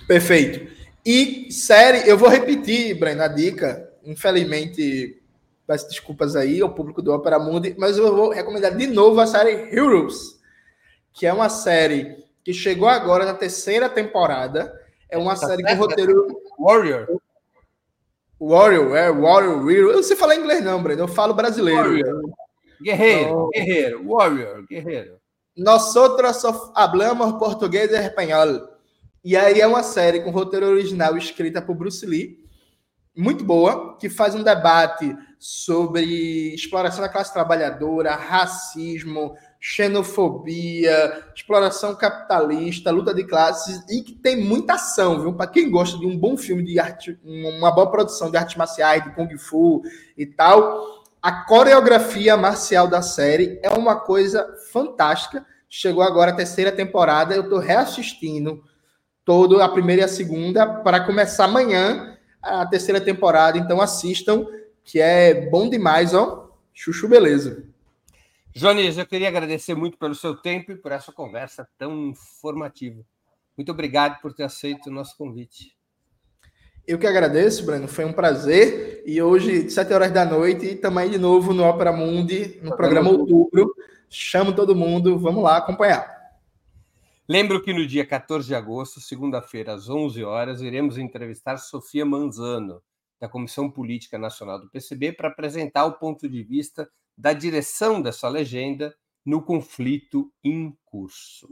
Perfeito. 0.07 0.71
E 1.05 1.51
série, 1.53 2.09
eu 2.09 2.17
vou 2.17 2.29
repetir, 2.29 2.99
Breno, 2.99 3.23
a 3.23 3.29
dica. 3.29 3.91
Infelizmente, 4.05 5.21
peço 5.67 5.89
desculpas 5.89 6.37
aí 6.37 6.61
ao 6.61 6.75
público 6.75 7.03
do 7.03 7.13
Opera 7.13 7.39
Mundi, 7.39 7.75
mas 7.79 7.97
eu 7.97 8.15
vou 8.15 8.31
recomendar 8.31 8.77
de 8.77 8.87
novo 8.87 9.21
a 9.21 9.27
série 9.27 9.75
Heroes, 9.75 10.41
que 11.13 11.27
é 11.27 11.33
uma 11.33 11.49
série 11.49 12.25
que 12.45 12.53
chegou 12.53 12.89
agora 12.89 13.25
na 13.25 13.35
terceira 13.35 13.89
temporada. 13.89 14.73
É 15.09 15.19
uma 15.19 15.35
tá 15.35 15.47
série 15.47 15.63
com 15.63 15.75
roteiro. 15.75 16.41
Warrior. 16.59 17.21
Warrior, 18.45 18.97
é 18.97 19.11
Warrior. 19.13 19.71
Eu 19.71 19.93
não 19.93 20.03
sei 20.03 20.17
falar 20.17 20.37
inglês, 20.37 20.65
não, 20.65 20.83
Breno. 20.83 21.03
Eu 21.03 21.09
falo 21.09 21.33
brasileiro. 21.33 21.83
Warrior. 21.83 22.33
Guerreiro, 22.83 23.23
então, 23.23 23.51
guerreiro, 23.51 24.09
warrior, 24.09 24.67
guerreiro. 24.69 25.17
Nós 25.57 25.95
outros 25.95 26.43
hablamos 26.75 27.39
português 27.39 27.93
e 27.93 27.97
espanhol. 27.97 28.69
E 29.25 29.37
aí 29.37 29.61
é 29.61 29.67
uma 29.67 29.85
série 29.85 30.21
com 30.21 30.31
roteiro 30.31 30.67
original 30.67 31.17
escrita 31.17 31.63
por 31.63 31.77
Bruce 31.77 32.05
Lee, 32.05 32.39
muito 33.17 33.45
boa, 33.45 33.97
que 33.99 34.11
faz 34.11 34.35
um 34.35 34.43
debate 34.43 35.17
sobre 35.39 36.53
exploração 36.55 37.03
da 37.03 37.09
classe 37.09 37.33
trabalhadora, 37.33 38.17
racismo, 38.17 39.37
xenofobia, 39.65 41.23
exploração 41.33 41.95
capitalista, 41.95 42.91
luta 42.91 43.15
de 43.15 43.23
classes 43.23 43.81
e 43.89 44.03
que 44.03 44.13
tem 44.13 44.37
muita 44.37 44.75
ação, 44.75 45.21
viu? 45.21 45.35
Para 45.35 45.47
quem 45.47 45.71
gosta 45.71 45.97
de 45.97 46.05
um 46.05 46.19
bom 46.19 46.37
filme 46.37 46.65
de 46.65 46.81
arte, 46.81 47.17
uma 47.25 47.71
boa 47.71 47.89
produção 47.89 48.29
de 48.29 48.37
artes 48.37 48.57
marciais, 48.57 49.05
de 49.05 49.15
kung 49.15 49.39
fu 49.39 49.81
e 50.19 50.27
tal, 50.27 51.05
a 51.23 51.45
coreografia 51.45 52.37
marcial 52.37 52.89
da 52.89 53.03
série 53.03 53.61
é 53.63 53.71
uma 53.71 53.95
coisa 53.95 54.53
fantástica. 54.73 55.47
Chegou 55.69 56.03
agora 56.03 56.33
a 56.33 56.37
terceira 56.37 56.73
temporada, 56.73 57.33
eu 57.33 57.45
estou 57.45 57.61
reassistindo 57.61 58.65
todo 59.25 59.63
a 59.63 59.69
primeira 59.69 60.03
e 60.03 60.05
a 60.05 60.09
segunda 60.09 60.67
para 60.67 61.07
começar 61.07 61.45
amanhã 61.45 62.19
a 62.43 62.67
terceira 62.67 63.01
temporada, 63.01 63.57
então 63.57 63.81
assistam, 63.81 64.45
que 64.83 65.01
é 65.01 65.49
bom 65.49 65.71
demais, 65.71 66.15
ó. 66.15 66.51
Chuchu 66.75 67.07
beleza. 67.07 67.72
Jones, 68.55 68.99
eu 68.99 69.07
queria 69.07 69.29
agradecer 69.29 69.75
muito 69.75 69.97
pelo 69.97 70.15
seu 70.15 70.37
tempo 70.37 70.73
e 70.73 70.77
por 70.77 70.93
essa 70.93 71.11
conversa 71.11 71.67
tão 71.79 72.09
informativa. 72.09 73.03
Muito 73.57 73.73
obrigado 73.73 74.21
por 74.21 74.35
ter 74.35 74.45
aceito 74.45 74.89
o 74.89 74.93
nosso 74.93 75.17
convite. 75.17 75.75
Eu 76.87 76.99
que 76.99 77.07
agradeço, 77.07 77.65
Breno. 77.65 77.89
Foi 77.89 78.05
um 78.05 78.13
prazer. 78.13 79.03
E 79.07 79.23
hoje, 79.23 79.71
sete 79.71 79.95
horas 79.95 80.13
da 80.13 80.27
noite, 80.27 80.75
também 80.75 81.09
de 81.09 81.17
novo 81.17 81.55
no 81.55 81.65
Opera 81.65 81.93
Mundi, 81.93 82.61
no 82.63 82.77
programa 82.77 83.11
Outubro. 83.11 83.75
Chamo 84.11 84.55
todo 84.55 84.77
mundo. 84.77 85.19
Vamos 85.19 85.43
lá 85.43 85.57
acompanhar. 85.57 86.07
Lembro 87.27 87.63
que 87.63 87.73
no 87.73 87.87
dia 87.87 88.05
14 88.05 88.47
de 88.49 88.55
agosto, 88.55 89.01
segunda-feira, 89.01 89.73
às 89.73 89.89
11 89.89 90.23
horas, 90.25 90.61
iremos 90.61 90.99
entrevistar 90.99 91.57
Sofia 91.57 92.05
Manzano, 92.05 92.83
da 93.19 93.29
Comissão 93.29 93.71
Política 93.71 94.19
Nacional 94.19 94.61
do 94.61 94.69
PCB, 94.69 95.13
para 95.13 95.29
apresentar 95.29 95.87
o 95.87 95.93
ponto 95.93 96.29
de 96.29 96.43
vista 96.43 96.87
da 97.23 97.33
direção 97.33 98.03
dessa 98.03 98.29
legenda 98.29 98.93
no 99.25 99.41
conflito 99.41 100.33
em 100.43 100.77
curso. 100.85 101.49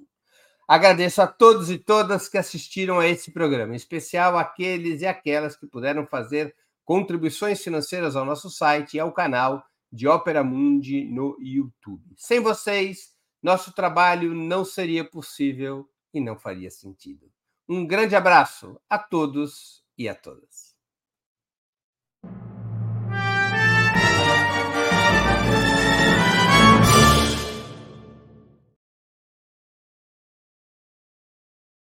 Agradeço 0.67 1.23
a 1.23 1.29
todos 1.29 1.71
e 1.71 1.79
todas 1.79 2.29
que 2.29 2.37
assistiram 2.37 2.99
a 2.99 3.07
esse 3.07 3.31
programa, 3.31 3.73
em 3.73 3.77
especial 3.77 4.37
aqueles 4.37 5.01
e 5.01 5.07
aquelas 5.07 5.55
que 5.57 5.69
puderam 5.69 6.05
fazer 6.05 6.53
contribuições 6.85 7.63
financeiras 7.63 8.17
ao 8.17 8.25
nosso 8.25 8.51
site 8.51 8.97
e 8.97 9.01
ao 9.01 9.13
canal 9.13 9.65
de 9.93 10.09
Ópera 10.09 10.43
Mundi 10.43 11.05
no 11.05 11.37
YouTube. 11.41 12.15
Sem 12.17 12.41
vocês, 12.41 13.13
nosso 13.41 13.73
trabalho 13.73 14.35
não 14.35 14.65
seria 14.65 15.05
possível 15.05 15.89
e 16.13 16.21
não 16.21 16.37
faria 16.37 16.69
sentido. 16.69 17.31
Um 17.69 17.87
grande 17.87 18.17
abraço 18.17 18.77
a 18.91 18.99
todos 18.99 19.85
e 19.97 20.09
a 20.09 20.17
todas. 20.17 20.70